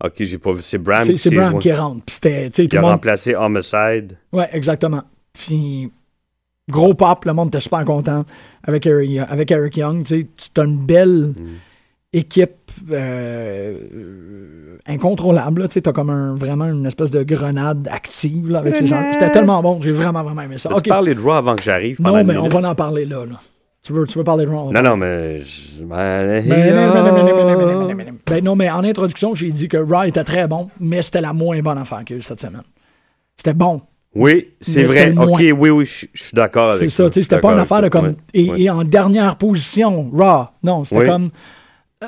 Ok, 0.04 0.12
j'ai 0.18 0.38
pas 0.38 0.52
vu. 0.52 0.62
C'est 0.62 0.78
Bram 0.78 1.16
C'est 1.16 1.30
Bram 1.34 1.58
qui 1.58 1.72
rentre. 1.72 2.04
Puis 2.04 2.14
c'était, 2.20 2.50
tout 2.50 2.76
a 2.76 2.80
monde 2.80 2.90
remplacé 2.92 3.34
Homicide. 3.34 4.18
Ouais, 4.32 4.48
exactement. 4.52 5.02
Puis, 5.32 5.90
gros 6.70 6.92
pop, 6.94 7.24
le 7.24 7.32
monde 7.32 7.48
était 7.48 7.60
super 7.60 7.84
content 7.84 8.24
avec 8.62 8.84
Eric, 8.86 9.18
avec 9.28 9.50
Eric 9.50 9.76
Young. 9.78 10.04
Tu 10.04 10.20
sais, 10.20 10.26
tu 10.54 10.60
as 10.60 10.64
une 10.64 10.84
belle 10.84 11.34
Mm. 11.36 11.46
équipe 12.12 12.70
euh, 12.90 14.76
incontrôlable. 14.86 15.68
Tu 15.68 15.80
as 15.84 15.92
comme 15.92 16.10
un, 16.10 16.34
vraiment 16.34 16.66
une 16.66 16.86
espèce 16.86 17.10
de 17.10 17.22
grenade 17.22 17.88
active 17.90 18.50
là, 18.50 18.58
avec 18.60 18.76
ces 18.76 18.86
gens. 18.86 19.02
C'était 19.12 19.30
tellement 19.32 19.62
bon. 19.62 19.80
J'ai 19.80 19.92
vraiment, 19.92 20.22
vraiment 20.22 20.42
aimé 20.42 20.58
ça. 20.58 20.68
Tu 20.68 20.74
Ok. 20.74 20.88
parles 20.88 21.14
de 21.14 21.20
Raw 21.20 21.32
avant 21.32 21.56
que 21.56 21.62
j'arrive. 21.62 22.00
Non, 22.00 22.22
mais 22.24 22.36
on 22.36 22.48
va 22.48 22.68
en 22.70 22.74
parler 22.74 23.04
là. 23.06 23.24
là. 23.24 23.40
Tu, 23.86 23.92
veux, 23.92 24.04
tu 24.04 24.18
veux 24.18 24.24
parler 24.24 24.44
de 24.46 24.50
Raw? 24.50 24.72
Non, 24.72 24.82
non, 24.82 24.96
mais. 24.96 25.42
Ben, 28.26 28.42
non, 28.42 28.56
mais 28.56 28.68
en 28.68 28.82
introduction, 28.84 29.34
j'ai 29.36 29.50
dit 29.50 29.68
que 29.68 29.76
Raw 29.76 30.02
était 30.04 30.24
très 30.24 30.48
bon, 30.48 30.68
mais 30.80 31.02
c'était 31.02 31.20
la 31.20 31.32
moins 31.32 31.60
bonne 31.60 31.78
affaire 31.78 32.02
qu'il 32.04 32.16
y 32.16 32.18
a 32.18 32.20
eu 32.20 32.22
cette 32.22 32.40
semaine. 32.40 32.62
C'était 33.36 33.54
bon, 33.54 33.82
Oui, 34.14 34.48
c'est 34.60 34.84
vrai. 34.84 35.14
Ok, 35.16 35.38
oui, 35.38 35.70
oui, 35.70 35.84
je 35.84 36.06
suis 36.22 36.32
d'accord 36.34 36.70
avec 36.70 36.80
C'est 36.80 36.88
ça. 36.88 37.04
ça, 37.04 37.10
tu 37.10 37.14
sais, 37.20 37.22
c'était 37.24 37.38
pas 37.40 37.52
une 37.52 37.58
affaire 37.60 37.82
de 37.82 37.88
comme. 37.88 38.16
Et, 38.34 38.50
Ouais. 38.50 38.60
et 38.62 38.70
en 38.70 38.82
dernière 38.82 39.36
position, 39.36 40.10
Raw. 40.12 40.46
Non, 40.62 40.84
c'était 40.84 41.02
Oui. 41.02 41.06
comme. 41.06 41.30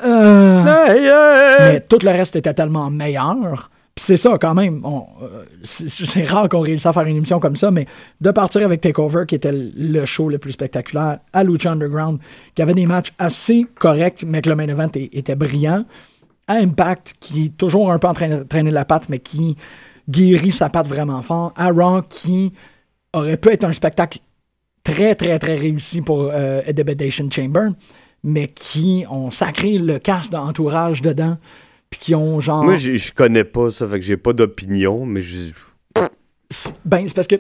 euh, 0.05 0.65
Hey, 0.89 1.05
hey! 1.07 1.73
mais 1.75 1.81
tout 1.81 1.99
le 2.03 2.11
reste 2.11 2.35
était 2.37 2.55
tellement 2.55 2.91
meilleur. 2.91 3.71
Puis 3.99 4.05
c'est 4.05 4.17
ça, 4.17 4.39
quand 4.41 4.55
même. 4.55 4.81
euh, 4.85 5.45
c'est 5.65 6.25
rare 6.25 6.49
qu'on 6.49 6.61
réussisse 6.61 6.87
à 6.87 6.93
faire 6.93 7.03
une 7.03 7.17
émission 7.17 7.41
comme 7.41 7.57
ça, 7.57 7.73
mais 7.73 7.87
de 8.21 8.31
partir 8.31 8.65
avec 8.65 8.81
Takeover, 8.81 9.25
qui 9.27 9.35
était 9.35 9.51
le 9.51 10.05
show 10.05 10.29
le 10.29 10.39
plus 10.39 10.53
spectaculaire, 10.53 11.19
à 11.33 11.43
Lucha 11.43 11.73
Underground, 11.73 12.21
qui 12.55 12.63
avait 12.63 12.75
des 12.75 12.87
matchs 12.87 13.13
assez 13.19 13.67
corrects, 13.75 14.23
mais 14.25 14.41
que 14.41 14.51
le 14.51 14.55
main 14.55 14.69
event 14.69 14.89
était 14.95 15.35
brillant, 15.35 15.85
à 16.47 16.59
Impact, 16.59 17.15
qui 17.19 17.47
est 17.47 17.57
toujours 17.57 17.91
un 17.91 17.99
peu 17.99 18.07
en 18.07 18.13
train 18.13 18.29
de 18.29 18.45
traîner 18.45 18.71
la 18.71 18.85
patte, 18.85 19.09
mais 19.09 19.19
qui 19.19 19.57
guérit 20.09 20.53
sa 20.53 20.69
patte 20.69 20.87
vraiment 20.87 21.21
fort, 21.23 21.53
à 21.57 21.71
Raw, 21.71 22.03
qui 22.09 22.53
aurait 23.13 23.37
pu 23.37 23.49
être 23.49 23.65
un 23.65 23.73
spectacle 23.73 24.21
très, 24.85 25.17
très, 25.17 25.41
très 25.41 25.55
réussi 25.55 26.03
pour 26.03 26.31
euh, 26.33 26.63
Chamber, 27.33 27.71
mais 28.23 28.47
qui 28.47 29.05
ont 29.11 29.33
sacré 29.33 29.77
le 29.77 29.99
cast 29.99 30.31
d'entourage 30.31 31.03
dedans, 31.03 31.37
puis 31.91 31.99
qui 32.01 32.15
ont 32.15 32.39
genre... 32.41 32.65
Moi, 32.65 32.75
je 32.77 33.13
connais 33.13 33.45
pas 33.45 33.71
ça, 33.71 33.87
fait 33.89 33.99
que 33.99 34.05
j'ai 34.05 34.17
pas 34.17 34.33
d'opinion, 34.33 35.05
mais 35.07 35.21
je. 35.21 35.53
Ben, 36.85 37.07
c'est 37.07 37.15
parce 37.15 37.27
que 37.27 37.37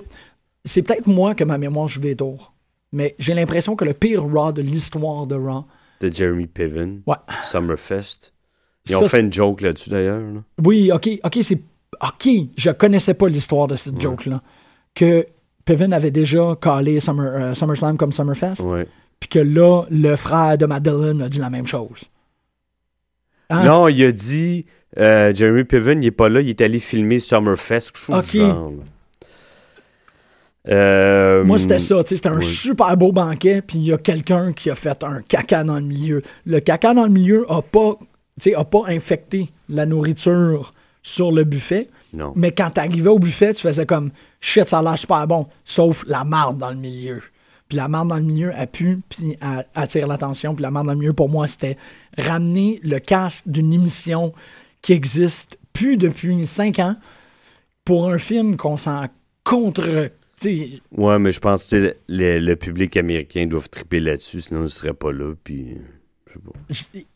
c'est 0.65 0.83
peut-être 0.83 1.07
moi 1.07 1.35
que 1.35 1.45
ma 1.45 1.59
mémoire 1.59 1.89
joue 1.89 2.01
des 2.01 2.17
tours. 2.17 2.53
Mais 2.93 3.15
j'ai 3.19 3.35
l'impression 3.35 3.77
que 3.77 3.85
le 3.85 3.93
pire 3.95 4.23
Raw 4.25 4.53
de 4.53 4.63
l'histoire 4.63 5.27
de 5.27 5.35
Raw. 5.35 5.65
de 6.01 6.09
Jeremy 6.13 6.47
Piven, 6.47 7.03
Ouais. 7.07 7.17
Summerfest. 7.45 8.33
Ils 8.89 8.97
ont 8.97 9.07
fait 9.09 9.21
une 9.21 9.33
joke 9.33 9.61
là-dessus 9.61 9.91
d'ailleurs. 9.91 10.21
là. 10.21 10.41
Oui, 10.65 10.91
ok, 10.93 11.09
ok, 11.23 11.39
c'est. 11.43 11.61
Ok, 12.03 12.29
je 12.57 12.71
connaissais 12.71 13.15
pas 13.15 13.29
l'histoire 13.29 13.67
de 13.67 13.77
cette 13.77 14.01
joke-là. 14.01 14.41
Que 14.95 15.27
Piven 15.65 15.93
avait 15.93 16.11
déjà 16.11 16.57
calé 16.61 17.01
Summer, 17.01 17.27
euh, 17.35 17.55
SummerSlam 17.55 17.97
comme 17.97 18.13
Summerfest. 18.13 18.61
Ouais. 18.63 18.87
Puis 19.21 19.29
que 19.29 19.39
là, 19.39 19.85
le 19.91 20.17
frère 20.17 20.57
de 20.57 20.65
Madeline 20.67 21.21
a 21.23 21.29
dit 21.29 21.41
la 21.41 21.51
même 21.51 21.67
chose. 21.67 22.05
Hein? 23.51 23.65
Non, 23.65 23.89
il 23.89 24.03
a 24.05 24.13
dit. 24.13 24.67
euh, 24.99 25.33
Jeremy 25.35 25.65
Piven, 25.65 26.03
il 26.03 26.07
est 26.07 26.11
pas 26.11 26.29
là, 26.29 26.41
il 26.41 26.49
est 26.51 26.61
allé 26.61 26.79
filmer 26.79 27.19
Summerfest. 27.19 27.93
Ok. 28.09 28.33
genre. 28.37 28.73
Euh, 30.69 31.45
Moi, 31.45 31.59
c'était 31.59 31.79
ça. 31.79 32.03
tu 32.05 32.17
C'était 32.17 32.29
un 32.29 32.39
oui. 32.39 32.45
super 32.45 32.95
beau 32.97 33.13
banquet, 33.13 33.63
puis 33.63 33.79
il 33.79 33.85
y 33.87 33.93
a 33.93 33.99
quelqu'un 33.99 34.53
qui 34.53 34.71
a 34.71 34.75
fait 34.75 35.03
un 35.03 35.23
caca 35.23 35.65
dans 35.65 35.77
le 35.77 35.85
milieu. 35.85 36.23
Le 36.45 36.61
caca 36.61 36.93
dans 36.95 37.05
le 37.05 37.11
milieu 37.13 37.47
a 37.51 37.63
pas, 37.63 37.97
tu 38.41 38.55
a 38.55 38.65
pas 38.65 38.83
infecté 38.87 39.49
la 39.69 39.87
nourriture 39.87 40.75
sur 41.03 41.33
le 41.33 41.45
buffet, 41.45 41.89
Non. 42.13 42.33
mais 42.37 42.53
quand 42.53 42.71
t'arrivais 42.71 43.09
au 43.09 43.19
buffet, 43.19 43.55
tu 43.55 43.63
faisais 43.63 43.87
comme 43.87 44.11
shit, 44.41 44.69
ça 44.69 44.81
a 44.81 44.83
l'air 44.83 44.99
super 44.99 45.27
bon, 45.27 45.47
sauf 45.65 46.05
la 46.07 46.25
marde 46.25 46.59
dans 46.59 46.69
le 46.71 46.77
milieu. 46.77 47.23
Puis 47.69 47.77
la 47.77 47.89
marde 47.89 48.09
dans 48.09 48.17
le 48.17 48.23
milieu 48.23 48.55
a 48.55 48.67
pu, 48.67 49.01
puis 49.09 49.37
elle 49.43 49.67
attire 49.75 50.07
l'attention. 50.07 50.55
Puis 50.55 50.63
la 50.63 50.71
marde 50.71 50.87
dans 50.87 50.95
le 50.95 50.99
milieu, 50.99 51.13
pour 51.13 51.29
moi, 51.29 51.47
c'était 51.47 51.77
ramener 52.17 52.81
le 52.83 52.99
casque 52.99 53.45
d'une 53.47 53.73
émission 53.73 54.33
qui 54.81 54.93
existe 54.95 55.59
plus 55.73 55.97
depuis 55.97 56.47
cinq 56.47 56.79
ans 56.79 56.97
pour 57.85 58.11
un 58.11 58.19
film 58.19 58.57
qu'on 58.57 58.77
s'en 58.79 59.07
contre. 59.45 60.11
tu 60.41 60.57
sais, 60.57 60.81
Ouais, 60.93 61.19
mais 61.19 61.31
je 61.33 61.41
pense 61.41 61.65
que 61.65 61.95
le, 62.09 62.39
le 62.39 62.57
public 62.57 62.97
américain 62.97 63.47
doit 63.47 63.61
triper 63.71 64.01
là-dessus, 64.01 64.41
sinon 64.43 64.65
il 64.65 64.71
serait 64.71 64.95
pas 64.95 65.13
là. 65.13 65.35
Puis. 65.45 65.77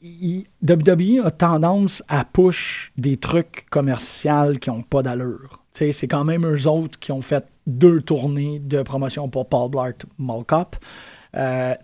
il- 0.02 0.44
WWE 0.62 1.24
a 1.24 1.30
tendance 1.30 2.02
à 2.08 2.24
push 2.24 2.92
des 2.96 3.16
trucs 3.16 3.66
commerciaux 3.70 4.52
qui 4.60 4.70
n'ont 4.70 4.82
pas 4.82 5.02
d'allure. 5.02 5.61
C'est 5.72 6.08
quand 6.08 6.24
même 6.24 6.46
eux 6.46 6.68
autres 6.68 6.98
qui 6.98 7.12
ont 7.12 7.22
fait 7.22 7.44
deux 7.66 8.00
tournées 8.02 8.58
de 8.58 8.82
promotion 8.82 9.28
pour 9.28 9.48
Paul 9.48 9.70
Blart 9.70 10.04
Mall 10.18 10.44
Cop. 10.44 10.76
Euh, 11.36 11.74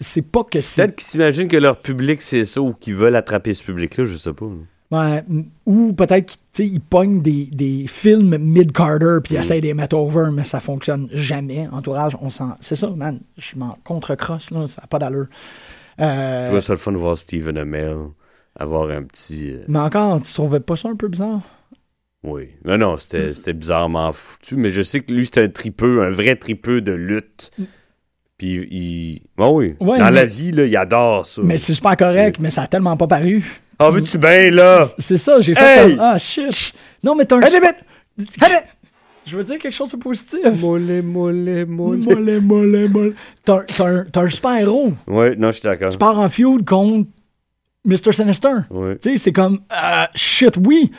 c'est 0.00 0.22
pas 0.22 0.44
que 0.44 0.60
c'est. 0.60 0.82
Peut-être 0.82 0.96
qu'ils 0.96 1.06
s'imaginent 1.06 1.48
que 1.48 1.56
leur 1.56 1.80
public 1.80 2.22
c'est 2.22 2.44
ça 2.46 2.60
ou 2.60 2.72
qu'ils 2.72 2.94
veulent 2.94 3.16
attraper 3.16 3.54
ce 3.54 3.62
public-là, 3.62 4.04
je 4.04 4.16
sais 4.16 4.32
pas. 4.32 4.46
Ouais, 4.90 5.22
ou 5.66 5.92
peut-être 5.92 6.38
qu'ils 6.52 6.80
pognent 6.80 7.20
des, 7.20 7.44
des 7.52 7.86
films 7.86 8.38
mid-Carter 8.38 9.18
puis 9.22 9.34
ils 9.34 9.38
Mm. 9.38 9.40
essayent 9.42 9.60
de 9.60 9.66
les 9.66 9.74
mettre 9.74 9.96
over, 9.96 10.30
mais 10.32 10.44
ça 10.44 10.60
fonctionne 10.60 11.08
jamais. 11.12 11.68
Entourage, 11.72 12.16
on 12.22 12.30
s'en. 12.30 12.54
C'est 12.60 12.74
ça, 12.74 12.88
man. 12.88 13.20
Je 13.36 13.56
m'en 13.56 13.76
contre-crosse, 13.84 14.50
là. 14.50 14.66
Ça 14.66 14.80
n'a 14.82 14.86
pas 14.86 14.98
d'allure. 14.98 15.26
Euh, 16.00 16.40
Je 16.42 16.46
trouvais 16.46 16.60
ça 16.62 16.72
le 16.72 16.78
fun 16.78 16.92
de 16.92 16.96
voir 16.96 17.18
Stephen 17.18 17.58
Amell 17.58 17.96
avoir 18.58 18.88
un 18.90 19.02
petit. 19.02 19.50
euh, 19.52 19.64
mais 19.68 19.78
encore, 19.80 20.22
tu 20.22 20.32
trouvais 20.32 20.60
pas 20.60 20.74
ça 20.76 20.88
un 20.88 20.96
peu 20.96 21.08
bizarre? 21.08 21.40
Oui. 22.24 22.48
Non, 22.64 22.78
non, 22.78 22.96
c'était 22.96 23.52
bizarrement 23.52 24.12
foutu, 24.12 24.56
mais 24.56 24.70
je 24.70 24.82
sais 24.82 25.00
que 25.00 25.12
lui, 25.12 25.24
c'était 25.24 25.44
un 25.44 25.48
tripeux, 25.48 26.02
un 26.02 26.10
vrai 26.10 26.34
tripeux 26.36 26.80
de 26.80 26.92
lutte. 26.92 27.50
Puis 28.36 28.66
il. 28.70 29.22
Bon, 29.36 29.56
oui. 29.56 29.74
Ouais, 29.80 29.98
Dans 29.98 30.04
mais- 30.06 30.10
la 30.12 30.24
vie, 30.26 30.52
là, 30.52 30.64
il 30.64 30.76
adore 30.76 31.26
ça. 31.26 31.40
Mais 31.44 31.56
c'est 31.56 31.74
super 31.74 31.96
correct, 31.96 32.38
mais 32.40 32.50
ça 32.50 32.62
a 32.62 32.66
tellement 32.66 32.96
pas 32.96 33.06
paru. 33.06 33.44
Ah, 33.78 33.90
veux-tu 33.90 34.18
bien, 34.18 34.50
là? 34.50 34.88
C'est 34.98 35.18
ça, 35.18 35.40
j'ai 35.40 35.54
fait 35.54 35.60
Hey! 35.64 35.90
comme 35.96 36.00
Ah 36.00 36.18
shit! 36.18 36.72
Non, 37.02 37.14
mais 37.14 37.24
t'as 37.24 37.36
un. 37.36 37.42
Allez, 37.42 37.54
super- 37.54 37.74
Allez! 38.40 38.56
Je 39.24 39.36
veux 39.36 39.44
dire 39.44 39.58
quelque 39.58 39.74
chose 39.74 39.92
de 39.92 39.96
positif. 39.98 40.40
Mollet, 40.60 41.02
mollet, 41.02 41.64
Mollet, 41.66 42.40
mollet, 42.40 42.88
mollet. 42.88 43.12
T'as 43.44 43.58
un- 43.80 44.04
t'as 44.10 44.22
un, 44.22 44.28
super 44.30 44.56
héros. 44.56 44.94
Ouais, 45.06 45.36
non, 45.36 45.48
je 45.48 45.58
suis 45.58 45.62
d'accord. 45.62 45.90
Tu 45.90 45.98
pars 45.98 46.18
en 46.18 46.28
feud 46.28 46.64
contre 46.64 47.08
Mr. 47.84 48.12
Sinister. 48.12 48.48
Ouais. 48.70 48.96
Tu 48.98 49.10
sais, 49.10 49.16
c'est 49.16 49.32
comme 49.32 49.60
Ah 49.70 50.08
shit, 50.14 50.56
oui! 50.66 50.90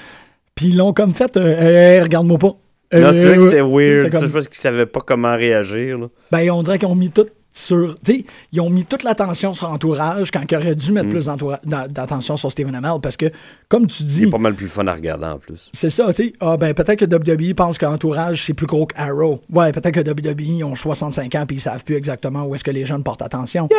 Puis 0.60 0.68
ils 0.72 0.78
l'ont 0.78 0.92
comme 0.92 1.14
fait 1.14 1.38
euh, 1.38 1.96
Hey, 1.96 2.02
regarde-moi 2.02 2.38
pas. 2.38 2.48
Non, 2.48 2.58
Euh, 2.94 3.14
c'est 3.14 3.26
vrai 3.28 3.38
que 3.38 3.44
c'était 3.44 3.62
weird. 3.62 4.12
Comme- 4.12 4.20
C'est 4.20 4.28
parce 4.34 4.48
qu'ils 4.50 4.58
savaient 4.58 4.86
pas 4.86 5.00
comment 5.00 5.34
réagir, 5.38 5.98
là. 5.98 6.08
Ben, 6.34 6.52
on 6.52 6.62
dirait 6.64 6.78
qu'ils 6.78 6.90
ont 6.90 6.96
mis 6.96 7.10
tout 7.12 7.26
sur. 7.54 7.96
Tu 8.04 8.12
sais, 8.14 8.26
ils 8.52 8.60
ont 8.60 8.70
mis 8.70 8.84
toute 8.84 9.04
l'attention 9.04 9.54
sur 9.54 9.70
Entourage 9.72 10.32
quand 10.32 10.42
ils 10.52 10.56
auraient 10.58 10.76
dû 10.76 10.92
mettre 10.92 11.08
plus 11.08 11.28
d'entoura- 11.28 11.62
d'a- 11.64 11.88
d'attention 11.88 12.36
sur 12.36 12.52
Stephen 12.52 12.76
Amell 12.76 13.00
parce 13.02 13.16
que, 13.16 13.28
comme 13.70 13.88
tu 13.88 14.04
dis. 14.04 14.24
est 14.24 14.30
pas 14.30 14.38
mal 14.38 14.54
plus 14.54 14.68
fun 14.68 14.86
à 14.88 14.94
regarder, 14.94 15.26
en 15.28 15.38
plus. 15.40 15.70
C'est 15.74 15.90
ça, 15.90 16.12
tu 16.14 16.26
sais. 16.26 16.34
Ah, 16.42 16.58
ben, 16.58 16.74
peut-être 16.74 17.00
que 17.00 17.06
WWE 17.06 17.54
pense 17.56 17.78
qu'Entourage, 17.78 18.44
c'est 18.44 18.54
plus 18.54 18.68
gros 18.68 18.86
qu'Arrow. 18.86 19.40
Ouais, 19.54 19.72
peut-être 19.72 19.94
que 19.94 20.00
WWE 20.02 20.64
ont 20.66 20.76
65 20.76 21.34
ans 21.36 21.46
puis 21.48 21.56
ils 21.58 21.62
savent 21.62 21.86
plus 21.86 21.96
exactement 21.96 22.44
où 22.44 22.54
est-ce 22.56 22.66
que 22.66 22.72
les 22.72 22.84
jeunes 22.86 23.04
portent 23.04 23.22
attention. 23.22 23.70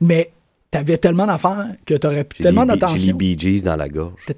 Mais 0.00 0.30
t'avais 0.70 0.98
tellement 0.98 1.26
d'affaires 1.26 1.66
que 1.84 1.94
t'aurais 1.94 2.26
J'ai 2.36 2.44
tellement 2.44 2.64
Bee- 2.64 2.70
J'ai 2.74 2.78
d'attention. 2.78 3.06
les 3.08 3.12
Bee 3.12 3.36
Gees 3.38 3.62
dans 3.62 3.76
la 3.76 3.88
gorge. 3.88 4.24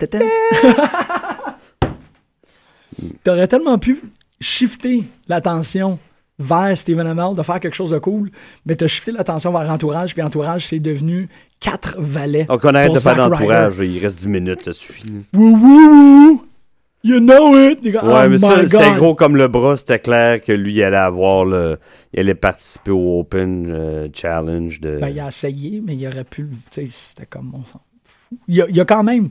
T'aurais 3.24 3.48
tellement 3.48 3.78
pu 3.78 4.00
shifter 4.40 5.04
l'attention 5.28 5.98
vers 6.38 6.76
Steven 6.76 7.06
Amell 7.06 7.36
de 7.36 7.42
faire 7.42 7.60
quelque 7.60 7.74
chose 7.74 7.90
de 7.90 7.98
cool, 7.98 8.30
mais 8.66 8.74
t'as 8.74 8.86
shifté 8.86 9.12
l'attention 9.12 9.52
vers 9.52 9.70
Entourage, 9.70 10.14
puis 10.14 10.22
Entourage, 10.22 10.66
c'est 10.66 10.80
devenu 10.80 11.28
quatre 11.60 11.96
valets. 11.98 12.44
Donc, 12.44 12.64
on 12.64 12.72
pour 12.72 12.94
de 12.94 12.98
faire 12.98 13.16
d'entourage. 13.16 13.78
Il 13.78 13.98
reste 14.00 14.18
10 14.18 14.28
minutes, 14.28 14.64
ça 14.64 14.72
suffit. 14.72 15.12
Wouh! 15.32 16.44
You 17.04 17.18
know 17.18 17.58
it! 17.58 17.82
Gars, 17.82 18.04
Ouais, 18.04 18.22
oh 18.26 18.28
mais 18.28 18.38
ça, 18.38 18.62
c'était 18.66 18.94
gros 18.94 19.16
comme 19.16 19.36
le 19.36 19.48
bras. 19.48 19.76
C'était 19.76 19.98
clair 19.98 20.40
que 20.40 20.52
lui, 20.52 20.74
il 20.74 20.82
allait 20.84 20.96
avoir 20.96 21.44
le. 21.44 21.78
Il 22.14 22.20
allait 22.20 22.36
participer 22.36 22.92
au 22.92 23.20
Open 23.20 23.66
euh, 23.68 24.08
Challenge 24.14 24.80
de. 24.80 24.98
Ben, 25.00 25.08
il 25.08 25.18
a 25.18 25.26
essayé, 25.26 25.82
mais 25.84 25.96
il 25.96 26.06
aurait 26.06 26.22
pu. 26.22 26.48
Tu 26.70 26.82
sais, 26.82 26.88
c'était 26.90 27.26
comme 27.26 27.52
on 27.54 27.64
s'en 27.64 27.80
fout. 28.04 28.38
Il 28.46 28.62
a, 28.62 28.66
il 28.68 28.80
a 28.80 28.84
quand 28.84 29.02
même, 29.02 29.30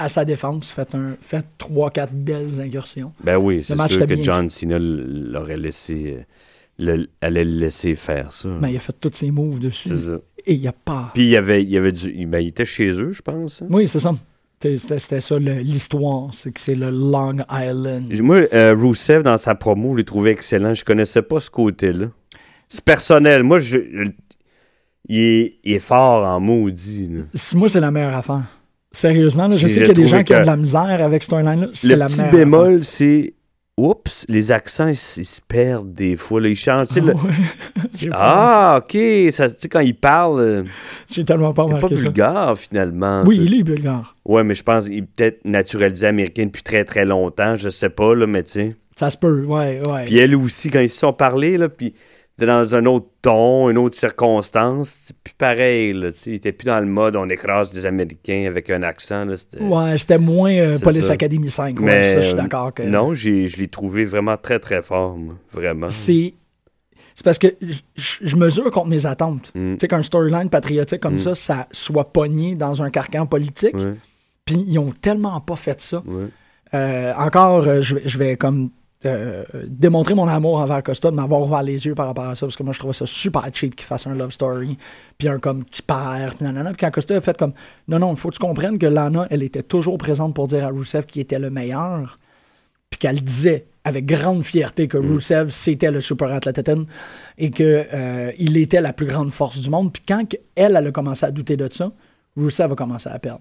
à 0.00 0.08
sa 0.08 0.24
défense, 0.24 0.70
fait, 0.70 0.94
un, 0.94 1.16
fait 1.20 1.44
3-4 1.58 2.08
belles 2.12 2.60
incursions. 2.60 3.12
Ben 3.22 3.36
oui, 3.36 3.62
c'est 3.62 3.76
sûr 3.88 4.06
que 4.06 4.22
John 4.22 4.48
Cena 4.48 4.78
l'aurait 4.80 5.56
laissé. 5.56 6.24
le- 6.78 7.08
allait 7.20 7.44
le 7.44 7.50
laisser 7.60 7.94
faire 7.94 8.32
ça. 8.32 8.48
Mais 8.60 8.72
il 8.72 8.76
a 8.76 8.80
fait 8.80 8.94
tous 8.98 9.12
ses 9.12 9.30
moves 9.30 9.60
dessus. 9.60 9.90
c'est 9.90 10.06
ça. 10.06 10.18
Et 10.46 10.54
il 10.54 10.66
a 10.66 10.72
pas. 10.72 11.10
Puis 11.12 11.24
il 11.24 11.28
y 11.28 11.36
avait, 11.36 11.62
il 11.62 11.68
y 11.68 11.76
avait 11.76 11.92
du. 11.92 12.26
Ben, 12.26 12.38
il 12.40 12.48
était 12.48 12.64
chez 12.64 12.88
eux, 12.90 13.12
je 13.12 13.20
pense. 13.20 13.60
hein? 13.60 13.66
Oui, 13.68 13.86
c'est 13.86 13.98
ça. 14.00 14.14
C'était 14.62 15.20
ça 15.20 15.38
l'histoire. 15.38 16.30
C'est 16.34 16.52
que 16.52 16.60
c'est 16.60 16.74
le 16.74 16.90
Long 16.90 17.36
Island. 17.50 18.10
Moi, 18.20 18.40
euh, 18.52 18.74
Rousseff, 18.74 19.22
dans 19.22 19.36
sa 19.38 19.54
promo, 19.54 19.92
je 19.92 19.98
l'ai 19.98 20.04
trouvé 20.04 20.30
excellent. 20.30 20.72
Je 20.74 20.84
connaissais 20.84 21.22
pas 21.22 21.40
ce 21.40 21.50
côté-là. 21.50 22.06
C'est 22.68 22.84
personnel. 22.84 23.42
Moi, 23.42 23.58
je, 23.58 23.78
je- 23.78 24.10
il, 25.08 25.18
est, 25.20 25.54
il 25.64 25.72
est 25.74 25.78
fort 25.78 26.24
en 26.26 26.40
maudit. 26.40 27.08
là. 27.08 27.22
Moi, 27.54 27.68
c'est 27.68 27.80
la 27.80 27.90
meilleure 27.90 28.14
affaire. 28.14 28.42
Sérieusement, 28.92 29.46
là, 29.48 29.56
je 29.56 29.68
sais 29.68 29.74
qu'il 29.80 29.88
y 29.88 29.90
a 29.90 29.94
des 29.94 30.06
gens 30.06 30.24
qui 30.24 30.34
ont 30.34 30.40
de 30.40 30.46
la 30.46 30.56
misère 30.56 31.02
avec 31.02 31.22
storyline-là. 31.22 31.68
C'est 31.74 31.88
Le 31.88 31.94
la 31.96 32.06
petit 32.06 32.22
bémol, 32.32 32.84
c'est. 32.84 33.34
Oups, 33.76 34.26
les 34.28 34.52
accents, 34.52 34.88
ils, 34.88 34.92
ils 35.16 35.24
se 35.24 35.40
perdent 35.40 35.94
des 35.94 36.14
fois. 36.16 36.38
Là, 36.42 36.48
ils 36.48 36.56
chantent. 36.56 36.88
tu 36.88 36.94
sais, 36.94 37.00
le- 37.00 37.14
Ah 37.16 37.24
ouais. 37.24 38.08
Pas- 38.10 38.16
Ah, 38.18 38.80
ok. 38.82 39.32
Ça, 39.32 39.46
quand 39.70 39.80
il 39.80 39.94
parle, 39.94 40.40
euh, 40.40 40.62
J'ai 41.10 41.24
tellement 41.24 41.54
pas 41.54 41.64
pas 41.64 41.76
remarqué 41.76 41.96
ça. 41.96 42.02
vulgaire, 42.02 42.54
finalement. 42.58 43.22
Oui, 43.24 43.40
il 43.42 43.54
est 43.58 43.62
bulgare. 43.62 44.16
Ouais, 44.26 44.44
mais 44.44 44.52
je 44.52 44.62
pense 44.62 44.84
qu'il 44.86 44.98
est 44.98 45.02
peut-être 45.02 45.44
naturalisé 45.46 46.06
américain 46.08 46.44
depuis 46.44 46.62
très 46.62 46.84
très 46.84 47.06
longtemps. 47.06 47.56
Je 47.56 47.70
sais 47.70 47.88
pas, 47.88 48.14
là, 48.14 48.26
mais 48.26 48.42
tu 48.42 48.50
sais. 48.50 48.76
Ça 48.98 49.08
se 49.08 49.16
peut, 49.16 49.44
ouais, 49.46 49.80
ouais. 49.88 50.04
Puis 50.04 50.18
elle 50.18 50.34
aussi, 50.36 50.68
quand 50.68 50.80
ils 50.80 50.90
se 50.90 50.98
sont 50.98 51.14
parlé, 51.14 51.56
là, 51.56 51.70
puis 51.70 51.94
dans 52.46 52.74
un 52.74 52.84
autre 52.86 53.06
ton, 53.22 53.68
une 53.70 53.78
autre 53.78 53.96
circonstance, 53.96 54.98
c'est 55.02 55.16
plus 55.16 55.34
pareil, 55.34 55.92
là. 55.92 56.08
Il 56.26 56.34
était 56.34 56.52
plus 56.52 56.66
dans 56.66 56.80
le 56.80 56.86
mode 56.86 57.16
on 57.16 57.28
écrase 57.28 57.72
des 57.72 57.86
Américains 57.86 58.44
avec 58.46 58.70
un 58.70 58.82
accent, 58.82 59.24
là. 59.24 59.34
Ouais, 59.60 59.98
c'était 59.98 60.18
moins 60.18 60.52
euh, 60.52 60.78
Police 60.78 61.06
ça. 61.06 61.12
Academy 61.14 61.50
5. 61.50 61.78
ouais, 61.78 61.84
Mais, 61.84 62.12
ça, 62.14 62.20
je 62.20 62.26
suis 62.26 62.34
euh, 62.34 62.36
d'accord 62.42 62.72
que. 62.74 62.82
Non, 62.82 63.14
j'ai, 63.14 63.48
je 63.48 63.56
l'ai 63.58 63.68
trouvé 63.68 64.04
vraiment 64.04 64.36
très 64.36 64.58
très 64.58 64.82
fort, 64.82 65.16
moi. 65.16 65.34
Vraiment. 65.52 65.88
C'est. 65.88 66.34
C'est 67.14 67.24
parce 67.24 67.38
que 67.38 67.48
je- 67.96 68.36
mesure 68.36 68.70
contre 68.70 68.86
mes 68.86 69.04
attentes. 69.04 69.50
Mm. 69.54 69.72
Tu 69.74 69.80
sais, 69.80 69.88
qu'un 69.88 70.02
storyline 70.02 70.48
patriotique 70.48 71.00
comme 71.00 71.14
Mm. 71.14 71.18
ça, 71.18 71.34
ça 71.34 71.68
soit 71.72 72.12
pogné 72.12 72.54
dans 72.54 72.82
un 72.82 72.90
carcan 72.90 73.26
politique. 73.26 73.76
Puis 74.46 74.64
ils 74.66 74.78
ont 74.78 74.92
tellement 75.02 75.38
pas 75.40 75.56
fait 75.56 75.80
ça. 75.80 76.02
ouais. 76.06 76.26
Euh, 76.72 77.12
encore, 77.16 77.64
je 77.82 78.18
vais 78.18 78.36
comme 78.36 78.70
euh, 79.06 79.44
démontrer 79.66 80.14
mon 80.14 80.28
amour 80.28 80.58
envers 80.58 80.82
Costa, 80.82 81.10
de 81.10 81.16
m'avoir 81.16 81.40
ouvert 81.42 81.62
les 81.62 81.86
yeux 81.86 81.94
par 81.94 82.06
rapport 82.06 82.26
à 82.26 82.34
ça, 82.34 82.46
parce 82.46 82.56
que 82.56 82.62
moi 82.62 82.72
je 82.72 82.78
trouvais 82.78 82.92
ça 82.94 83.06
super 83.06 83.48
cheap 83.52 83.74
qu'il 83.74 83.86
fasse 83.86 84.06
un 84.06 84.14
love 84.14 84.30
story, 84.30 84.76
puis 85.16 85.28
un 85.28 85.38
comme 85.38 85.64
qui 85.64 85.80
perd, 85.82 86.34
puis 86.36 86.44
nanana. 86.44 86.70
Puis 86.70 86.78
quand 86.80 86.90
Costa 86.90 87.16
a 87.16 87.20
fait 87.20 87.36
comme 87.36 87.52
non, 87.88 87.98
non, 87.98 88.10
il 88.12 88.18
faut 88.18 88.28
que 88.28 88.34
tu 88.34 88.40
comprennes 88.40 88.78
que 88.78 88.86
Lana, 88.86 89.26
elle 89.30 89.42
était 89.42 89.62
toujours 89.62 89.96
présente 89.98 90.34
pour 90.34 90.48
dire 90.48 90.66
à 90.66 90.68
Rousseff 90.70 91.06
qu'il 91.06 91.22
était 91.22 91.38
le 91.38 91.48
meilleur, 91.50 92.18
puis 92.90 92.98
qu'elle 92.98 93.22
disait 93.22 93.64
avec 93.84 94.04
grande 94.04 94.42
fierté 94.44 94.86
que 94.88 94.98
Rousseff 94.98 95.48
c'était 95.50 95.90
le 95.90 96.02
super 96.02 96.30
athlète 96.32 96.70
et 97.38 97.50
que 97.50 97.86
euh, 97.94 98.32
il 98.38 98.58
était 98.58 98.82
la 98.82 98.92
plus 98.92 99.06
grande 99.06 99.32
force 99.32 99.58
du 99.58 99.70
monde. 99.70 99.90
Puis 99.92 100.02
quand 100.06 100.22
elle, 100.56 100.76
elle 100.76 100.86
a 100.88 100.92
commencé 100.92 101.24
à 101.24 101.30
douter 101.30 101.56
de 101.56 101.66
ça, 101.72 101.90
Rousseff 102.36 102.70
a 102.70 102.74
commencé 102.74 103.08
à 103.08 103.18
perdre. 103.18 103.40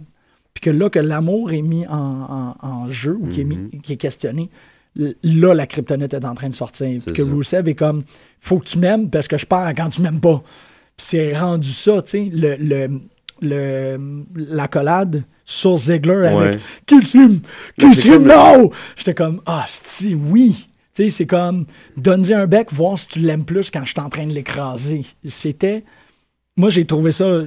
Puis 0.53 0.62
que 0.62 0.70
là, 0.70 0.89
que 0.89 0.99
l'amour 0.99 1.51
est 1.51 1.62
mis 1.62 1.86
en, 1.88 1.93
en- 1.93 2.55
en 2.66 2.89
jeu 2.89 3.18
ou 3.20 3.28
qui, 3.28 3.41
est 3.41 3.43
mis- 3.43 3.82
qui 3.82 3.93
est 3.93 3.97
questionné, 3.97 4.49
là, 5.24 5.54
la 5.54 5.66
kryptonite 5.68 6.14
est 6.14 6.26
en 6.26 6.36
train 6.36 6.50
de 6.50 6.54
sortir. 6.56 7.00
Puis 7.06 7.14
que 7.14 7.24
ça. 7.24 7.32
Rousseff 7.32 7.68
est 7.68 7.76
comme, 7.76 8.04
faut 8.39 8.60
que 8.60 8.66
tu 8.66 8.78
m'aimes 8.78 9.10
parce 9.10 9.28
que 9.28 9.38
je 9.38 9.45
perds 9.45 9.74
quand 9.76 9.89
tu 9.89 10.02
m'aimes 10.02 10.20
pas. 10.20 10.43
C'est 10.97 11.38
rendu 11.38 11.70
ça, 11.72 12.02
tu 12.02 12.10
sais, 12.10 12.30
le, 12.34 12.56
le, 12.58 13.00
le- 13.41 14.26
l'accolade 14.36 15.24
sur 15.45 15.78
Ziegler 15.78 16.28
avec 16.28 16.56
Ouais. 16.56 16.60
Kill 16.86 17.04
him! 17.14 17.39
Kill 17.80 18.06
him 18.06 18.24
now! 18.28 18.72
J'étais 18.97 19.14
comme, 19.14 19.41
ah, 19.45 19.66
si, 19.70 20.14
oui! 20.16 20.68
Tu 20.93 21.04
sais, 21.06 21.10
c'est 21.10 21.26
comme, 21.28 21.66
donne-y 21.95 22.34
un 22.34 22.45
bec, 22.47 22.74
voir 22.74 23.00
si 23.00 23.08
tu 23.08 23.20
l'aimes 23.20 23.45
plus 23.45 23.72
quand 23.72 23.86
je 23.86 23.91
suis 23.91 24.00
en 24.02 24.10
train 24.10 24.28
de 24.28 24.34
l'écraser. 24.34 25.06
C'était, 25.24 25.86
moi, 26.58 26.70
j'ai 26.70 26.84
trouvé 26.86 27.12
ça 27.12 27.43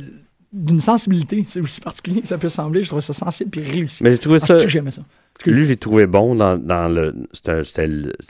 d'une 0.53 0.81
sensibilité. 0.81 1.45
C'est 1.49 1.61
aussi 1.61 1.81
particulier 1.81 2.21
que 2.21 2.29
ça 2.29 2.39
peut 2.39 2.49
sembler. 2.49 2.83
Je 2.83 2.89
trouvais 2.89 3.03
ça 3.03 3.13
sensible 3.13 3.51
puis 3.51 3.63
réussi. 3.63 4.03
Mais 4.03 4.13
j'ai 4.13 4.19
trouvé 4.19 4.39
Ah, 4.43 4.47
ça. 4.47 4.69
j'aimais 4.69 4.91
ça? 4.91 5.03
Lui, 5.47 5.67
j'ai 5.67 5.77
trouvé 5.79 6.07
bon 6.07 6.35
dans, 6.35 6.57
dans 6.59 6.89
le. 6.89 7.15
C'était 7.33 7.83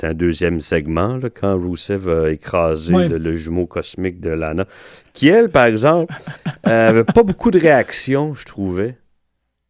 un, 0.03 0.09
un 0.11 0.15
deuxième 0.15 0.61
segment, 0.61 1.17
là, 1.17 1.29
quand 1.31 1.57
Rousseff 1.59 2.07
a 2.07 2.31
écrasé 2.31 2.93
le, 2.93 3.19
le 3.19 3.33
jumeau 3.35 3.67
cosmique 3.67 4.21
de 4.21 4.31
Lana. 4.31 4.67
Qui, 5.13 5.29
elle, 5.29 5.51
par 5.51 5.65
exemple, 5.65 6.15
euh, 6.69 6.89
avait 6.89 7.05
pas 7.05 7.23
beaucoup 7.25 7.51
de 7.51 7.59
réactions, 7.59 8.35
je 8.35 8.45
trouvais. 8.45 8.97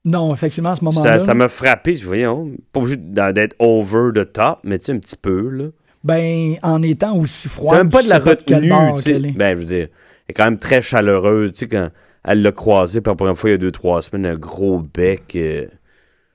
Non, 0.04 0.34
effectivement, 0.34 0.70
à 0.72 0.76
ce 0.76 0.84
moment-là, 0.84 1.18
Ça 1.18 1.34
m'a 1.34 1.48
frappé. 1.48 1.96
Je 1.96 2.04
voyons, 2.04 2.50
pas 2.72 2.80
obligé 2.80 2.96
d'être 2.96 3.56
over 3.58 4.10
the 4.14 4.30
top, 4.32 4.58
mais 4.64 4.78
tu 4.78 4.86
sais, 4.86 4.92
un 4.92 4.98
petit 4.98 5.16
peu, 5.16 5.48
là. 5.48 5.64
ben, 6.04 6.56
en 6.62 6.82
étant 6.82 7.16
aussi 7.16 7.48
froid, 7.48 7.70
C'est 7.72 7.78
même 7.78 7.90
pas 7.90 8.02
de 8.02 8.08
la 8.08 8.18
retenue, 8.18 8.72
tu 8.96 9.02
sais. 9.02 9.18
Ben, 9.18 9.54
je 9.54 9.58
veux 9.60 9.64
dire, 9.64 9.86
elle 9.88 9.88
est 10.28 10.34
quand 10.34 10.44
même 10.44 10.58
très 10.58 10.82
chaleureuse, 10.82 11.52
tu 11.52 11.60
sais, 11.60 11.68
quand 11.68 11.88
elle 12.24 12.42
l'a 12.42 12.52
croisé 12.52 13.00
pour 13.00 13.12
la 13.12 13.16
première 13.16 13.38
fois 13.38 13.50
il 13.50 13.52
y 13.52 13.56
a 13.56 13.58
deux, 13.58 13.70
trois 13.70 14.00
semaines, 14.02 14.26
un 14.26 14.36
gros 14.36 14.78
bec. 14.80 15.32
euh, 15.36 15.66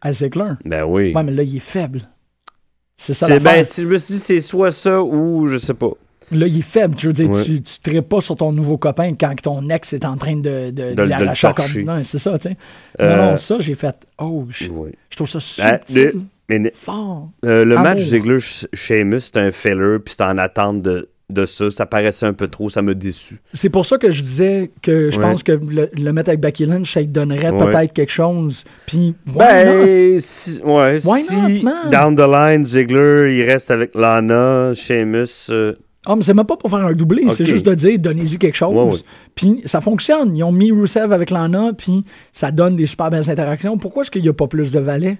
À 0.01 0.11
Ziegler. 0.13 0.51
ben 0.65 0.83
oui. 0.83 1.13
Ouais, 1.13 1.23
mais 1.23 1.31
là, 1.31 1.43
il 1.43 1.55
est 1.57 1.59
faible. 1.59 2.01
C'est 2.95 3.13
ça 3.13 3.27
C'est 3.27 3.33
l'affaire. 3.39 3.61
ben, 3.61 3.65
si 3.65 3.81
je 3.83 3.87
me 3.87 3.97
suis 3.97 4.13
dit, 4.15 4.19
c'est 4.19 4.41
soit 4.41 4.71
ça 4.71 5.01
ou 5.01 5.47
je 5.47 5.57
sais 5.57 5.73
pas. 5.73 5.91
Là, 6.31 6.45
il 6.47 6.59
est 6.59 6.61
faible. 6.61 6.95
Je 6.99 7.07
veux 7.07 7.13
dire, 7.13 7.29
Ouais. 7.29 7.41
tu, 7.43 7.61
tu 7.61 7.79
traites 7.79 8.09
pas 8.09 8.19
sur 8.19 8.35
ton 8.35 8.51
nouveau 8.51 8.77
copain 8.77 9.13
quand 9.13 9.33
ton 9.41 9.69
ex 9.69 9.93
est 9.93 10.03
en 10.03 10.17
train 10.17 10.35
de, 10.35 10.71
de, 10.71 10.89
De- 10.89 10.93
de 10.93 11.01
la. 11.03 11.19
Non, 11.85 12.03
c'est 12.03 12.17
ça, 12.17 12.37
tu 12.37 12.49
sais. 12.49 12.57
Euh, 12.99 13.15
Non, 13.15 13.31
non, 13.31 13.37
ça, 13.37 13.57
j'ai 13.59 13.75
fait. 13.75 13.95
Oh, 14.17 14.45
je, 14.49 14.67
Oui. 14.69 14.89
je 15.09 15.15
trouve 15.15 15.29
ça 15.29 15.39
Ah, 15.61 15.79
subtil, 15.85 16.21
Mais 16.49 16.71
fort. 16.75 17.29
euh, 17.45 17.63
le 17.63 17.75
Amour. 17.77 17.83
match 17.83 17.99
Ziggler-Sheamus, 17.99 19.19
c'était 19.21 19.39
un 19.39 19.51
filler, 19.51 19.99
puis 20.03 20.11
c'était 20.13 20.23
en 20.25 20.37
attente 20.37 20.81
de, 20.81 21.07
de 21.29 21.45
ça. 21.45 21.69
Ça 21.71 21.85
paraissait 21.85 22.25
un 22.25 22.33
peu 22.33 22.47
trop, 22.47 22.69
ça 22.69 22.81
m'a 22.81 22.93
déçu. 22.93 23.39
C'est 23.53 23.69
pour 23.69 23.85
ça 23.85 23.97
que 23.97 24.11
je 24.11 24.21
disais 24.23 24.71
que 24.81 25.11
je 25.11 25.17
Ouais. 25.17 25.21
pense 25.23 25.43
que 25.43 25.51
le, 25.51 25.89
le 25.93 26.13
mettre 26.13 26.29
avec 26.29 26.39
Becky 26.39 26.65
Lynch, 26.65 26.93
ça 26.93 27.03
donnerait 27.03 27.49
Ouais. 27.51 27.65
peut-être 27.65 27.93
quelque 27.93 28.11
chose. 28.11 28.63
Puis, 28.85 29.13
why 29.27 29.65
not? 29.65 29.85
Ben, 29.85 30.19
si, 30.19 30.61
ouais, 30.63 30.99
Why 31.05 31.23
si 31.23 31.35
not, 31.35 31.63
man? 31.63 31.89
down 31.91 32.15
the 32.15 32.27
line, 32.29 32.65
Ziggler, 32.65 33.35
il 33.37 33.43
reste 33.43 33.69
avec 33.71 33.93
Lana, 33.93 34.73
Sheamus. 34.73 35.47
euh, 35.49 35.73
Ah, 36.05 36.15
mais 36.15 36.21
c'est 36.21 36.33
même 36.33 36.45
pas 36.45 36.55
pour 36.55 36.69
faire 36.69 36.79
un 36.79 36.93
doublé, 36.93 37.27
c'est 37.27 37.43
juste 37.43 37.65
de 37.65 37.73
dire 37.75 37.99
donnez-y 37.99 38.37
quelque 38.37 38.55
chose. 38.55 39.03
Puis 39.35 39.61
ça 39.65 39.81
fonctionne. 39.81 40.33
Ils 40.37 40.43
ont 40.43 40.53
mis 40.53 40.71
Rusev 40.71 41.11
avec 41.11 41.29
Lana, 41.31 41.73
puis 41.77 42.05
ça 42.31 42.51
donne 42.51 42.77
des 42.77 42.85
super 42.85 43.09
belles 43.09 43.29
interactions. 43.29 43.77
Pourquoi 43.77 44.03
est-ce 44.03 44.11
qu'il 44.11 44.21
n'y 44.21 44.29
a 44.29 44.33
pas 44.33 44.47
plus 44.47 44.71
de 44.71 44.79
valets? 44.79 45.17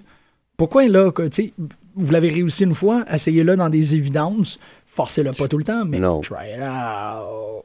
Pourquoi 0.56 0.88
là, 0.88 1.12
que, 1.12 1.22
tu 1.28 1.42
sais, 1.44 1.52
vous 1.94 2.10
l'avez 2.10 2.30
réussi 2.30 2.64
une 2.64 2.74
fois, 2.74 3.04
essayez-le 3.12 3.54
dans 3.56 3.68
des 3.68 3.94
évidences, 3.96 4.58
forcez-le 4.98 5.30
pas 5.32 5.46
tout 5.46 5.58
le 5.58 5.62
temps, 5.64 5.84
mais 5.84 6.00
Non. 6.00 6.20
try 6.22 6.54
it 6.56 6.60
out. 6.60 7.64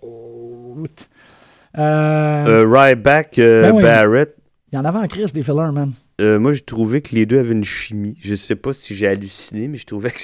Euh, 1.78 2.46
euh, 2.48 2.66
Ryback, 2.70 3.40
euh, 3.40 3.64
Ben 3.64 3.72
oui. 3.74 3.82
Barrett. 3.82 4.36
Il 4.72 4.76
y 4.76 4.78
en 4.78 4.86
avait 4.86 5.00
en 5.00 5.08
crise 5.08 5.34
des 5.34 5.42
fillers, 5.42 5.72
man. 5.72 5.94
euh, 6.22 6.38
moi, 6.38 6.52
j'ai 6.52 6.62
trouvé 6.62 7.02
que 7.02 7.16
les 7.16 7.26
deux 7.26 7.40
avaient 7.40 7.54
une 7.54 7.64
chimie. 7.64 8.16
Je 8.22 8.36
sais 8.36 8.56
pas 8.56 8.72
si 8.74 8.96
j'ai 8.96 9.08
halluciné, 9.08 9.68
mais 9.68 9.78
je 9.78 9.86
trouvais 9.88 10.12
que. 10.12 10.20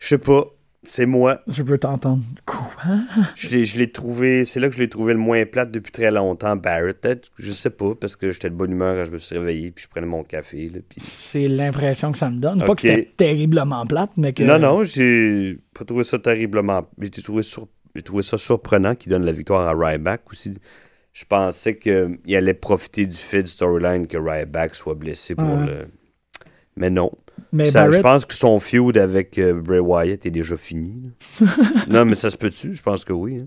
Je 0.00 0.08
sais 0.08 0.18
pas. 0.18 0.46
C'est 0.84 1.06
moi. 1.06 1.40
Je 1.46 1.62
veux 1.62 1.78
t'entendre. 1.78 2.22
Quoi? 2.44 2.66
Je 3.36 3.48
l'ai, 3.78 3.92
trouvé, 3.92 4.44
c'est 4.44 4.58
là 4.58 4.68
que 4.68 4.74
je 4.74 4.80
l'ai 4.80 4.88
trouvé 4.88 5.12
le 5.12 5.18
moins 5.20 5.46
plate 5.46 5.70
depuis 5.70 5.92
très 5.92 6.10
longtemps, 6.10 6.56
Barrett. 6.56 7.00
Peut-être, 7.00 7.28
je 7.38 7.52
sais 7.52 7.70
pas, 7.70 7.94
parce 7.94 8.16
que 8.16 8.32
j'étais 8.32 8.50
de 8.50 8.54
bonne 8.56 8.72
humeur 8.72 8.96
quand 8.96 9.04
je 9.04 9.10
me 9.12 9.18
suis 9.18 9.38
réveillé, 9.38 9.70
puis 9.70 9.84
je 9.84 9.88
prenais 9.88 10.06
mon 10.08 10.24
café. 10.24 10.70
Puis... 10.88 10.98
C'est 11.00 11.46
l'impression 11.46 12.10
que 12.10 12.18
ça 12.18 12.30
me 12.30 12.40
donne. 12.40 12.64
Pas 12.64 12.74
que 12.74 12.82
c'était 12.82 13.10
terriblement 13.16 13.86
plate, 13.86 14.10
mais 14.16 14.32
que. 14.32 14.42
Non, 14.42 14.58
non, 14.58 14.82
j'ai 14.82 15.56
pas 15.72 15.84
trouvé 15.84 16.02
ça 16.02 16.18
terriblement. 16.18 16.88
J'ai 17.00 17.22
trouvé, 17.22 17.42
sur- 17.42 17.68
trouvé 18.04 18.24
ça 18.24 18.36
surprenant 18.36 18.96
qu'il 18.96 19.10
donne 19.10 19.24
la 19.24 19.32
victoire 19.32 19.68
à 19.68 19.74
Ryback 19.88 20.22
aussi. 20.32 20.58
Je 21.12 21.24
pensais 21.26 21.76
qu'il 21.76 22.18
allait 22.34 22.54
profiter 22.54 23.06
du 23.06 23.16
fait 23.16 23.42
du 23.44 23.50
storyline 23.50 24.08
que 24.08 24.16
Ryback 24.18 24.74
soit 24.74 24.94
blessé 24.94 25.36
pour 25.36 25.46
Ouais. 25.48 25.66
le. 25.66 25.86
Mais 26.76 26.90
non. 26.90 27.12
Mais 27.52 27.70
Ça- 27.70 27.90
je 27.90 28.00
pense 28.00 28.24
que 28.24 28.34
son 28.34 28.58
feud 28.58 28.96
avec 28.96 29.38
euh, 29.38 29.52
Bray 29.60 29.78
Wyatt 29.80 30.24
est 30.24 30.30
déjà 30.30 30.56
fini. 30.56 31.10
non, 31.88 32.04
mais 32.06 32.14
ça 32.14 32.30
se 32.30 32.36
peut-tu? 32.36 32.74
Je 32.74 32.82
pense 32.82 33.04
que 33.04 33.12
oui. 33.12 33.40
hein. 33.40 33.46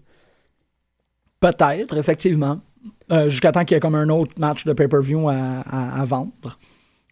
Peut-être, 1.40 1.98
effectivement. 1.98 2.60
Euh, 3.12 3.30
Jusqu'à 3.30 3.52
temps 3.52 3.66
qu'il 3.66 3.76
y 3.76 3.78
ait 3.78 3.82
comme 3.82 3.96
un 3.96 4.10
autre 4.10 4.34
match 4.40 4.64
de 4.66 4.74
pay-per-view 4.74 5.28
à, 5.30 5.34
à- 5.36 6.02
à 6.02 6.06
vendre. 6.06 6.60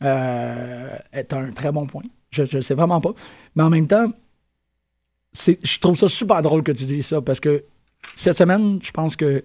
Euh, 0.04 0.90
est 1.12 1.34
un 1.34 1.52
très 1.52 1.72
bon 1.72 1.86
point. 1.88 2.04
Je 2.32 2.44
ne 2.58 2.62
sais 2.62 2.74
vraiment 2.76 3.00
pas. 3.02 3.14
Mais 3.56 3.64
en 3.64 3.70
même 3.70 3.88
temps, 3.88 4.12
je 5.36 5.80
trouve 5.80 5.98
ça 5.98 6.08
super 6.08 6.42
drôle 6.42 6.64
que 6.64 6.72
tu 6.72 6.86
dises 6.86 7.08
ça 7.08 7.22
parce 7.22 7.40
que 7.40 7.64
cette 8.16 8.38
semaine, 8.38 8.80
je 8.82 8.92
pense 8.92 9.16
que 9.16 9.44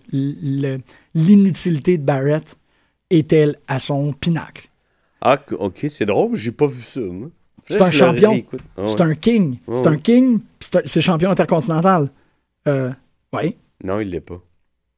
l'inutilité 1.14 1.96
de 1.98 2.02
Barrett 2.02 2.56
était 3.10 3.52
à 3.68 3.78
son 3.78 4.12
pinacle? 4.12 4.68
Ah, 5.20 5.38
ok, 5.52 5.86
c'est 5.88 6.06
drôle, 6.06 6.34
j'ai 6.36 6.52
pas 6.52 6.66
vu 6.66 6.82
ça, 6.82 7.00
moi. 7.00 7.28
C'est 7.68 7.80
un 7.82 7.90
champion. 7.90 8.42
Ah 8.76 8.82
C'est 8.86 8.94
ouais. 8.94 9.02
un 9.02 9.14
king. 9.14 9.58
Ouais, 9.66 9.80
C'est 9.82 9.88
un 9.88 9.96
king. 9.98 10.40
C'est, 10.60 11.00
champion 11.00 11.30
intercontinental. 11.30 12.10
Euh, 12.66 12.90
oui. 13.32 13.56
Non, 13.84 14.00
il 14.00 14.10
l'est 14.10 14.20
pas. 14.20 14.42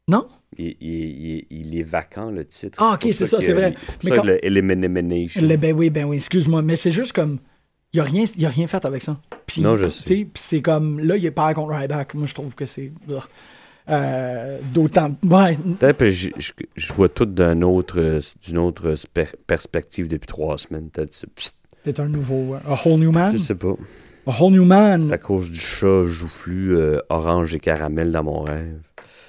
Non? 0.08 0.26
Il, 0.58 0.76
il- 0.80 1.26
il- 1.40 1.46
il 1.50 1.78
est 1.78 1.82
vacant, 1.82 2.30
le 2.30 2.44
titre. 2.44 2.78
Ah, 2.82 2.94
ok, 2.94 3.10
c'est 3.12 3.26
ça, 3.26 3.40
c'est 3.40 3.52
vrai. 3.52 3.74
Mais 4.02 4.10
ça 4.10 4.16
quand- 4.16 4.24
le 4.24 4.44
Elimination. 4.44 5.42
Le- 5.42 5.56
ben 5.56 5.74
oui, 5.76 5.90
ben 5.90 6.04
oui, 6.06 6.16
excuse-moi. 6.16 6.62
Mais 6.62 6.76
c'est 6.76 6.90
juste 6.90 7.12
comme. 7.12 7.38
Il 7.92 7.98
n'a 7.98 8.04
rien, 8.04 8.24
il 8.36 8.46
a 8.46 8.48
rien 8.48 8.66
fait 8.68 8.84
avec 8.84 9.02
ça. 9.02 9.20
Puis, 9.46 9.62
Non, 9.62 9.76
je 9.76 9.88
sais. 9.88 10.04
puis 10.04 10.30
c'est 10.36 10.62
comme. 10.62 11.00
Là, 11.00 11.16
il 11.16 11.24
est 11.26 11.30
pas 11.32 11.52
contre 11.54 11.74
Ryback. 11.74 12.14
Moi, 12.14 12.26
je 12.26 12.34
trouve 12.34 12.54
que 12.54 12.64
c'est. 12.66 12.92
Euh, 13.88 14.60
D'autant. 14.72 15.16
Ouais. 15.24 15.56
Je, 16.12 16.28
je- 16.38 16.52
je 16.76 16.92
vois 16.92 17.08
tout 17.08 17.24
autre, 17.62 17.98
euh, 17.98 18.20
d'une 18.46 18.58
autre 18.58 18.94
sper- 18.94 19.34
perspective 19.46 20.06
depuis 20.06 20.26
trois 20.28 20.58
semaines. 20.58 20.90
Psst, 20.90 21.54
C'est 21.84 21.98
un 22.00 22.08
nouveau. 22.08 22.54
euh, 22.54 22.58
A 22.68 22.74
whole 22.86 23.00
new 23.00 23.10
man? 23.12 23.32
Je 23.32 23.38
sais 23.38 23.54
pas. 23.54 23.74
A 24.26 24.42
whole 24.42 24.52
new 24.52 24.64
man. 24.64 25.02
C'est 25.02 25.12
à 25.12 25.18
cause 25.18 25.50
du 25.50 25.58
chat 25.58 26.04
joufflu 26.06 26.76
euh, 26.76 26.98
orange 27.08 27.54
et 27.54 27.58
caramel 27.60 28.12
dans 28.12 28.22
mon 28.24 28.42
rêve. 28.42 28.80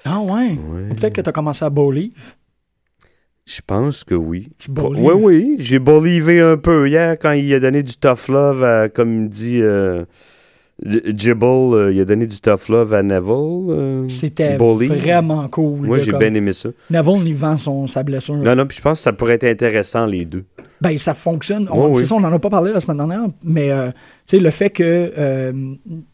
Ah 0.06 0.20
ouais? 0.20 0.52
Ouais. 0.52 0.90
Peut-être 0.96 1.14
que 1.14 1.22
tu 1.22 1.30
as 1.30 1.34
commencé 1.34 1.64
à 1.64 1.70
bowler. 1.70 2.12
Je 3.46 3.62
pense 3.66 4.04
que 4.04 4.16
oui. 4.16 4.50
Tu 4.58 4.70
bowlives. 4.70 5.04
Oui, 5.04 5.14
oui. 5.16 5.56
J'ai 5.60 5.80
bolivé 5.80 6.42
un 6.42 6.58
peu 6.58 6.88
hier 6.88 7.18
quand 7.20 7.32
il 7.32 7.54
a 7.54 7.60
donné 7.60 7.84
du 7.84 7.96
tough 7.96 8.28
love, 8.30 8.64
à, 8.64 8.90
comme 8.90 9.24
il 9.24 9.30
dit 9.30 9.62
euh, 9.62 10.06
Jibble, 10.84 11.46
euh, 11.46 11.94
il 11.94 12.02
a 12.02 12.06
donné 12.06 12.26
du 12.26 12.40
tough 12.40 12.68
love 12.70 12.94
à 12.94 13.04
Neville. 13.04 13.30
euh, 13.70 14.08
C'était 14.08 14.58
vraiment 14.58 15.48
cool. 15.48 15.82
Moi, 15.88 16.00
j'ai 16.00 16.12
bien 16.14 16.34
aimé 16.34 16.54
ça. 16.54 16.70
Neville, 16.90 17.28
il 17.28 17.36
vend 17.36 17.58
son, 17.58 17.86
sa 17.88 18.02
blessure. 18.04 18.36
Non, 18.38 18.56
non, 18.56 18.66
puis 18.66 18.78
je 18.78 18.82
pense 18.82 19.00
que 19.00 19.04
ça 19.04 19.14
pourrait 19.14 19.36
être 19.36 19.44
intéressant, 19.44 20.06
les 20.06 20.26
deux. 20.26 20.44
Ben, 20.82 20.98
ça 20.98 21.14
fonctionne. 21.14 21.68
On, 21.72 21.94
ça, 21.94 22.16
on 22.16 22.20
n'en 22.20 22.34
a 22.34 22.40
pas 22.40 22.50
parlé 22.50 22.72
la 22.74 22.80
semaine 22.80 22.98
dernière, 22.98 23.26
mais 23.44 23.70
euh, 23.72 23.90
le 24.34 24.50
fait 24.50 24.70
que 24.72 25.54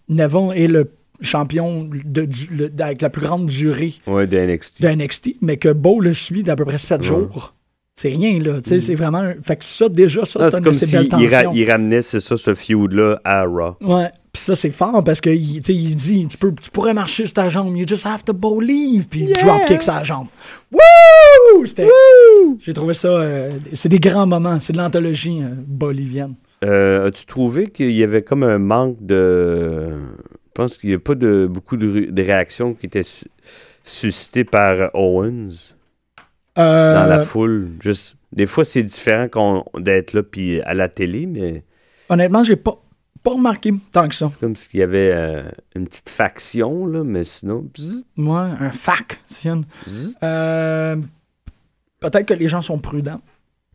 Neville 0.09 0.51
est 0.55 0.67
le 0.67 0.91
champion 1.21 1.89
de, 2.05 2.25
du- 2.25 2.49
le- 2.51 2.71
avec 2.79 3.01
la 3.01 3.09
plus 3.09 3.21
grande 3.23 3.47
durée 3.47 3.93
Ouais, 4.05 4.27
de 4.27 4.37
NXT. 4.37 4.81
de 4.83 4.87
NXT, 4.89 5.35
mais 5.41 5.57
que 5.57 5.69
Beau 5.69 5.99
le 5.99 6.13
suit 6.13 6.43
d'à 6.43 6.55
peu 6.55 6.65
près 6.65 6.77
7 6.77 6.99
Ouais. 7.01 7.07
jours. 7.07 7.55
C'est 7.95 8.09
rien, 8.09 8.37
là. 8.39 8.59
Sais, 8.63 8.79
c'est 8.79 8.93
vraiment. 8.93 9.17
un- 9.19 9.33
Fait 9.41 9.55
que 9.55 9.65
ça, 9.65 9.89
déjà, 9.89 10.23
ça, 10.25 10.51
c'est 10.51 10.61
comme 10.61 10.71
belles 10.75 11.07
il 11.19 11.33
ra- 11.33 11.51
il 11.51 11.71
ramenait, 11.71 12.03
c'est 12.03 12.19
ça, 12.19 12.37
ce 12.37 12.53
feud-là 12.53 13.19
à 13.23 13.43
Raw. 13.45 13.75
Ouais. 13.81 14.09
Puis 14.37 14.43
ça, 14.43 14.55
c'est 14.55 14.69
fort 14.69 15.03
parce 15.03 15.19
que 15.19 15.31
il, 15.31 15.67
il 15.67 15.95
dit 15.95 16.27
tu, 16.27 16.37
peux, 16.37 16.53
tu 16.53 16.69
pourrais 16.69 16.93
marcher 16.93 17.25
sur 17.25 17.33
ta 17.33 17.49
jambe, 17.49 17.75
you 17.75 17.87
just 17.87 18.05
have 18.05 18.23
to 18.23 18.33
believe. 18.33 19.07
Puis 19.07 19.21
il 19.21 19.33
dropkick 19.33 19.81
sa 19.81 20.03
jambe. 20.03 20.27
Wouh! 20.71 21.65
C'était. 21.65 21.87
J'ai 22.59 22.71
trouvé 22.75 22.93
ça. 22.93 23.07
euh, 23.07 23.49
c'est 23.73 23.89
des 23.89 23.99
grands 23.99 24.27
moments. 24.27 24.59
C'est 24.59 24.73
de 24.73 24.77
l'anthologie 24.77 25.41
euh, 25.41 25.47
bolivienne. 25.65 26.35
Euh, 26.63 27.07
As-tu 27.07 27.25
trouvé 27.25 27.71
qu'il 27.71 27.89
y 27.93 28.03
avait 28.03 28.21
comme 28.21 28.43
un 28.43 28.59
manque 28.59 28.97
de. 29.03 29.89
Je 29.89 30.51
pense 30.53 30.77
qu'il 30.77 30.89
n'y 30.89 30.95
a 30.95 30.99
pas 30.99 31.15
de 31.15 31.47
beaucoup 31.49 31.75
de, 31.75 32.11
de 32.11 32.21
réactions 32.23 32.75
qui 32.75 32.85
étaient 32.85 33.01
su- 33.01 33.25
suscitées 33.83 34.43
par 34.43 34.91
Owens? 34.93 35.73
Euh, 36.59 36.93
dans 36.93 37.05
la 37.07 37.21
foule. 37.21 37.69
Juste, 37.81 38.17
des 38.33 38.45
fois, 38.45 38.65
c'est 38.65 38.83
différent 38.83 39.27
qu'on- 39.29 39.65
d'être 39.79 40.13
là 40.13 40.21
puis 40.21 40.61
à 40.61 40.75
la 40.75 40.89
télé, 40.89 41.25
mais 41.25 41.63
Honnêtement, 42.09 42.43
j'ai 42.43 42.55
pas, 42.55 42.79
pas 43.29 43.35
remarqué 43.35 43.73
tant 43.91 44.07
que 44.07 44.15
ça. 44.15 44.29
c'est 44.29 44.39
comme 44.39 44.55
s'il 44.55 44.79
y 44.79 44.83
avait 44.83 45.11
euh, 45.13 45.43
une 45.75 45.85
petite 45.87 46.09
faction, 46.09 46.85
là, 46.85 47.03
mais 47.03 47.23
sinon. 47.23 47.65
bzzz, 47.73 48.03
Moi, 48.15 48.41
un 48.59 48.71
fac, 48.71 49.19
bzzz. 49.29 50.17
Euh, 50.23 50.95
Peut-être 51.99 52.27
que 52.27 52.33
les 52.35 52.47
gens 52.47 52.61
sont 52.61 52.77
prudents, 52.77 53.21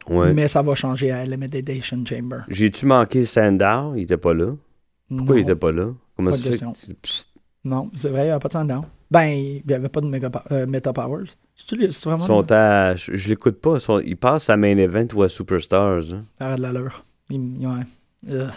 Ouais. 0.09 0.32
mais 0.32 0.46
ça 0.48 0.62
va 0.62 0.74
changer 0.74 1.11
à 1.11 1.24
Elimination 1.24 2.05
Chamber. 2.05 2.40
J'ai-tu 2.48 2.86
manqué 2.86 3.24
Sandow? 3.24 3.94
Il 3.96 4.03
était 4.03 4.16
pas 4.16 4.32
là. 4.32 4.53
Pourquoi 5.09 5.34
non, 5.34 5.40
il 5.40 5.42
était 5.42 5.57
pas 5.57 5.72
là? 5.72 5.88
Comment 6.16 6.30
Pas 6.30 6.36
de 6.36 6.42
question. 6.42 6.72
non, 7.64 7.90
c'est 7.96 8.09
vrai, 8.11 8.22
il 8.22 8.26
n'y 8.26 8.30
a 8.30 8.38
pas 8.38 8.48
de 8.48 8.53
sandown. 8.53 8.82
Ben, 9.11 9.24
il 9.26 9.62
n'y 9.66 9.74
avait 9.74 9.88
pas 9.88 10.00
de 10.00 10.07
Mega, 10.07 10.30
euh, 10.53 10.66
Meta 10.66 10.92
Powers. 10.92 11.26
C'est 11.57 11.76
vraiment. 12.05 12.24
Ils 12.24 12.26
sont 12.26 12.50
à- 12.53 12.96
je, 12.96 13.14
je 13.14 13.28
l'écoute 13.28 13.61
pas. 13.61 13.74
ils 13.74 13.80
sont- 13.80 14.00
ils 14.00 14.16
passent 14.16 14.48
à 14.48 14.57
Main 14.57 14.78
Event 14.78 15.07
ou 15.14 15.22
à 15.22 15.28
Superstars. 15.28 16.12
hein. 16.12 16.24
Ça 16.38 16.53
a 16.53 16.57
de 16.57 16.62
l'allure. 16.62 17.05
Il- 17.28 17.61
il- 17.61 17.66
ouais. 17.66 17.84
Ugh. 18.34 18.50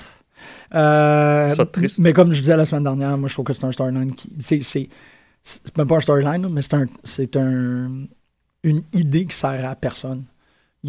Euh, 0.73 1.53
Ça, 1.53 1.65
triste? 1.65 1.99
mais 1.99 2.13
comme 2.13 2.33
je 2.33 2.41
disais 2.41 2.57
la 2.57 2.65
semaine 2.65 2.83
dernière, 2.83 3.17
moi 3.17 3.27
je 3.29 3.33
trouve 3.33 3.45
que 3.45 3.53
c'est 3.53 3.65
un 3.65 3.71
storyline 3.71 4.13
qui. 4.13 4.31
C'est, 4.41 4.89
même 5.77 5.87
pas 5.87 5.97
un 5.97 5.99
storyline, 5.99 6.47
mais 6.49 6.61
c'est, 6.61 6.73
un, 6.73 6.85
c'est 7.03 7.35
un, 7.37 8.05
une 8.63 8.81
idée 8.93 9.25
qui 9.27 9.35
sert 9.35 9.63
à 9.69 9.75
personne. 9.75 10.25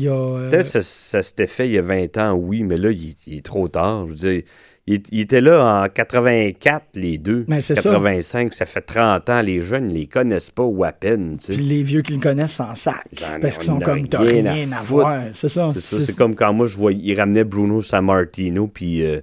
Euh, 0.05 0.51
Peut-être 0.51 0.64
que 0.64 0.68
ça, 0.68 0.82
ça 0.82 1.22
s'était 1.22 1.47
fait 1.47 1.68
il 1.68 1.72
y 1.74 1.78
a 1.78 1.82
20 1.82 2.18
ans, 2.18 2.32
oui, 2.34 2.62
mais 2.62 2.76
là, 2.76 2.90
il, 2.90 3.14
il 3.26 3.38
est 3.38 3.44
trop 3.44 3.68
tard. 3.68 4.07
Je 4.07 4.11
veux 4.11 4.16
dire, 4.16 4.42
il, 4.87 5.03
il 5.11 5.20
était 5.20 5.41
là 5.41 5.82
en 5.84 5.89
84, 5.89 6.84
les 6.95 7.18
deux. 7.18 7.45
Mais 7.49 7.61
c'est 7.61 7.74
ça. 7.74 7.91
85, 7.91 8.53
ça. 8.53 8.66
fait 8.66 8.80
30 8.80 9.28
ans. 9.30 9.41
Les 9.43 9.61
jeunes, 9.61 9.91
ils 9.91 9.95
les 10.01 10.07
connaissent 10.07 10.51
pas 10.51 10.62
ou 10.62 10.84
à 10.84 10.93
peine. 10.93 11.39
tu 11.39 11.47
sais. 11.47 11.53
Puis 11.55 11.62
les 11.62 11.82
vieux 11.82 12.03
qui 12.03 12.14
le 12.14 12.20
connaissent 12.20 12.55
s'en 12.55 12.74
sac. 12.74 13.05
Ai- 13.12 13.41
Parce 13.41 13.59
qu'ils 13.59 13.70
on 13.72 13.74
sont 13.74 13.80
comme 13.80 14.09
t'as 14.09 14.20
rien 14.20 14.53
rien, 14.53 14.72
à 14.72 14.78
à 14.78 14.82
voir. 14.82 15.22
C'est 15.32 15.49
ça. 15.49 15.72
C'est 15.74 15.80
ça. 15.80 16.01
C'est 16.05 16.16
comme 16.16 16.34
quand 16.37 16.53
moi, 16.53 16.66
je 16.66 16.76
vois, 16.76 16.93
il 16.93 17.18
ramenait 17.18 17.45
Bruno 17.45 17.82
Sammartino, 17.82 18.68
puis 18.68 19.05
euh, 19.05 19.20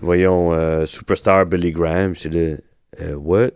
voyons, 0.00 0.52
euh, 0.52 0.86
Superstar 0.86 1.46
Billy 1.46 1.72
Graham. 1.72 2.14
C'est 2.14 2.28
le 2.30 2.58
euh, 3.00 3.14
what? 3.14 3.50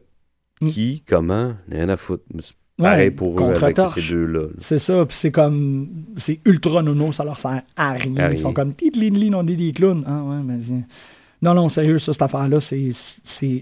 Mm. 0.61 0.69
Qui? 0.69 1.03
Comment? 1.09 1.55
Rien 1.71 1.89
à 1.89 1.97
foutre. 1.97 2.25
Pareil 2.83 3.11
pour 3.11 3.41
eux 3.41 3.55
avec 3.63 3.79
ces 3.95 4.11
deux-là. 4.11 4.41
là. 4.41 4.47
C'est 4.59 4.79
ça, 4.79 5.05
puis 5.07 5.17
c'est 5.17 5.31
comme. 5.31 5.89
C'est 6.17 6.41
ultra 6.45 6.83
nono, 6.83 7.13
ça 7.13 7.25
leur 7.25 7.39
sert 7.39 7.63
à 7.77 7.93
rien. 7.93 8.17
À 8.25 8.33
Ils 8.33 8.39
sont 8.39 8.53
comme. 8.53 8.75
On 9.35 9.43
dit 9.43 9.57
des 9.57 9.73
clowns. 9.73 10.05
Ah 10.07 10.23
ouais, 10.23 10.43
mais. 10.45 10.59
Non, 11.43 11.55
non, 11.55 11.69
sérieux, 11.69 11.99
ça, 11.99 12.13
cette 12.13 12.23
affaire-là, 12.23 12.61
c'est 12.61 12.91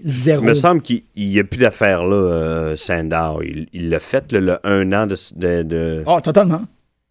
zéro. 0.05 0.43
Il 0.43 0.49
me 0.49 0.53
semble 0.53 0.81
qu'il 0.83 1.01
n'y 1.17 1.39
a 1.39 1.43
plus 1.43 1.57
d'affaires 1.59 2.05
là, 2.05 2.15
euh, 2.15 2.75
Sandow. 2.75 3.41
Il 3.41 3.67
il 3.73 3.89
l'a 3.89 3.99
fait, 3.99 4.31
là, 4.33 4.39
le 4.39 4.59
un 4.67 4.93
an 4.93 5.07
de. 5.07 5.15
de, 5.35 5.63
de- 5.63 6.03
Ah, 6.05 6.21
totalement. 6.21 6.61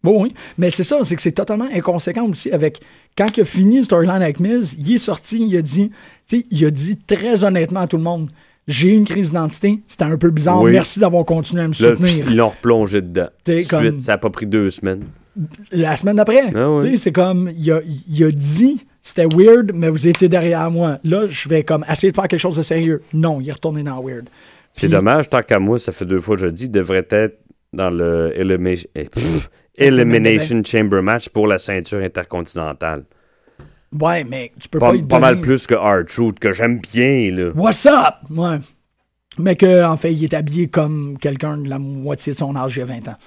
Bon, 0.03 0.23
oui. 0.23 0.33
Mais 0.57 0.69
c'est 0.69 0.83
ça, 0.83 0.97
c'est 1.03 1.15
que 1.15 1.21
c'est 1.21 1.33
totalement 1.33 1.67
inconséquent 1.73 2.25
aussi 2.25 2.51
avec. 2.51 2.79
Quand 3.17 3.37
il 3.37 3.41
a 3.41 3.43
fini 3.43 3.77
le 3.77 3.83
storyline 3.83 4.21
avec 4.21 4.39
Miz, 4.39 4.75
il 4.79 4.93
est 4.95 4.97
sorti, 4.97 5.45
il 5.45 5.55
a 5.57 5.61
dit. 5.61 5.91
Tu 6.27 6.37
sais, 6.39 6.45
il 6.49 6.65
a 6.65 6.71
dit 6.71 6.97
très 6.97 7.43
honnêtement 7.43 7.81
à 7.81 7.87
tout 7.87 7.97
le 7.97 8.03
monde 8.03 8.29
j'ai 8.71 8.89
eu 8.89 8.93
une 8.97 9.05
crise 9.05 9.29
d'identité, 9.29 9.79
c'était 9.87 10.03
un 10.05 10.17
peu 10.17 10.29
bizarre, 10.29 10.61
Oui. 10.61 10.71
merci 10.71 10.99
d'avoir 10.99 11.25
continué 11.25 11.63
à 11.63 11.67
me 11.67 11.73
Là, 11.73 11.77
soutenir. 11.95 12.25
ils 12.29 12.35
l'ont 12.35 12.49
replongé 12.49 13.01
dedans. 13.01 13.27
Comme- 13.69 14.01
ça 14.01 14.13
n'a 14.13 14.17
pas 14.17 14.29
pris 14.29 14.45
deux 14.47 14.69
semaines. 14.69 15.03
La 15.71 15.95
semaine 15.97 16.17
d'après. 16.17 16.53
Ah 16.55 16.69
oui. 16.71 16.97
C'est 16.97 17.11
comme, 17.11 17.51
il 17.55 17.71
a, 17.71 17.79
il 18.09 18.23
a 18.23 18.31
dit, 18.31 18.85
c'était 19.01 19.27
weird, 19.33 19.71
mais 19.73 19.89
vous 19.89 20.07
étiez 20.07 20.27
derrière 20.27 20.69
moi. 20.69 20.99
Là, 21.05 21.25
je 21.27 21.47
vais 21.47 21.63
comme 21.63 21.85
essayer 21.89 22.11
de 22.11 22.15
faire 22.15 22.27
quelque 22.27 22.39
chose 22.39 22.57
de 22.57 22.61
sérieux. 22.61 23.01
Non, 23.13 23.39
il 23.39 23.47
est 23.47 23.53
retourné 23.53 23.81
dans 23.83 24.01
weird. 24.03 24.25
C'est 24.73 24.87
Puis- 24.87 24.89
dommage, 24.89 25.29
tant 25.29 25.41
qu'à 25.41 25.59
moi, 25.59 25.79
ça 25.79 25.91
fait 25.91 26.05
deux 26.05 26.19
fois 26.19 26.35
que 26.35 26.41
je 26.41 26.45
le 26.47 26.51
dis, 26.51 26.65
il 26.65 26.71
devrait 26.71 27.07
être 27.09 27.37
dans 27.73 27.89
le 27.89 28.33
Elimination 29.75 30.61
Chamber 30.65 31.01
match 31.01 31.29
pour 31.29 31.47
la 31.47 31.57
ceinture 31.57 31.99
intercontinentale. 31.99 33.03
Ouais, 33.99 34.23
mais 34.23 34.51
tu 34.59 34.69
peux 34.69 34.79
Pas, 34.79 34.91
pas, 34.91 34.95
y 34.95 35.03
pas 35.03 35.19
mal 35.19 35.41
plus 35.41 35.67
que 35.67 35.73
R-Truth, 35.75 36.39
que 36.39 36.51
j'aime 36.51 36.79
bien, 36.79 37.31
là. 37.35 37.51
What's 37.55 37.85
up? 37.85 38.15
Ouais. 38.29 38.57
Mais 39.37 39.55
que, 39.55 39.83
en 39.83 39.97
fait, 39.97 40.13
il 40.13 40.23
est 40.23 40.33
habillé 40.33 40.67
comme 40.67 41.17
quelqu'un 41.19 41.57
de 41.57 41.69
la 41.69 41.79
moitié 41.79 42.33
de 42.33 42.37
son 42.37 42.55
âge 42.55 42.75
il 42.77 42.79
y 42.79 42.83
a 42.83 42.85
20 42.85 43.07
ans. 43.09 43.17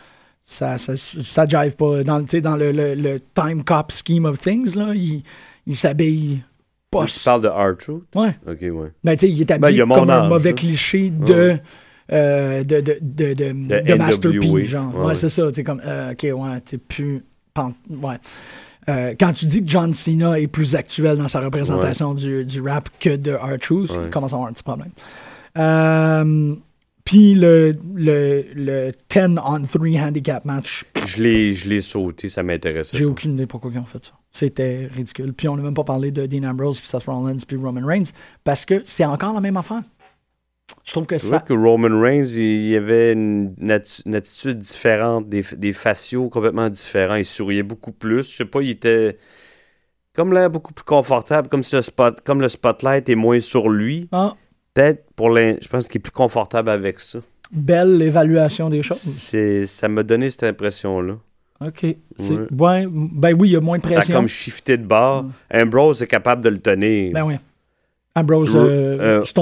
Ça, 0.46 0.76
ça, 0.78 0.94
ça 0.96 1.46
jive 1.46 1.74
pas. 1.76 2.02
Dans, 2.04 2.18
le- 2.18 2.24
tu 2.24 2.30
sais, 2.32 2.40
dans 2.40 2.56
le, 2.56 2.72
le, 2.72 2.94
le 2.94 3.20
time 3.34 3.64
cop 3.64 3.90
scheme 3.90 4.24
of 4.26 4.38
things, 4.38 4.74
là, 4.76 4.92
il, 4.94 5.22
il 5.66 5.76
s'habille 5.76 6.42
pas. 6.90 7.06
Tu 7.06 7.18
parles 7.24 7.42
de 7.42 7.48
R-Truth? 7.48 8.04
Ouais. 8.14 8.36
Ok, 8.46 8.58
ouais. 8.60 8.92
Ben, 9.02 9.16
tu 9.16 9.20
sais, 9.26 9.30
il 9.30 9.40
est 9.40 9.44
Ben, 9.46 9.64
habillé 9.64 9.84
mon 9.84 9.94
comme 9.96 10.10
un 10.10 10.22
âge, 10.24 10.28
mauvais 10.28 10.50
là. 10.50 10.54
cliché 10.56 11.10
de, 11.10 11.58
euh, 12.12 12.64
de, 12.64 12.80
de, 12.80 12.98
de, 13.00 13.32
de, 13.34 13.80
de 13.80 13.94
Master 13.94 14.30
P, 14.38 14.64
genre. 14.64 14.94
Ouais, 14.94 15.00
Ouais, 15.00 15.06
ouais. 15.08 15.14
c'est 15.14 15.28
ça. 15.30 15.48
Tu 15.48 15.54
sais, 15.56 15.64
comme, 15.64 15.80
euh, 15.84 16.12
ok, 16.12 16.22
ouais, 16.38 16.60
t'es 16.60 16.78
plus. 16.78 17.22
Ouais. 17.90 18.16
Euh, 18.89 19.14
quand 19.18 19.32
tu 19.32 19.47
dis 19.47 19.64
que 19.64 19.68
John 19.70 19.93
Cena 19.95 20.39
est 20.39 20.47
plus 20.47 20.74
actuel 20.74 21.16
dans 21.16 21.28
sa 21.28 21.41
représentation 21.41 22.14
du, 22.14 22.45
du 22.45 22.61
rap 22.61 22.89
que 23.01 23.16
de 23.16 23.32
R-Truth, 23.32 23.91
Ouais. 23.91 24.05
il 24.07 24.11
commence 24.11 24.32
à 24.32 24.37
avoir 24.37 24.51
un 24.51 24.53
petit 24.53 24.62
problème. 24.62 24.91
Euh, 25.59 26.55
Puis 27.05 27.35
le, 27.35 27.76
le, 27.95 28.45
le 28.55 28.91
10 29.11 29.39
on 29.45 29.62
3 29.62 29.89
handicap 30.07 30.45
match, 30.45 30.85
Je 31.07 31.22
l'ai, 31.22 31.53
je 31.53 31.68
l'ai 31.68 31.80
sauté, 31.80 32.28
ça 32.28 32.43
m'intéressait. 32.43 32.97
j'ai 32.97 33.05
aucune 33.05 33.35
idée 33.35 33.47
pourquoi 33.47 33.70
ils 33.72 33.78
ont 33.78 33.85
fait 33.85 34.05
ça. 34.05 34.12
C'était 34.32 34.89
ridicule. 34.93 35.32
Puis 35.32 35.47
on 35.49 35.57
n'a 35.57 35.62
même 35.62 35.74
pas 35.74 35.85
parlé 35.85 36.11
de 36.11 36.26
Dean 36.26 36.43
Ambrose, 36.49 36.80
puis 36.80 36.89
Seth 36.89 37.05
Rollins, 37.05 37.37
puis 37.47 37.57
Roman 37.57 37.87
Reigns, 37.87 38.11
parce 38.43 38.64
que 38.64 38.82
c'est 38.85 39.05
encore 39.05 39.32
la 39.32 39.41
même 39.41 39.57
affaire. 39.57 39.82
Je 40.84 40.92
trouve 40.92 41.06
que 41.06 41.18
ça. 41.18 41.40
que 41.40 41.52
Roman 41.52 42.00
Reigns, 42.00 42.26
il 42.36 42.68
y 42.68 42.76
avait 42.76 43.12
une, 43.12 43.54
attitude 43.70 44.58
différente, 44.58 45.28
des, 45.28 45.42
des 45.56 45.72
faciaux 45.72 46.28
complètement 46.28 46.68
différents. 46.70 47.16
Il 47.16 47.24
souriait 47.24 47.62
beaucoup 47.62 47.92
plus. 47.92 48.30
Je 48.30 48.36
sais 48.36 48.44
pas, 48.44 48.60
il 48.62 48.70
était. 48.70 49.18
comme 50.14 50.32
l'air 50.32 50.48
beaucoup 50.50 50.72
plus 50.72 50.84
confortable, 50.84 51.48
comme 51.48 51.62
si 51.62 51.74
le 51.74 51.82
spot, 51.82 52.20
comme 52.22 52.40
le 52.40 52.48
spotlight 52.48 53.08
est 53.08 53.14
moins 53.14 53.40
sur 53.40 53.68
lui. 53.68 54.08
Ah, 54.12 54.34
Peut-être 54.72 55.04
pour 55.14 55.30
l'in- 55.30 55.56
je 55.60 55.68
pense 55.68 55.86
qu'il 55.86 55.98
est 55.98 56.02
plus 56.02 56.10
confortable 56.12 56.68
avec 56.70 56.98
ça. 57.00 57.20
belle 57.52 58.00
évaluation 58.02 58.68
des 58.70 58.82
choses. 58.82 58.98
C'est, 58.98 59.66
ça 59.66 59.88
m'a 59.88 60.02
donné 60.02 60.30
cette 60.30 60.42
impression-là. 60.44 61.16
OK. 61.60 61.86
C'est- 62.18 62.32
Ouais. 62.52 62.86
ben 62.90 63.32
oui, 63.38 63.50
il 63.50 63.52
y 63.52 63.56
a 63.56 63.60
moins 63.60 63.78
de 63.78 63.82
Ça 63.84 63.90
a 63.90 63.92
pression. 63.94 64.16
comme 64.16 64.28
shifté 64.28 64.76
de 64.76 64.84
bord. 64.84 65.26
Ambrose 65.52 66.02
est 66.02 66.06
capable 66.08 66.42
de 66.42 66.48
le 66.48 66.58
tenir. 66.58 67.12
Ben 67.12 67.24
oui. 67.24 67.34
Ambrose, 68.16 68.54
Ro- 68.54 68.62
euh, 68.62 68.98
euh, 69.00 69.24